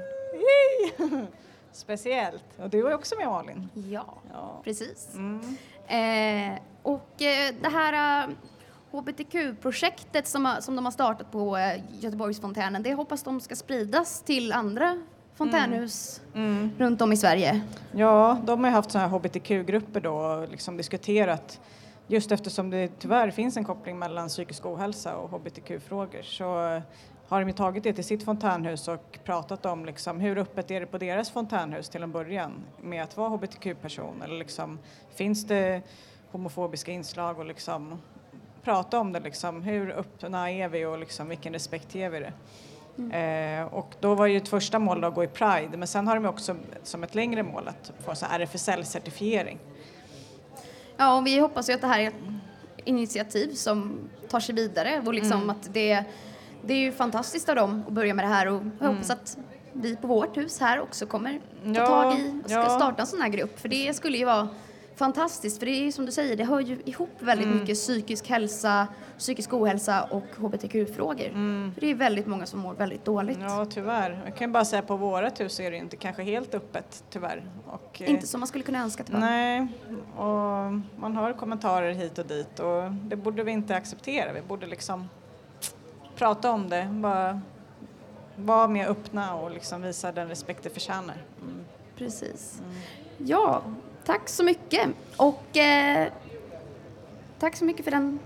speciellt. 1.72 2.44
Och 2.58 2.70
du 2.70 2.82
var 2.82 2.94
också 2.94 3.14
med 3.18 3.26
Malin. 3.26 3.68
Ja, 3.74 4.60
precis. 4.64 5.14
Mm. 5.14 5.40
Eh, 5.86 6.60
och 6.82 7.22
eh, 7.22 7.54
det 7.62 7.68
här 7.68 8.22
eh, 8.28 8.34
HBTQ-projektet 8.90 10.26
som, 10.26 10.56
som 10.60 10.76
de 10.76 10.84
har 10.84 10.92
startat 10.92 11.32
på 11.32 11.56
eh, 11.56 11.80
Göteborgsfontänen, 12.00 12.82
det 12.82 12.94
hoppas 12.94 13.22
de 13.22 13.40
ska 13.40 13.56
spridas 13.56 14.22
till 14.22 14.52
andra 14.52 15.02
fontänhus 15.34 16.20
Mm. 16.34 16.70
runt 16.78 17.02
om 17.02 17.12
i 17.12 17.16
Sverige. 17.16 17.60
Ja, 17.92 18.38
de 18.44 18.64
har 18.64 18.70
haft 18.70 18.90
sådana 18.90 19.08
här 19.08 19.18
hbtq-grupper 19.18 20.00
då 20.00 20.14
och 20.14 20.48
liksom 20.48 20.76
diskuterat 20.76 21.60
just 22.06 22.32
eftersom 22.32 22.70
det 22.70 22.90
tyvärr 22.98 23.30
finns 23.30 23.56
en 23.56 23.64
koppling 23.64 23.98
mellan 23.98 24.28
psykisk 24.28 24.66
ohälsa 24.66 25.16
och 25.16 25.30
hbtq-frågor 25.30 26.22
så 26.22 26.80
har 27.28 27.44
de 27.44 27.52
tagit 27.52 27.84
det 27.84 27.92
till 27.92 28.04
sitt 28.04 28.24
fontänhus 28.24 28.88
och 28.88 29.18
pratat 29.24 29.66
om 29.66 29.84
liksom 29.84 30.20
hur 30.20 30.38
öppet 30.38 30.70
är 30.70 30.80
det 30.80 30.86
på 30.86 30.98
deras 30.98 31.30
fontänhus 31.30 31.88
till 31.88 32.02
en 32.02 32.12
början 32.12 32.52
med 32.82 33.02
att 33.02 33.16
vara 33.16 33.28
hbtq-person 33.28 34.22
eller 34.22 34.36
liksom 34.38 34.78
finns 35.14 35.46
det 35.46 35.82
homofobiska 36.30 36.92
inslag 36.92 37.38
och 37.38 37.46
liksom 37.46 37.98
prata 38.62 39.00
om 39.00 39.12
det 39.12 39.20
liksom 39.20 39.62
hur 39.62 39.90
öppna 39.90 40.50
är 40.50 40.68
vi 40.68 40.84
och 40.84 40.98
liksom 40.98 41.28
vilken 41.28 41.52
respekt 41.52 41.94
ger 41.94 42.10
vi 42.10 42.20
det. 42.20 42.32
Eh, 43.12 43.74
och 43.74 43.94
då 44.00 44.14
var 44.14 44.26
ju 44.26 44.36
ett 44.36 44.48
första 44.48 44.78
mål 44.78 45.04
att 45.04 45.14
gå 45.14 45.24
i 45.24 45.28
Pride, 45.28 45.76
men 45.76 45.88
sen 45.88 46.06
har 46.08 46.14
de 46.14 46.26
också 46.26 46.56
som 46.82 47.02
ett 47.04 47.14
längre 47.14 47.42
mål 47.42 47.68
att 47.68 47.92
få 48.04 48.12
RFSL-certifiering. 48.26 49.58
Ja, 50.96 51.16
och 51.16 51.26
vi 51.26 51.38
hoppas 51.38 51.68
ju 51.70 51.72
att 51.74 51.80
det 51.80 51.86
här 51.86 52.00
är 52.00 52.08
ett 52.08 52.14
initiativ 52.84 53.54
som 53.54 53.98
tar 54.28 54.40
sig 54.40 54.54
vidare 54.54 55.02
och 55.06 55.14
liksom 55.14 55.36
Mm. 55.42 55.50
att 55.50 55.74
det, 55.74 56.04
det 56.64 56.74
är 56.74 56.78
ju 56.78 56.92
fantastiskt 56.92 57.48
av 57.48 57.56
dem 57.56 57.84
att 57.86 57.92
börja 57.92 58.14
med 58.14 58.24
det 58.24 58.28
här 58.28 58.46
och 58.46 58.62
jag 58.80 58.88
hoppas 58.88 59.10
att 59.10 59.36
vi 59.72 59.96
på 59.96 60.06
vårt 60.06 60.36
hus 60.36 60.60
här 60.60 60.80
också 60.80 61.06
kommer 61.06 61.40
ta 61.64 61.70
Ja, 61.80 61.86
tag 61.86 62.18
i 62.18 62.40
och 62.44 62.50
ska 62.50 62.58
ja. 62.60 62.68
starta 62.68 63.00
en 63.00 63.06
sån 63.06 63.20
här 63.20 63.28
grupp 63.28 63.60
för 63.60 63.68
det 63.68 63.94
skulle 63.96 64.18
ju 64.18 64.24
vara 64.24 64.48
fantastiskt 64.96 65.58
för 65.58 65.66
det 65.66 65.72
är 65.72 65.92
som 65.92 66.06
du 66.06 66.12
säger, 66.12 66.36
det 66.36 66.44
hör 66.44 66.60
ju 66.60 66.78
ihop 66.84 67.10
väldigt 67.18 67.46
Mm. 67.46 67.58
mycket 67.58 67.76
psykisk 67.76 68.28
hälsa, 68.28 68.86
psykisk 69.18 69.52
ohälsa 69.52 70.02
och 70.02 70.24
hbtq-frågor. 70.36 71.28
För 71.74 71.80
det 71.80 71.90
är 71.90 71.94
väldigt 71.94 72.26
många 72.26 72.46
som 72.46 72.60
mår 72.60 72.74
väldigt 72.74 73.04
dåligt. 73.04 73.36
Mm. 73.36 73.48
Ja, 73.52 73.64
tyvärr. 73.66 74.22
Jag 74.24 74.36
kan 74.36 74.52
bara 74.52 74.64
säga 74.64 74.82
på 74.82 74.96
vårat 74.96 75.40
hus 75.40 75.60
är 75.60 75.70
det 75.70 75.76
inte 75.76 75.96
kanske 75.96 76.22
helt 76.22 76.54
öppet, 76.54 77.04
tyvärr. 77.10 77.44
Och, 77.66 78.02
eh, 78.02 78.10
Inte 78.10 78.26
som 78.26 78.40
man 78.40 78.46
skulle 78.46 78.64
kunna 78.64 78.82
önska 78.82 79.04
tyvärr. 79.04 79.20
Nej, 79.20 79.66
och 80.16 80.72
man 81.00 81.16
hör 81.16 81.32
kommentarer 81.32 81.92
hit 81.92 82.18
och 82.18 82.26
dit 82.26 82.58
och 82.60 82.92
det 82.92 83.16
borde 83.16 83.42
vi 83.44 83.52
inte 83.52 83.76
acceptera. 83.76 84.32
Vi 84.32 84.42
borde 84.42 84.66
liksom 84.66 85.08
prata 86.16 86.50
om 86.50 86.68
det, 86.68 86.88
bara 86.92 87.40
vara 88.36 88.68
mer 88.68 88.86
öppna 88.88 89.34
och 89.34 89.50
liksom 89.50 89.82
visa 89.82 90.12
den 90.12 90.28
respekt 90.28 90.62
det 90.62 90.70
förtjänar. 90.70 91.16
Mm. 91.42 91.64
Precis. 91.96 92.62
Ja, 93.18 93.62
tack 94.04 94.28
så 94.28 94.44
mycket. 94.44 94.88
Och 95.16 95.56
eh, 95.56 96.08
tack 97.38 97.56
så 97.56 97.64
mycket 97.64 97.84
för 97.84 97.90
den 97.90 98.18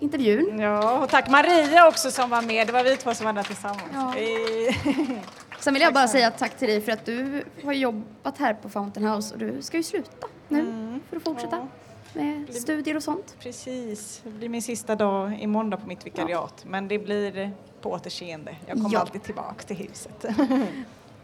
intervjun. 0.00 0.58
Ja, 0.60 0.98
och 0.98 1.08
tack 1.10 1.28
Maria 1.30 1.88
också 1.88 2.10
som 2.10 2.30
var 2.30 2.42
med. 2.42 2.66
Det 2.66 2.72
var 2.72 2.84
vi 2.84 2.96
två 2.96 3.14
som 3.14 3.26
var 3.26 3.32
där 3.32 3.42
tillsammans. 3.42 3.82
Ja. 3.94 4.14
Sen 5.60 5.74
vill 5.74 5.82
jag 5.82 5.94
bara 5.94 6.08
säga 6.08 6.30
tack 6.30 6.58
till 6.58 6.68
dig 6.68 6.80
för 6.80 6.92
att 6.92 7.04
du 7.04 7.44
har 7.64 7.72
jobbat 7.72 8.38
här 8.38 8.54
på 8.54 8.68
Fountain 8.68 9.06
House 9.06 9.34
och 9.34 9.40
du 9.40 9.62
ska 9.62 9.76
ju 9.76 9.82
sluta 9.82 10.26
nu 10.48 11.00
för 11.10 11.16
att 11.16 11.22
fortsätta 11.22 11.68
med 12.12 12.54
studier 12.54 12.96
och 12.96 13.02
sånt. 13.02 13.36
Precis, 13.40 14.20
det 14.24 14.30
blir 14.30 14.48
min 14.48 14.62
sista 14.62 14.94
dag 14.96 15.38
imorgon 15.40 15.70
då 15.70 15.76
på 15.76 15.86
mitt 15.86 16.06
vikariat. 16.06 16.64
Men 16.66 16.88
det 16.88 16.98
blir 16.98 17.50
på 17.80 17.90
återseende. 17.90 18.56
Jag 18.66 18.76
kommer 18.76 18.90
Ja. 18.92 19.00
alltid 19.00 19.22
tillbaka 19.22 19.62
till 19.66 19.76
huset. 19.76 20.24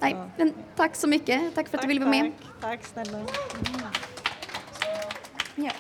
Nej, 0.01 0.17
men 0.37 0.53
tack 0.77 0.97
så 0.97 1.09
mycket. 1.09 1.55
Tack 1.55 1.69
för 1.69 1.79
att 1.79 1.83
du 1.83 1.89
ville 1.89 2.01
vara 2.01 2.11
med. 2.11 2.33
Tack 2.61 2.85
snälla. 2.85 3.19
Ja. 5.55 5.71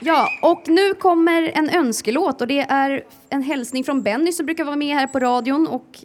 ja, 0.00 0.28
och 0.42 0.68
nu 0.68 0.94
kommer 0.94 1.42
en 1.54 1.70
önskelåt 1.70 2.40
och 2.40 2.46
det 2.46 2.60
är 2.60 3.04
en 3.28 3.42
hälsning 3.42 3.84
från 3.84 4.02
Benny 4.02 4.32
som 4.32 4.46
brukar 4.46 4.64
vara 4.64 4.76
med 4.76 4.96
här 4.96 5.06
på 5.06 5.18
radion 5.18 5.66
och 5.66 5.98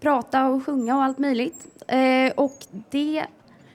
prata 0.00 0.46
och 0.46 0.66
sjunga 0.66 0.96
och 0.96 1.02
allt 1.02 1.18
möjligt. 1.18 1.66
Eh, 1.88 2.32
och 2.36 2.58
det, 2.90 3.24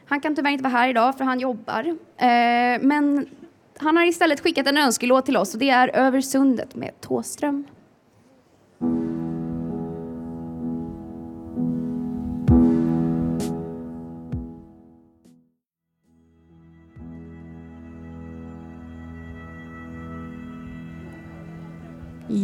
han 0.05 0.21
kan 0.21 0.35
tyvärr 0.35 0.51
inte 0.51 0.63
vara 0.63 0.73
här 0.73 0.89
idag 0.89 1.17
för 1.17 1.25
han 1.25 1.39
jobbar. 1.39 1.97
Eh, 2.17 2.81
men 2.81 3.29
han 3.77 3.97
har 3.97 4.03
istället 4.03 4.39
skickat 4.39 4.67
en 4.67 4.77
önskelåt 4.77 5.25
till 5.25 5.37
oss 5.37 5.53
och 5.53 5.59
det 5.59 5.69
är 5.69 5.87
Över 5.87 6.21
sundet 6.21 6.75
med 6.75 7.01
Tåström. 7.01 7.65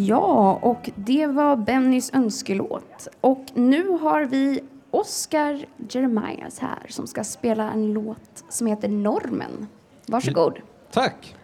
Ja, 0.02 0.60
och 0.62 0.90
det 0.96 1.28
var 1.28 1.56
Bennys 1.56 2.14
önskelåt. 2.14 3.08
Och 3.22 3.46
nu 3.54 3.90
har 3.90 4.26
vi 4.26 4.64
Oscar 4.92 5.66
Jeremias 5.90 6.60
här 6.60 6.86
som 6.90 7.08
ska 7.08 7.24
spela 7.24 7.72
en 7.72 7.94
låt 7.94 8.44
som 8.50 8.68
heter 8.68 8.88
Normen. 8.88 9.68
Varsågod. 10.06 10.58
Tack! 10.92 11.36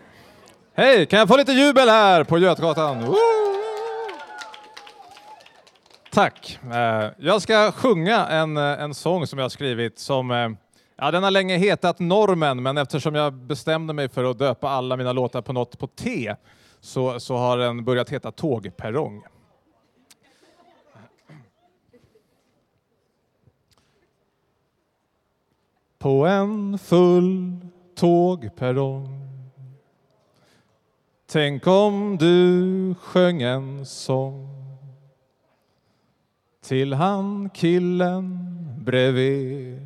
Hej, 0.73 1.05
kan 1.05 1.19
jag 1.19 1.27
få 1.27 1.37
lite 1.37 1.51
jubel 1.51 1.89
här 1.89 2.23
på 2.23 2.37
Götgatan? 2.37 3.05
Woo! 3.05 3.15
Tack. 6.11 6.59
Eh, 6.63 7.11
jag 7.17 7.41
ska 7.41 7.71
sjunga 7.71 8.27
en, 8.27 8.57
eh, 8.57 8.63
en 8.63 8.93
sång 8.93 9.27
som 9.27 9.39
jag 9.39 9.43
har 9.43 9.49
skrivit 9.49 9.99
som 9.99 10.31
eh, 10.31 10.49
Ja, 11.01 11.11
den 11.11 11.23
har 11.23 11.31
länge 11.31 11.57
hetat 11.57 11.99
Normen, 11.99 12.63
men 12.63 12.77
eftersom 12.77 13.15
jag 13.15 13.33
bestämde 13.33 13.93
mig 13.93 14.09
för 14.09 14.23
att 14.23 14.39
döpa 14.39 14.69
alla 14.69 14.97
mina 14.97 15.13
låtar 15.13 15.41
på 15.41 15.53
något 15.53 15.79
på 15.79 15.87
T 15.87 16.35
så, 16.79 17.19
så 17.19 17.37
har 17.37 17.57
den 17.57 17.83
börjat 17.85 18.09
heta 18.09 18.31
Tågperrong. 18.31 19.23
På 25.97 26.25
en 26.25 26.77
full 26.77 27.57
tågperrong. 27.95 29.29
Tänk 31.25 31.67
om 31.67 32.17
du 32.17 32.95
sjöng 32.95 33.41
en 33.41 33.85
sång. 33.85 34.77
Till 36.61 36.93
han 36.93 37.49
killen 37.49 38.39
bredvid. 38.79 39.79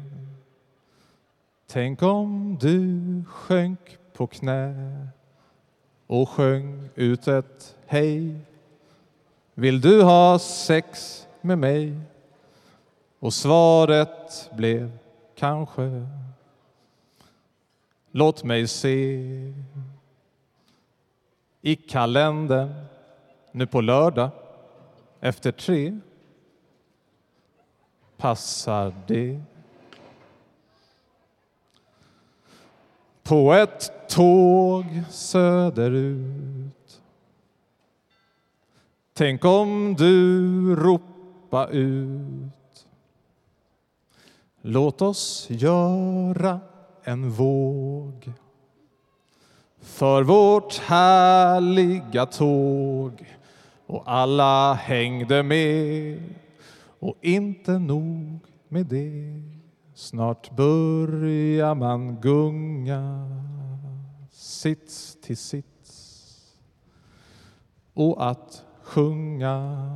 Tänk 1.67 2.01
om 2.01 2.57
du 2.61 3.23
sjönk 3.27 3.97
på 4.13 4.27
knä 4.27 5.07
och 6.13 6.29
sjöng 6.29 6.89
ut 6.95 7.27
ett 7.27 7.75
hej. 7.85 8.35
Vill 9.53 9.81
du 9.81 10.03
ha 10.03 10.39
sex 10.39 11.27
med 11.41 11.57
mig? 11.57 11.99
Och 13.19 13.33
svaret 13.33 14.49
blev 14.51 14.97
kanske 15.35 16.07
Låt 18.11 18.43
mig 18.43 18.67
se. 18.67 19.53
I 21.61 21.75
kalendern 21.75 22.73
nu 23.51 23.67
på 23.67 23.81
lördag 23.81 24.29
efter 25.19 25.51
tre 25.51 25.99
passar 28.17 28.93
det. 29.07 29.41
På 33.23 33.53
ett 33.53 34.02
tåg 34.15 34.85
söderut. 35.09 37.01
Tänk 39.13 39.45
om 39.45 39.95
du 39.97 40.75
ropa 40.75 41.67
ut. 41.67 42.87
Låt 44.61 45.01
oss 45.01 45.47
göra 45.49 46.59
en 47.03 47.29
våg 47.29 48.31
för 49.81 50.23
vårt 50.23 50.77
härliga 50.77 52.25
tåg. 52.25 53.35
Och 53.85 54.03
alla 54.05 54.73
hängde 54.73 55.43
med. 55.43 56.23
Och 56.99 57.15
inte 57.21 57.71
nog 57.71 58.39
med 58.67 58.85
det. 58.85 59.41
Snart 59.95 60.55
börjar 60.55 61.75
man 61.75 62.21
gunga 62.21 63.29
sits 64.63 65.17
till 65.21 65.37
sits 65.37 66.53
och 67.93 68.29
att 68.29 68.63
sjunga 68.83 69.87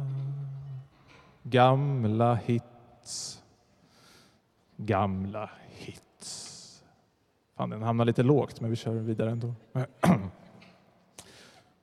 gamla 1.43 2.35
hits. 2.35 3.43
Gamla 4.77 5.49
hits. 5.69 6.83
Fan, 7.57 7.69
den 7.69 7.81
hamnar 7.81 8.05
lite 8.05 8.23
lågt, 8.23 8.61
men 8.61 8.69
vi 8.69 8.75
kör 8.75 8.93
vidare 8.93 9.31
ändå. 9.31 9.53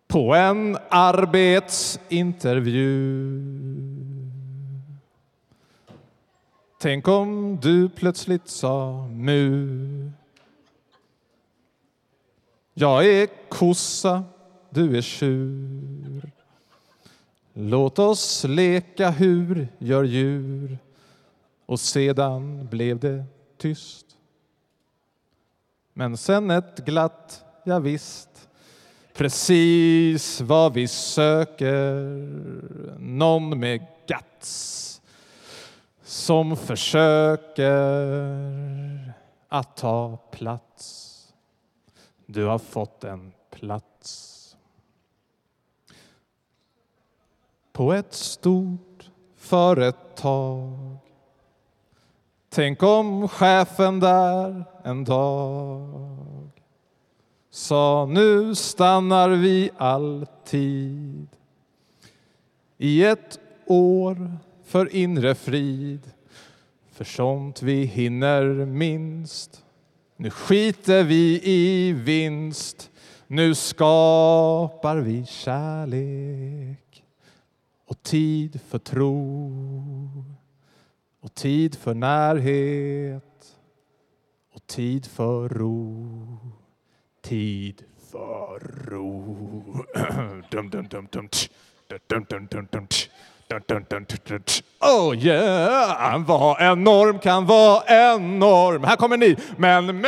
På 0.06 0.34
en 0.34 0.78
arbetsintervju. 0.90 3.42
Tänk 6.80 7.08
om 7.08 7.58
du 7.62 7.88
plötsligt 7.88 8.48
sa 8.48 9.08
mu. 9.10 10.12
Jag 12.74 13.06
är 13.06 13.28
kossa, 13.48 14.24
du 14.70 14.96
är 14.96 15.02
tjur 15.02 16.30
Låt 17.52 17.98
oss 17.98 18.44
leka 18.44 19.10
hur 19.10 19.68
gör 19.78 20.04
djur 20.04 20.78
och 21.66 21.80
sedan 21.80 22.68
blev 22.70 22.98
det 22.98 23.24
tyst 23.58 24.04
men 25.96 26.16
sen 26.16 26.50
ett 26.50 26.84
glatt, 26.84 27.44
ja 27.64 27.78
visst, 27.78 28.48
precis 29.12 30.40
vad 30.40 30.72
vi 30.72 30.88
söker. 30.88 31.94
Någon 32.98 33.60
med 33.60 33.86
guts 34.06 35.00
som 36.04 36.56
försöker 36.56 37.72
att 39.48 39.76
ta 39.76 40.16
plats. 40.16 41.03
Du 42.26 42.44
har 42.44 42.58
fått 42.58 43.04
en 43.04 43.32
plats 43.50 44.56
på 47.72 47.92
ett 47.92 48.14
stort 48.14 49.10
företag 49.36 50.98
Tänk 52.54 52.82
om 52.82 53.28
chefen 53.28 54.00
där 54.00 54.64
en 54.84 55.04
dag 55.04 56.50
sa 57.50 58.06
nu 58.10 58.54
stannar 58.54 59.28
vi 59.30 59.70
alltid 59.76 61.26
i 62.78 63.04
ett 63.04 63.38
år 63.66 64.36
för 64.64 64.94
inre 64.96 65.34
frid 65.34 66.00
för 66.90 67.04
sånt 67.04 67.62
vi 67.62 67.84
hinner 67.84 68.44
minst. 68.66 69.63
Nu 70.16 70.30
skiter 70.30 71.04
vi 71.04 71.40
i 71.42 71.92
vinst. 71.92 72.90
Nu 73.26 73.54
skapar 73.54 74.96
vi 74.96 75.26
kärlek 75.26 77.04
och 77.86 78.02
tid 78.02 78.60
för 78.68 78.78
tro 78.78 80.24
och 81.20 81.34
tid 81.34 81.74
för 81.74 81.94
närhet 81.94 83.56
och 84.52 84.66
tid 84.66 85.06
för 85.06 85.48
ro. 85.48 86.38
Tid 87.22 87.84
för 88.10 88.58
ro. 88.90 89.84
dum, 90.50 90.70
dum, 90.70 90.88
dum, 90.88 91.08
dum, 91.10 91.28
tsch. 91.28 91.50
Dum, 91.88 91.98
dum, 92.08 92.26
dum, 92.28 92.46
dum, 92.46 92.48
dum, 92.50 92.68
Dun, 92.72 92.86
tsch. 92.86 93.10
Oh 94.80 95.16
yeah! 95.16 96.18
Vad 96.26 96.60
en 96.60 96.84
norm 96.84 97.18
kan 97.18 97.46
vara 97.46 97.82
enorm. 97.86 98.84
Här 98.84 98.96
kommer 98.96 99.16
ni. 99.16 99.36
Men 99.56 100.00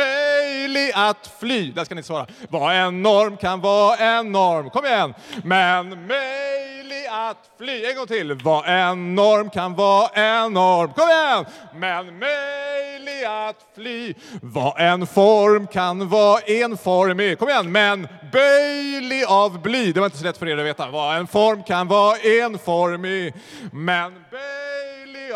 möjlig 0.67 0.91
att 0.95 1.31
fly. 1.39 1.71
Där 1.71 1.85
ska 1.85 1.95
ni 1.95 2.03
svara. 2.03 2.27
Vad 2.49 2.75
en 2.75 3.01
norm 3.01 3.37
kan 3.37 3.61
vara 3.61 3.97
en 3.97 4.31
norm. 4.31 4.69
Kom 4.69 4.85
igen. 4.85 5.13
Men 5.43 5.89
möjlig 5.89 7.07
att 7.11 7.37
fly. 7.57 7.85
En 7.85 7.95
gång 7.95 8.07
till. 8.07 8.33
Vad 8.33 8.67
en 8.67 9.15
norm 9.15 9.49
kan 9.49 9.75
vara 9.75 10.07
en 10.07 10.53
norm. 10.53 10.91
Kom 10.93 11.09
igen. 11.09 11.45
Men 11.75 12.19
möjlig 12.19 13.23
att 13.25 13.55
fly. 13.75 14.13
Vad 14.41 14.79
en 14.79 15.07
form 15.07 15.67
kan 15.67 16.09
vara 16.09 16.39
enformig. 16.39 17.39
Kom 17.39 17.49
igen. 17.49 17.71
Men 17.71 18.07
böjlig 18.31 19.25
av 19.27 19.61
bly. 19.61 19.91
Det 19.91 19.99
var 19.99 20.07
inte 20.07 20.17
så 20.17 20.23
lätt 20.23 20.37
för 20.37 20.47
er 20.47 20.57
att 20.57 20.65
veta. 20.65 20.89
Vad 20.89 21.17
en 21.17 21.27
form 21.27 21.63
kan 21.63 21.87
vara 21.87 22.17
enformig. 22.17 23.33
Men 23.71 24.13
böjlig 24.31 24.66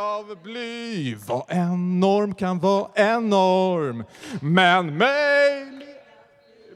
av 0.02 0.38
bly. 0.44 1.16
Vad 1.16 1.44
en 1.48 2.00
norm 2.00 2.34
kan 2.34 2.60
vara 2.60 2.88
enorm. 2.96 4.04
Men 4.42 4.98
möjlig 4.98 5.91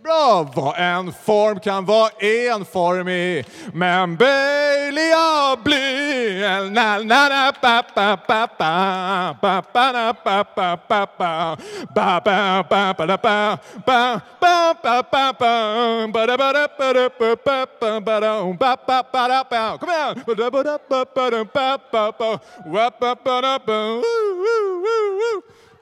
Bra, 0.05 0.47
vad 0.55 0.79
en 0.79 1.13
form 1.13 1.59
kan 1.59 1.85
vara 1.85 2.09
enformig 2.19 3.45
men 3.73 4.15
Bailey 4.15 5.09
jag 5.09 5.59
blir 5.63 6.69
na 6.69 6.97
na 6.99 7.29
na 7.29 7.51
ba 7.61 7.83
ba 7.95 8.17
ba. 8.25 8.47
pa 8.57 9.27
pa 9.41 9.61
pa 9.61 9.91
na 9.91 10.13
pa 10.13 10.43
pa 10.43 10.77
pa 10.77 11.05
pa 11.05 11.57
ba 11.95 12.21
ba 12.25 12.63
ba 12.69 12.93
ba 12.93 13.05
da 13.05 13.17
ba 13.17 13.57
ba 13.85 14.21
ba 14.41 14.73
ba 14.81 15.03
ba 15.11 15.33
ba 15.39 16.07
ba 16.13 16.25
da 16.27 16.37
ba 16.37 16.53
da 16.53 16.67
ba 16.77 16.93
da 16.93 17.09
ba 17.09 17.35
ba 17.45 17.65
ba 17.79 17.99
ba 17.99 18.19
da 18.19 18.53
ba 18.53 18.77
ba 18.87 19.03
ba 19.11 19.27
da 19.27 19.43
ba 19.43 19.77
Kom 19.79 19.89
igen! 19.89 20.23
Ba 20.27 20.33
da 20.35 20.49
ba 20.49 20.63
da 20.63 20.77
ba 20.89 21.05
ba 21.15 21.29
da 21.29 21.43
ba 21.43 21.77
ba 21.91 22.11
ba 22.19 22.39
wa 22.65 22.89
ba 22.99 23.15
ba 23.25 23.41
da 23.41 23.57
ba 23.59 24.01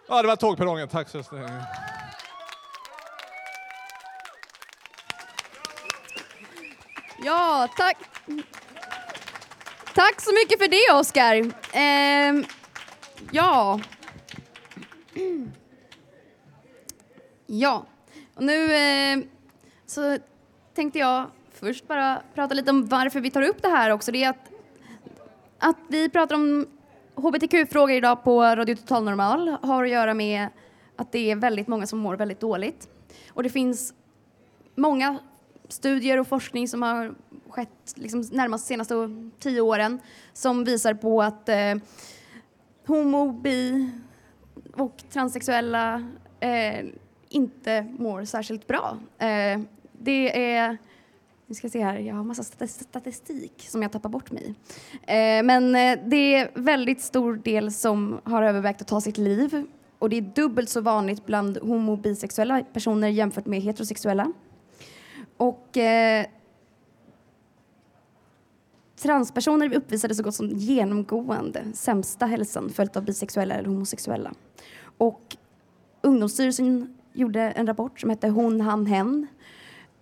Ja, 0.07 0.21
det 0.21 0.27
var 0.27 0.35
tågperrongen. 0.35 0.87
Tack 0.87 1.09
så 1.09 1.17
mycket. 1.17 1.93
Ja, 7.25 7.67
tack. 7.77 7.97
Tack 9.95 10.21
så 10.21 10.33
mycket 10.33 10.59
för 10.59 10.67
det, 10.67 10.99
Oskar. 10.99 11.35
Eh, 11.73 12.45
ja. 13.31 13.79
Ja, 17.45 17.85
och 18.35 18.43
nu 18.43 18.73
eh, 18.73 19.19
så 19.85 20.17
tänkte 20.75 20.99
jag 20.99 21.25
först 21.51 21.87
bara 21.87 22.21
prata 22.35 22.53
lite 22.53 22.71
om 22.71 22.85
varför 22.85 23.19
vi 23.19 23.31
tar 23.31 23.41
upp 23.41 23.61
det 23.61 23.67
här 23.67 23.89
också. 23.89 24.11
Det 24.11 24.23
är 24.23 24.29
att, 24.29 24.51
att 25.59 25.77
vi 25.87 26.09
pratar 26.09 26.35
om 26.35 26.67
hbtq-frågor 27.15 27.95
idag 27.95 28.23
på 28.23 28.43
Radio 28.43 28.75
Total 28.75 29.03
Normal 29.03 29.57
har 29.61 29.83
att 29.83 29.89
göra 29.89 30.13
med 30.13 30.47
att 30.95 31.11
det 31.11 31.31
är 31.31 31.35
väldigt 31.35 31.67
många 31.67 31.87
som 31.87 31.99
mår 31.99 32.15
väldigt 32.15 32.39
dåligt. 32.39 32.89
Och 33.29 33.43
det 33.43 33.49
finns 33.49 33.93
många 34.75 35.19
studier 35.73 36.19
och 36.19 36.27
forskning 36.27 36.67
som 36.67 36.81
har 36.81 37.15
skett 37.49 37.93
liksom 37.95 38.23
närmast 38.31 38.67
senaste 38.67 38.95
tio 39.39 39.61
åren 39.61 39.99
som 40.33 40.63
visar 40.63 40.93
på 40.93 41.21
att 41.21 41.49
eh, 41.49 41.75
homo, 42.87 43.31
bi 43.31 43.89
och 44.73 45.03
transsexuella 45.09 46.07
eh, 46.39 46.85
inte 47.29 47.87
mår 47.99 48.25
särskilt 48.25 48.67
bra. 48.67 48.97
Eh, 49.17 49.61
det 49.91 50.53
är 50.55 50.77
nu 51.47 51.55
ska 51.55 51.65
jag 51.65 51.71
se 51.71 51.83
här, 51.83 51.97
jag 51.99 52.15
har 52.15 52.23
massa 52.23 52.67
statistik 52.67 53.65
som 53.69 53.81
jag 53.81 53.91
tappar 53.91 54.09
bort 54.09 54.31
mig 54.31 54.43
i. 54.43 54.55
eh, 54.91 55.43
Men 55.43 55.75
eh, 55.75 55.99
det 56.05 56.35
är 56.35 56.51
väldigt 56.55 57.01
stor 57.01 57.35
del 57.35 57.71
som 57.71 58.21
har 58.23 58.43
övervägt 58.43 58.81
att 58.81 58.87
ta 58.87 59.01
sitt 59.01 59.17
liv 59.17 59.65
och 59.99 60.09
det 60.09 60.17
är 60.17 60.21
dubbelt 60.21 60.69
så 60.69 60.81
vanligt 60.81 61.25
bland 61.25 61.57
homo 61.57 61.91
och 61.91 61.97
bisexuella 61.97 62.63
personer 62.73 63.07
jämfört 63.07 63.45
med 63.45 63.61
heterosexuella. 63.61 64.33
Och 65.43 65.77
eh, 65.77 66.25
transpersoner 69.01 69.75
uppvisade 69.75 70.15
så 70.15 70.23
gott 70.23 70.35
som 70.35 70.49
genomgående 70.49 71.63
sämsta 71.73 72.25
hälsan 72.25 72.69
följt 72.69 72.97
av 72.97 73.05
bisexuella 73.05 73.55
eller 73.55 73.69
homosexuella. 73.69 74.33
Och 74.97 75.37
Ungdomsstyrelsen 76.01 76.97
gjorde 77.13 77.41
en 77.41 77.67
rapport 77.67 77.99
som 77.99 78.09
hette 78.09 78.27
Hon, 78.27 78.61
han, 78.61 78.85
hen. 78.85 79.27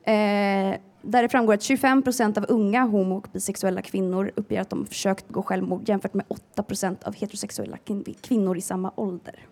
Eh, 0.04 0.76
där 1.02 1.22
det 1.22 1.30
framgår 1.30 1.54
att 1.54 1.62
25 1.62 2.02
procent 2.02 2.38
av 2.38 2.46
unga 2.50 2.84
homo 2.84 3.18
och 3.18 3.28
bisexuella 3.34 3.82
kvinnor 3.82 4.32
uppger 4.36 4.62
att 4.62 4.70
de 4.70 4.86
försökt 4.86 5.28
begå 5.28 5.44
självmord 5.44 5.89
jämfört 5.89 6.14
med 6.14 6.26
8 6.28 6.64
procent 6.64 7.04
av 7.04 7.16
heterosexuella 7.16 7.78
kvinnor 8.22 8.58
i 8.58 8.62
samma 8.62 8.92
ålder. 8.96 9.48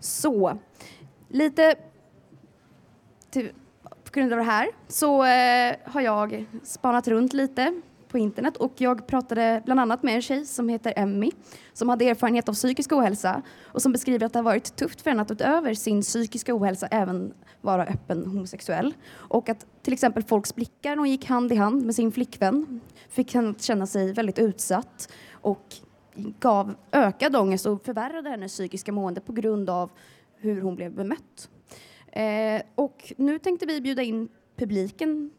Så, 0.00 0.58
lite 1.28 1.74
grund 4.20 4.32
av 4.32 4.38
det 4.38 4.44
här 4.44 4.68
så 4.88 5.24
eh, 5.24 5.76
har 5.84 6.00
jag 6.00 6.44
spanat 6.62 7.08
runt 7.08 7.32
lite 7.32 7.80
på 8.08 8.18
internet 8.18 8.56
och 8.56 8.72
jag 8.76 9.06
pratade 9.06 9.62
bland 9.64 9.80
annat 9.80 10.02
med 10.02 10.14
en 10.14 10.22
tjej 10.22 10.46
som 10.46 10.68
heter 10.68 10.92
Emmy 10.96 11.30
som 11.72 11.88
hade 11.88 12.04
erfarenhet 12.04 12.48
av 12.48 12.52
psykisk 12.52 12.92
ohälsa 12.92 13.42
och 13.64 13.82
som 13.82 13.92
beskriver 13.92 14.26
att 14.26 14.32
det 14.32 14.38
har 14.38 14.44
varit 14.44 14.76
tufft 14.76 15.00
för 15.00 15.10
henne 15.10 15.22
att 15.22 15.30
utöver 15.30 15.74
sin 15.74 16.02
psykiska 16.02 16.54
ohälsa 16.54 16.86
även 16.86 17.34
vara 17.60 17.86
öppen 17.86 18.26
homosexuell 18.26 18.94
och 19.12 19.48
att 19.48 19.66
till 19.82 19.92
exempel 19.92 20.22
folks 20.22 20.54
blickar 20.54 20.90
när 20.90 20.96
hon 20.96 21.10
gick 21.10 21.26
hand 21.26 21.52
i 21.52 21.56
hand 21.56 21.84
med 21.84 21.94
sin 21.94 22.12
flickvän 22.12 22.80
fick 23.08 23.34
henne 23.34 23.50
att 23.50 23.62
känna 23.62 23.86
sig 23.86 24.12
väldigt 24.12 24.38
utsatt 24.38 25.12
och 25.32 25.74
gav 26.40 26.74
ökad 26.92 27.36
ångest 27.36 27.66
och 27.66 27.84
förvärrade 27.84 28.30
hennes 28.30 28.52
psykiska 28.52 28.92
mående 28.92 29.20
på 29.20 29.32
grund 29.32 29.70
av 29.70 29.90
hur 30.36 30.60
hon 30.60 30.76
blev 30.76 30.92
bemött. 30.92 31.48
Eh, 32.14 32.62
och 32.74 33.12
nu 33.16 33.38
tänkte 33.38 33.66
vi 33.66 33.80
bjuda 33.80 34.02
in 34.02 34.28
publiken 34.56 35.30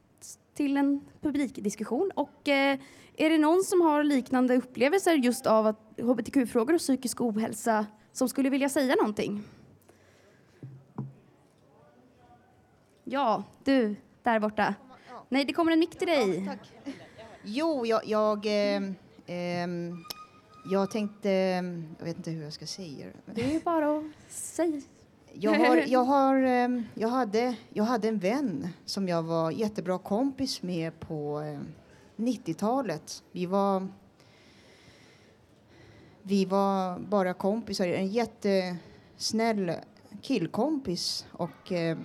till 0.54 0.78
en 0.78 1.02
publikdiskussion. 1.22 2.12
Och 2.16 2.48
eh, 2.48 2.80
är 3.18 3.30
det 3.30 3.38
någon 3.38 3.64
som 3.64 3.82
har 3.82 4.04
liknande 4.04 4.56
upplevelser 4.56 5.14
just 5.14 5.48
av 5.48 5.68
att 5.68 6.00
hbtq-frågor 6.02 6.74
och 6.74 6.80
psykisk 6.80 7.22
ohälsa 7.22 7.86
som 8.12 8.30
skulle 8.30 8.50
vilja 8.50 8.70
säga 8.70 8.96
någonting? 8.96 9.44
Ja, 13.04 13.44
du 13.64 13.96
där 14.24 14.40
borta. 14.40 14.76
Nej, 15.30 15.46
det 15.46 15.54
kommer 15.54 15.72
en 15.72 15.80
mick 15.80 15.96
till 16.00 16.08
dig. 16.08 16.50
Jo, 17.44 17.86
jag, 17.86 18.02
jag, 18.06 18.46
eh, 18.46 18.82
ehm, 19.26 20.04
jag 20.72 20.92
tänkte... 20.92 21.30
Jag 22.00 22.06
vet 22.06 22.18
inte 22.18 22.32
hur 22.32 22.44
jag 22.44 22.54
ska 22.54 22.66
säga 22.66 23.06
det. 23.26 23.34
Det 23.34 23.56
är 23.56 23.60
bara 23.60 23.98
att 23.98 24.32
säga. 24.32 24.82
Jag, 25.40 25.54
har, 25.54 25.78
jag, 25.88 26.04
har, 26.04 26.36
ehm, 26.36 26.86
jag, 26.94 27.08
hade, 27.08 27.56
jag 27.70 27.84
hade 27.84 28.08
en 28.08 28.20
vän 28.20 28.68
som 28.86 29.08
jag 29.08 29.24
var 29.24 29.52
jättebra 29.52 29.98
kompis 29.98 30.62
med 30.62 31.00
på 31.00 31.42
eh, 31.42 31.60
90-talet. 32.16 33.24
Vi 33.32 33.46
var, 33.46 33.88
vi 36.22 36.46
var 36.46 37.00
bara 37.00 37.34
kompisar. 37.34 37.88
En 37.88 38.08
jättesnäll 38.08 39.72
killkompis. 40.22 41.26
Och, 41.32 41.72
eh, 41.72 41.98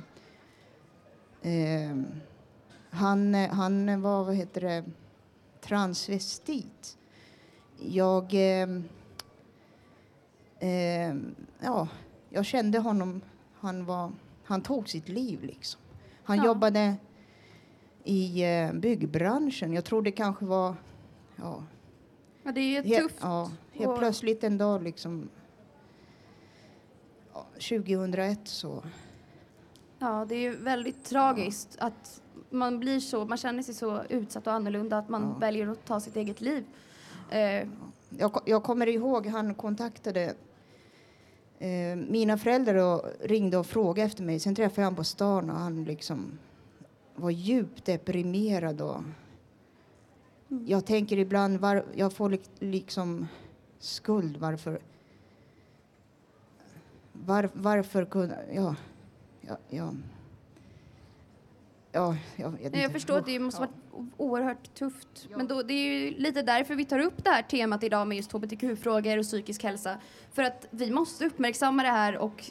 han, 2.91 3.35
han 3.35 4.03
var, 4.03 4.24
vad 4.24 4.35
heter 4.35 4.61
det, 4.61 4.85
transvestit. 5.61 6.99
Jag... 7.78 8.35
ehm, 8.35 8.85
ja, 11.61 11.89
jag 12.31 12.45
kände 12.45 12.78
honom. 12.78 13.20
Han, 13.61 13.85
var, 13.85 14.12
han 14.45 14.62
tog 14.62 14.89
sitt 14.89 15.09
liv, 15.09 15.43
liksom. 15.45 15.81
Han 16.24 16.37
Ja. 16.37 16.45
jobbade 16.45 16.95
i 18.05 18.45
eh, 18.45 18.72
byggbranschen. 18.72 19.72
Jag 19.72 19.85
tror 19.85 20.03
det 20.03 20.12
kanske 20.12 20.45
var... 20.45 20.74
Ja, 21.37 21.64
Ja, 22.43 22.53
det 22.53 22.61
är 22.61 22.83
he- 22.83 23.01
tufft. 23.03 23.18
Ja, 23.20 23.51
helt 23.72 23.89
Och- 23.91 23.99
plötsligt 23.99 24.45
en 24.45 24.59
dag, 24.59 24.83
liksom... 24.83 25.28
Ja, 27.35 27.47
2001 27.55 28.41
så... 28.45 28.83
Ja, 29.99 30.26
det 30.28 30.35
är 30.47 30.51
väldigt 30.57 31.05
tragiskt 31.05 31.76
att 31.81 32.22
man 32.51 32.78
blir 32.78 33.01
så, 33.01 33.24
man 33.24 33.39
känner 33.39 33.62
sig 33.62 33.74
så 33.74 34.03
utsatt 34.09 34.47
och 34.47 34.53
annorlunda 34.53 34.99
att 34.99 35.09
man 35.09 35.39
väljer 35.41 35.68
att 35.68 35.85
ta 35.85 36.01
sitt 36.01 36.16
eget 36.16 36.41
liv. 36.41 36.64
Eh, 37.31 37.68
Jag, 38.18 38.41
jag 38.47 38.62
kommer 38.62 38.87
ihåg 38.87 39.26
han 39.26 39.55
kontaktade 39.55 40.35
eh, 41.61 41.97
mina 41.97 42.39
föräldrar 42.39 43.03
ringde 43.27 43.57
och 43.57 43.67
frågade 43.67 44.07
efter 44.07 44.23
mig. 44.23 44.41
Sen 44.41 44.55
träffade 44.55 44.81
jag 44.81 44.87
honom 44.87 44.97
på 44.97 45.05
stan 45.05 45.51
och 45.51 45.57
han 45.57 45.85
liksom 45.85 46.39
var 47.15 47.31
djupt 47.31 47.85
deprimerad. 47.85 48.81
Och 48.81 49.03
jag 50.67 50.87
tänker 50.87 51.19
ibland, 51.19 51.61
var, 51.61 51.85
jag 51.95 52.13
får 52.13 52.31
lik, 52.31 52.43
liksom 52.59 53.29
skuld 53.79 54.37
varför 54.37 54.81
var, 57.13 57.51
varför 57.53 58.05
kunde... 58.05 58.39
Ja, 58.53 58.77
ja, 59.41 59.57
ja. 59.69 59.95
Ja, 61.93 62.16
jag 62.36 62.51
vet 62.51 62.61
inte. 62.61 62.78
jag 62.78 62.93
förstår 62.93 63.18
att 63.18 63.26
det 63.26 63.38
måste 63.38 63.61
vara 63.61 63.70
oerhört 64.16 64.74
tufft. 64.74 65.28
Men 65.36 65.47
då, 65.47 65.62
det 65.62 65.74
är 65.74 65.95
ju 65.95 66.11
lite 66.18 66.43
därför 66.43 66.74
vi 66.74 66.84
tar 66.84 66.99
upp 66.99 67.24
det 67.24 67.30
här 67.30 67.43
temat 67.43 67.82
idag 67.84 68.09
med 68.09 68.16
just 68.16 68.32
hbtq-frågor 68.32 69.18
och 69.18 69.24
psykisk 69.24 69.62
hälsa. 69.62 69.97
För 70.32 70.43
att 70.43 70.66
vi 70.70 70.91
måste 70.91 71.26
uppmärksamma 71.26 71.82
det 71.82 71.88
här 71.88 72.16
och 72.16 72.45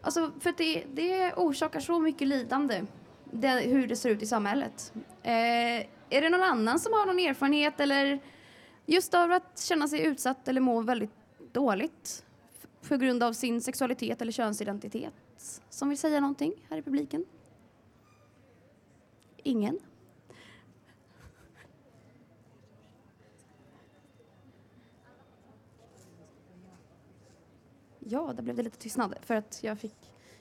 alltså, 0.00 0.30
för 0.40 0.50
att 0.50 0.58
det, 0.58 0.84
det 0.92 1.34
orsakar 1.34 1.80
så 1.80 1.98
mycket 1.98 2.28
lidande, 2.28 2.82
det, 3.32 3.48
hur 3.48 3.86
det 3.86 3.96
ser 3.96 4.10
ut 4.10 4.22
i 4.22 4.26
samhället. 4.26 4.92
Eh, 5.22 5.32
är 6.10 6.20
det 6.20 6.28
någon 6.28 6.42
annan 6.42 6.78
som 6.78 6.92
har 6.92 7.06
någon 7.06 7.18
erfarenhet 7.18 7.80
eller 7.80 8.20
just 8.86 9.14
av 9.14 9.32
att 9.32 9.60
känna 9.60 9.88
sig 9.88 10.00
utsatt 10.00 10.48
eller 10.48 10.60
må 10.60 10.80
väldigt 10.80 11.14
dåligt 11.52 12.24
på 12.88 12.96
grund 12.96 13.22
av 13.22 13.32
sin 13.32 13.60
sexualitet 13.60 14.22
eller 14.22 14.32
könsidentitet 14.32 15.14
som 15.70 15.88
vill 15.88 15.98
säga 15.98 16.20
någonting 16.20 16.52
här 16.70 16.78
i 16.78 16.82
publiken? 16.82 17.24
Ingen? 19.44 19.78
Ja, 27.98 28.32
där 28.36 28.42
blev 28.42 28.56
det 28.56 28.62
lite 28.62 28.78
tystnad 28.78 29.14
för 29.22 29.34
att 29.34 29.60
jag 29.62 29.78
fick 29.78 29.94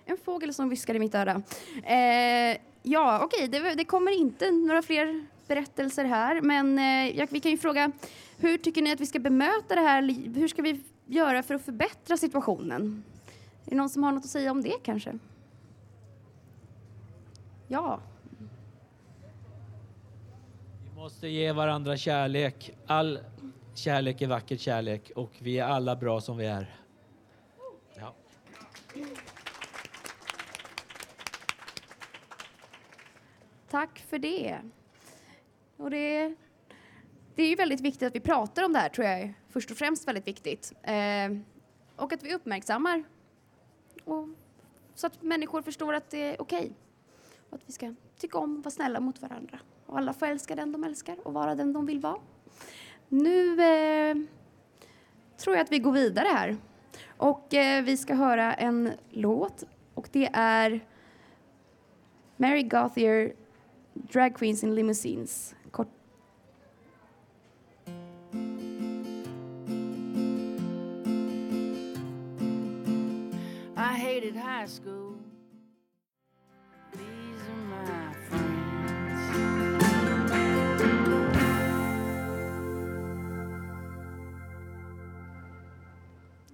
en 0.05 0.17
fågel 0.17 0.53
som 0.53 0.69
viskade 0.69 0.97
i 0.97 0.99
mitt 0.99 1.15
öra. 1.15 1.41
Eh, 1.83 2.57
ja, 2.83 3.23
okej, 3.23 3.47
det, 3.47 3.75
det 3.75 3.85
kommer 3.85 4.19
inte 4.19 4.51
några 4.51 4.81
fler 4.81 5.25
berättelser 5.47 6.05
här, 6.05 6.41
men 6.41 6.79
eh, 6.79 7.17
jag, 7.17 7.27
vi 7.31 7.39
kan 7.39 7.51
ju 7.51 7.57
fråga 7.57 7.91
hur 8.37 8.57
tycker 8.57 8.81
ni 8.81 8.91
att 8.91 8.99
vi 8.99 9.05
ska 9.05 9.19
bemöta 9.19 9.75
det 9.75 9.81
här? 9.81 10.01
Hur 10.35 10.47
ska 10.47 10.61
vi 10.61 10.81
göra 11.05 11.43
för 11.43 11.55
att 11.55 11.65
förbättra 11.65 12.17
situationen? 12.17 13.03
Är 13.65 13.69
det 13.69 13.75
någon 13.75 13.89
som 13.89 14.03
har 14.03 14.11
något 14.11 14.23
att 14.23 14.29
säga 14.29 14.51
om 14.51 14.61
det 14.61 14.83
kanske? 14.83 15.19
Ja. 17.67 17.99
Vi 21.09 21.13
måste 21.13 21.27
ge 21.27 21.51
varandra 21.51 21.97
kärlek. 21.97 22.77
All 22.87 23.19
kärlek 23.75 24.21
är 24.21 24.27
vacker 24.27 24.57
kärlek 24.57 25.11
och 25.15 25.31
vi 25.39 25.59
är 25.59 25.65
alla 25.65 25.95
bra 25.95 26.21
som 26.21 26.37
vi 26.37 26.45
är. 26.45 26.75
Ja. 27.95 28.15
Tack 33.69 33.99
för 33.99 34.19
det. 34.19 34.59
Och 35.77 35.89
det, 35.89 36.35
det 37.35 37.43
är 37.43 37.49
ju 37.49 37.55
väldigt 37.55 37.81
viktigt 37.81 38.07
att 38.07 38.15
vi 38.15 38.19
pratar 38.19 38.65
om 38.65 38.73
det 38.73 38.79
här, 38.79 38.89
tror 38.89 39.07
jag 39.07 39.33
först 39.49 39.71
och 39.71 39.77
främst 39.77 40.07
väldigt 40.07 40.27
viktigt. 40.27 40.73
Eh, 40.83 41.37
och 41.95 42.13
att 42.13 42.23
vi 42.23 42.33
uppmärksammar. 42.35 43.03
Och, 44.03 44.27
så 44.95 45.07
att 45.07 45.21
människor 45.21 45.61
förstår 45.61 45.93
att 45.93 46.09
det 46.09 46.21
är 46.21 46.41
okej. 46.41 46.71
Och 47.49 47.55
att 47.55 47.63
vi 47.65 47.73
ska 47.73 47.95
tycka 48.17 48.37
om 48.37 48.57
och 48.57 48.63
vara 48.63 48.71
snälla 48.71 48.99
mot 48.99 49.21
varandra. 49.21 49.59
Och 49.89 49.97
alla 49.97 50.13
får 50.13 50.25
älska 50.25 50.55
den 50.55 50.71
de 50.71 50.83
älskar 50.83 51.17
och 51.27 51.33
vara 51.33 51.55
den 51.55 51.73
de 51.73 51.85
vill 51.85 51.99
vara. 51.99 52.17
Nu 53.07 53.61
eh, 53.61 54.15
tror 55.37 55.55
jag 55.55 55.63
att 55.63 55.71
vi 55.71 55.79
går 55.79 55.91
vidare 55.91 56.27
här. 56.27 56.57
Och 57.17 57.53
eh, 57.53 57.83
vi 57.83 57.97
ska 57.97 58.13
höra 58.13 58.53
en 58.53 58.91
låt. 59.09 59.63
Och 59.93 60.09
det 60.11 60.29
är 60.33 60.85
Mary 62.37 62.63
Gauthier, 62.63 63.33
Drag 63.93 64.35
Queens 64.35 64.63
in 64.63 64.75
Limousines. 64.75 65.55
Kort. 65.71 65.87
I 73.75 73.97
hated 73.97 74.35
high 74.35 74.67
school. 74.67 74.98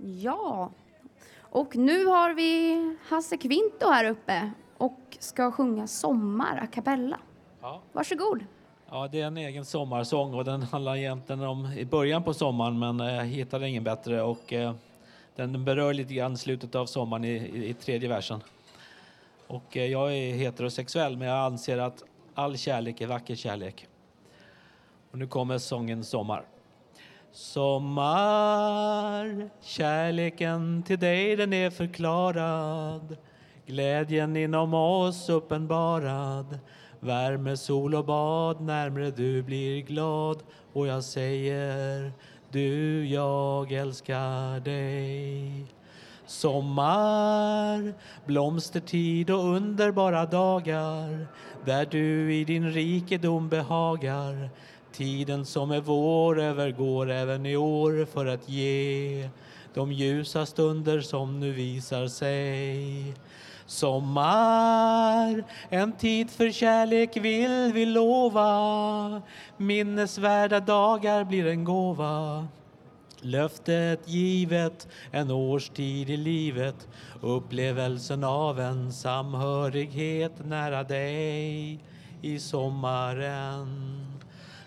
Ja. 0.06 0.72
Och 1.40 1.76
nu 1.76 2.06
har 2.06 2.34
vi 2.34 2.76
Hasse 3.08 3.38
Kvinto 3.38 3.88
här 3.90 4.06
uppe 4.06 4.52
och 4.78 5.00
ska 5.20 5.52
sjunga 5.52 5.88
Sommar 5.88 6.60
a 6.64 6.68
cappella. 6.68 7.20
Ja. 7.62 7.82
Varsågod. 7.92 8.46
Ja, 8.90 9.08
det 9.12 9.22
är 9.22 9.28
en 9.28 9.38
egen 9.38 9.66
sommarsång 9.66 10.34
och 10.34 10.46
den 10.46 10.62
handlar 10.62 10.96
egentligen 10.96 11.42
om 11.42 11.66
i 11.78 11.86
början 11.86 12.24
på 12.24 12.34
sommaren 12.34 12.80
men 12.80 13.00
eh, 13.00 13.16
jag 13.16 13.26
hittade 13.26 13.70
ingen 13.70 13.84
bättre 13.84 14.22
och 14.22 14.54
eh, 14.54 14.74
den 15.36 15.66
berör 15.66 15.94
lite 15.94 16.14
grann 16.14 16.38
slutet 16.38 16.76
av 16.76 16.86
sommaren 16.86 17.26
i, 17.26 17.30
i, 17.30 17.70
i 17.70 17.74
tredje 17.74 18.10
versen. 18.10 18.40
Och 19.48 19.78
eh, 19.78 19.86
jag 19.86 20.18
är 20.18 20.34
heterosexuell 20.34 21.18
men 21.18 21.28
jag 21.28 21.46
anser 21.46 21.78
att 21.78 22.04
all 22.34 22.58
kärlek 22.58 23.02
är 23.02 23.08
vacker 23.08 23.36
kärlek. 23.36 23.88
Och 25.12 25.18
nu 25.18 25.28
kommer 25.28 25.58
sången 25.58 26.04
Sommar. 26.04 26.46
Sommar, 27.38 29.30
kärleken 29.62 30.84
till 30.84 31.00
dig 31.00 31.36
den 31.36 31.54
är 31.54 31.70
förklarad. 31.70 33.18
Glädjen 33.66 34.38
inom 34.38 34.74
oss 34.74 35.30
uppenbarad. 35.30 36.60
Värme, 37.00 37.58
sol 37.58 37.96
och 37.96 38.06
bad, 38.06 38.62
närmre 38.62 39.12
du 39.12 39.44
blir 39.44 39.82
glad. 39.82 40.44
Och 40.74 40.88
jag 40.88 41.04
säger 41.04 42.12
du, 42.52 43.06
jag 43.08 43.72
älskar 43.72 44.60
dig. 44.60 45.66
Sommar, 46.26 47.94
blomstertid 48.26 49.30
och 49.30 49.44
underbara 49.44 50.26
dagar. 50.26 51.28
Där 51.66 51.86
du 51.86 52.36
i 52.36 52.46
din 52.46 52.72
rikedom 52.72 53.50
behagar. 53.50 54.50
Tiden 54.98 55.46
som 55.46 55.72
är 55.72 55.82
vår 55.82 56.40
övergår 56.40 57.12
även 57.12 57.46
i 57.46 57.58
år 57.58 58.06
för 58.06 58.26
att 58.26 58.50
ge 58.50 59.30
de 59.74 59.92
ljusa 59.92 60.46
stunder 60.46 61.02
som 61.02 61.40
nu 61.40 61.52
visar 61.52 62.08
sig. 62.08 63.14
Sommar, 63.66 65.44
en 65.70 65.92
tid 65.92 66.30
för 66.30 66.52
kärlek 66.52 67.18
vill 67.18 67.72
vi 67.74 67.86
lova. 67.86 69.22
Minnesvärda 69.58 70.60
dagar 70.60 71.24
blir 71.24 71.48
en 71.48 71.64
gåva. 71.64 72.48
Löftet 73.22 74.10
givet, 74.10 74.88
en 75.12 75.32
årstid 75.32 76.10
i 76.10 76.18
livet 76.18 76.88
upplevelsen 77.26 78.24
av 78.24 78.60
en 78.60 78.94
samhörighet 78.94 80.46
nära 80.46 80.84
dig 80.84 81.80
i 82.22 82.40
sommaren. 82.40 84.15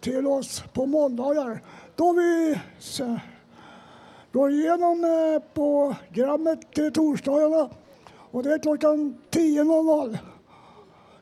till 0.00 0.26
oss 0.26 0.64
på 0.72 0.86
måndagar 0.86 1.62
då 1.96 2.12
vi 2.12 2.60
går 4.32 4.50
igenom 4.50 5.04
eh, 5.04 5.42
programmet 5.54 6.72
till 6.72 6.92
torsdagarna 6.92 7.70
och 8.30 8.42
det 8.42 8.52
är 8.52 8.58
klockan 8.58 9.18
10.00. 9.30 10.18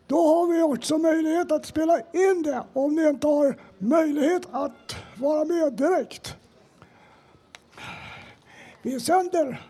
Då 0.07 0.17
har 0.17 0.47
vi 0.47 0.63
också 0.63 0.99
möjlighet 0.99 1.53
att 1.53 1.67
spela 1.67 1.99
in 2.01 2.43
det 2.43 2.63
om 2.73 2.95
ni 2.95 3.09
inte 3.09 3.27
har 3.27 3.57
möjlighet 3.79 4.43
att 4.51 4.97
vara 5.17 5.45
med 5.45 5.73
direkt. 5.73 6.37
Vi 8.83 9.01
sänder 9.01 9.63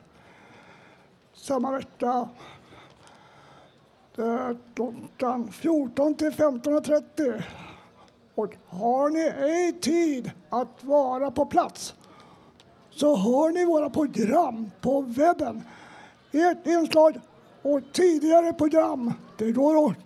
samma 1.34 1.72
vecka 1.72 2.28
eh, 4.18 4.50
klockan 4.74 5.52
14 5.52 6.14
till 6.14 6.30
15.30. 6.30 7.42
Och 8.34 8.56
har 8.66 9.08
ni 9.10 9.20
ej 9.20 9.72
tid 9.80 10.30
att 10.50 10.84
vara 10.84 11.30
på 11.30 11.46
plats 11.46 11.94
så 12.90 13.16
hör 13.16 13.52
ni 13.52 13.64
våra 13.64 13.90
program 13.90 14.70
på 14.80 15.00
webben. 15.00 15.62
Ert 16.32 16.66
inslag 16.66 17.20
och 17.62 17.80
tidigare 17.92 18.52
program 18.52 19.12
det 19.38 19.52
går, 19.52 19.86
att- 19.90 19.96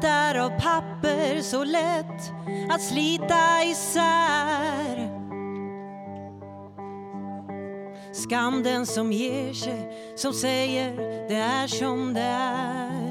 Bitar 0.03 0.35
av 0.35 0.49
papper 0.49 1.41
så 1.41 1.63
lätt 1.63 2.31
att 2.69 2.81
slita 2.81 3.63
isär. 3.65 5.09
Skam 8.13 8.63
den 8.63 8.85
som 8.85 9.11
ger 9.11 9.53
sig, 9.53 10.13
som 10.15 10.33
säger 10.33 10.95
det 11.27 11.35
är 11.35 11.67
som 11.67 12.13
det 12.13 12.21
är. 12.21 13.02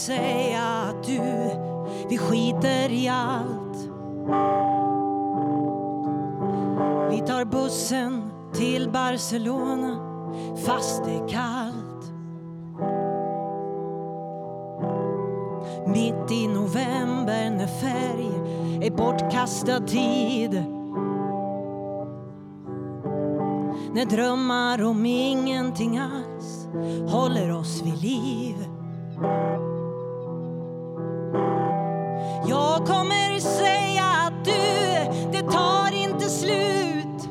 Säga 0.00 0.62
att 0.62 1.04
du, 1.04 1.20
vi 2.08 2.18
skiter 2.18 2.92
i 2.92 3.08
allt. 3.08 3.76
Vi 7.10 7.26
tar 7.26 7.44
bussen 7.44 8.30
till 8.52 8.90
Barcelona 8.90 9.96
fast 10.66 11.04
det 11.04 11.10
är 11.10 11.28
kallt. 11.28 12.12
Mitt 15.86 16.30
i 16.30 16.48
november 16.48 17.50
när 17.50 17.66
färg 17.66 18.30
är 18.86 18.90
bortkastad 18.90 19.80
tid. 19.80 20.64
När 23.94 24.04
drömmar 24.04 24.82
om 24.82 25.06
ingenting 25.06 25.98
alls 25.98 26.68
håller 27.12 27.52
oss 27.52 27.82
vid 27.82 28.02
liv. 28.02 28.54
Jag 32.80 32.88
kommer 32.88 33.40
säga 33.40 34.04
att 34.26 34.44
du, 34.44 35.32
det 35.32 35.50
tar 35.50 35.94
inte 35.94 36.28
slut? 36.28 37.28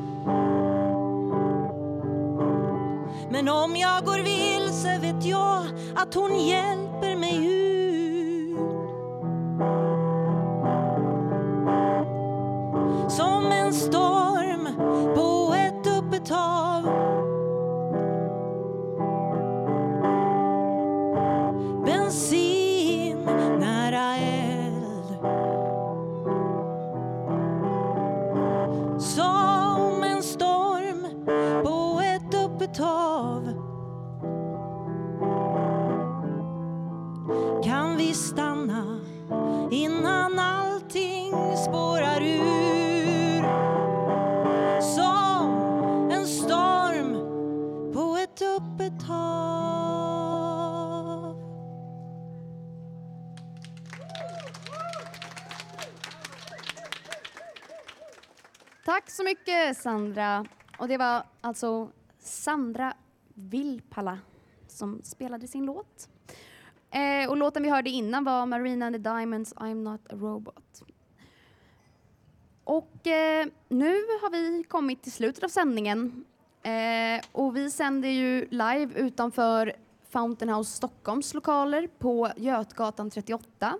Men 3.30 3.48
om 3.48 3.76
jag 3.76 4.04
går 4.04 4.18
vilse 4.18 4.98
vet 4.98 5.24
jag 5.24 5.62
att 5.96 6.14
hon 6.14 6.38
hjälper 6.38 7.16
mig 7.16 7.46
ut. 7.46 8.58
Som 13.12 13.52
en 13.52 13.74
storm 13.74 14.68
på 15.14 15.54
ett 15.54 15.86
öppet 15.98 16.28
hav. 16.28 17.09
Tack 58.90 59.10
så 59.10 59.24
mycket 59.24 59.76
Sandra. 59.76 60.46
Och 60.78 60.88
det 60.88 60.96
var 60.96 61.22
alltså 61.40 61.90
Sandra 62.18 62.94
Vilpala 63.34 64.18
som 64.68 65.00
spelade 65.02 65.46
sin 65.46 65.64
låt. 65.64 66.08
Eh, 66.90 67.30
och 67.30 67.36
låten 67.36 67.62
vi 67.62 67.68
hörde 67.68 67.90
innan 67.90 68.24
var 68.24 68.46
Marina 68.46 68.86
and 68.86 68.94
the 68.94 68.98
Diamonds 68.98 69.54
I'm 69.54 69.74
not 69.74 70.12
a 70.12 70.16
robot. 70.16 70.82
Och 72.64 73.06
eh, 73.06 73.46
nu 73.68 73.92
har 73.92 74.30
vi 74.30 74.64
kommit 74.64 75.02
till 75.02 75.12
slutet 75.12 75.44
av 75.44 75.48
sändningen. 75.48 76.24
Eh, 76.62 77.24
och 77.32 77.56
vi 77.56 77.70
sänder 77.70 78.08
ju 78.08 78.48
live 78.50 78.90
utanför 78.94 79.72
Fountain 80.08 80.54
House 80.54 80.76
Stockholms 80.76 81.34
lokaler 81.34 81.88
på 81.98 82.30
Götgatan 82.36 83.10
38. 83.10 83.78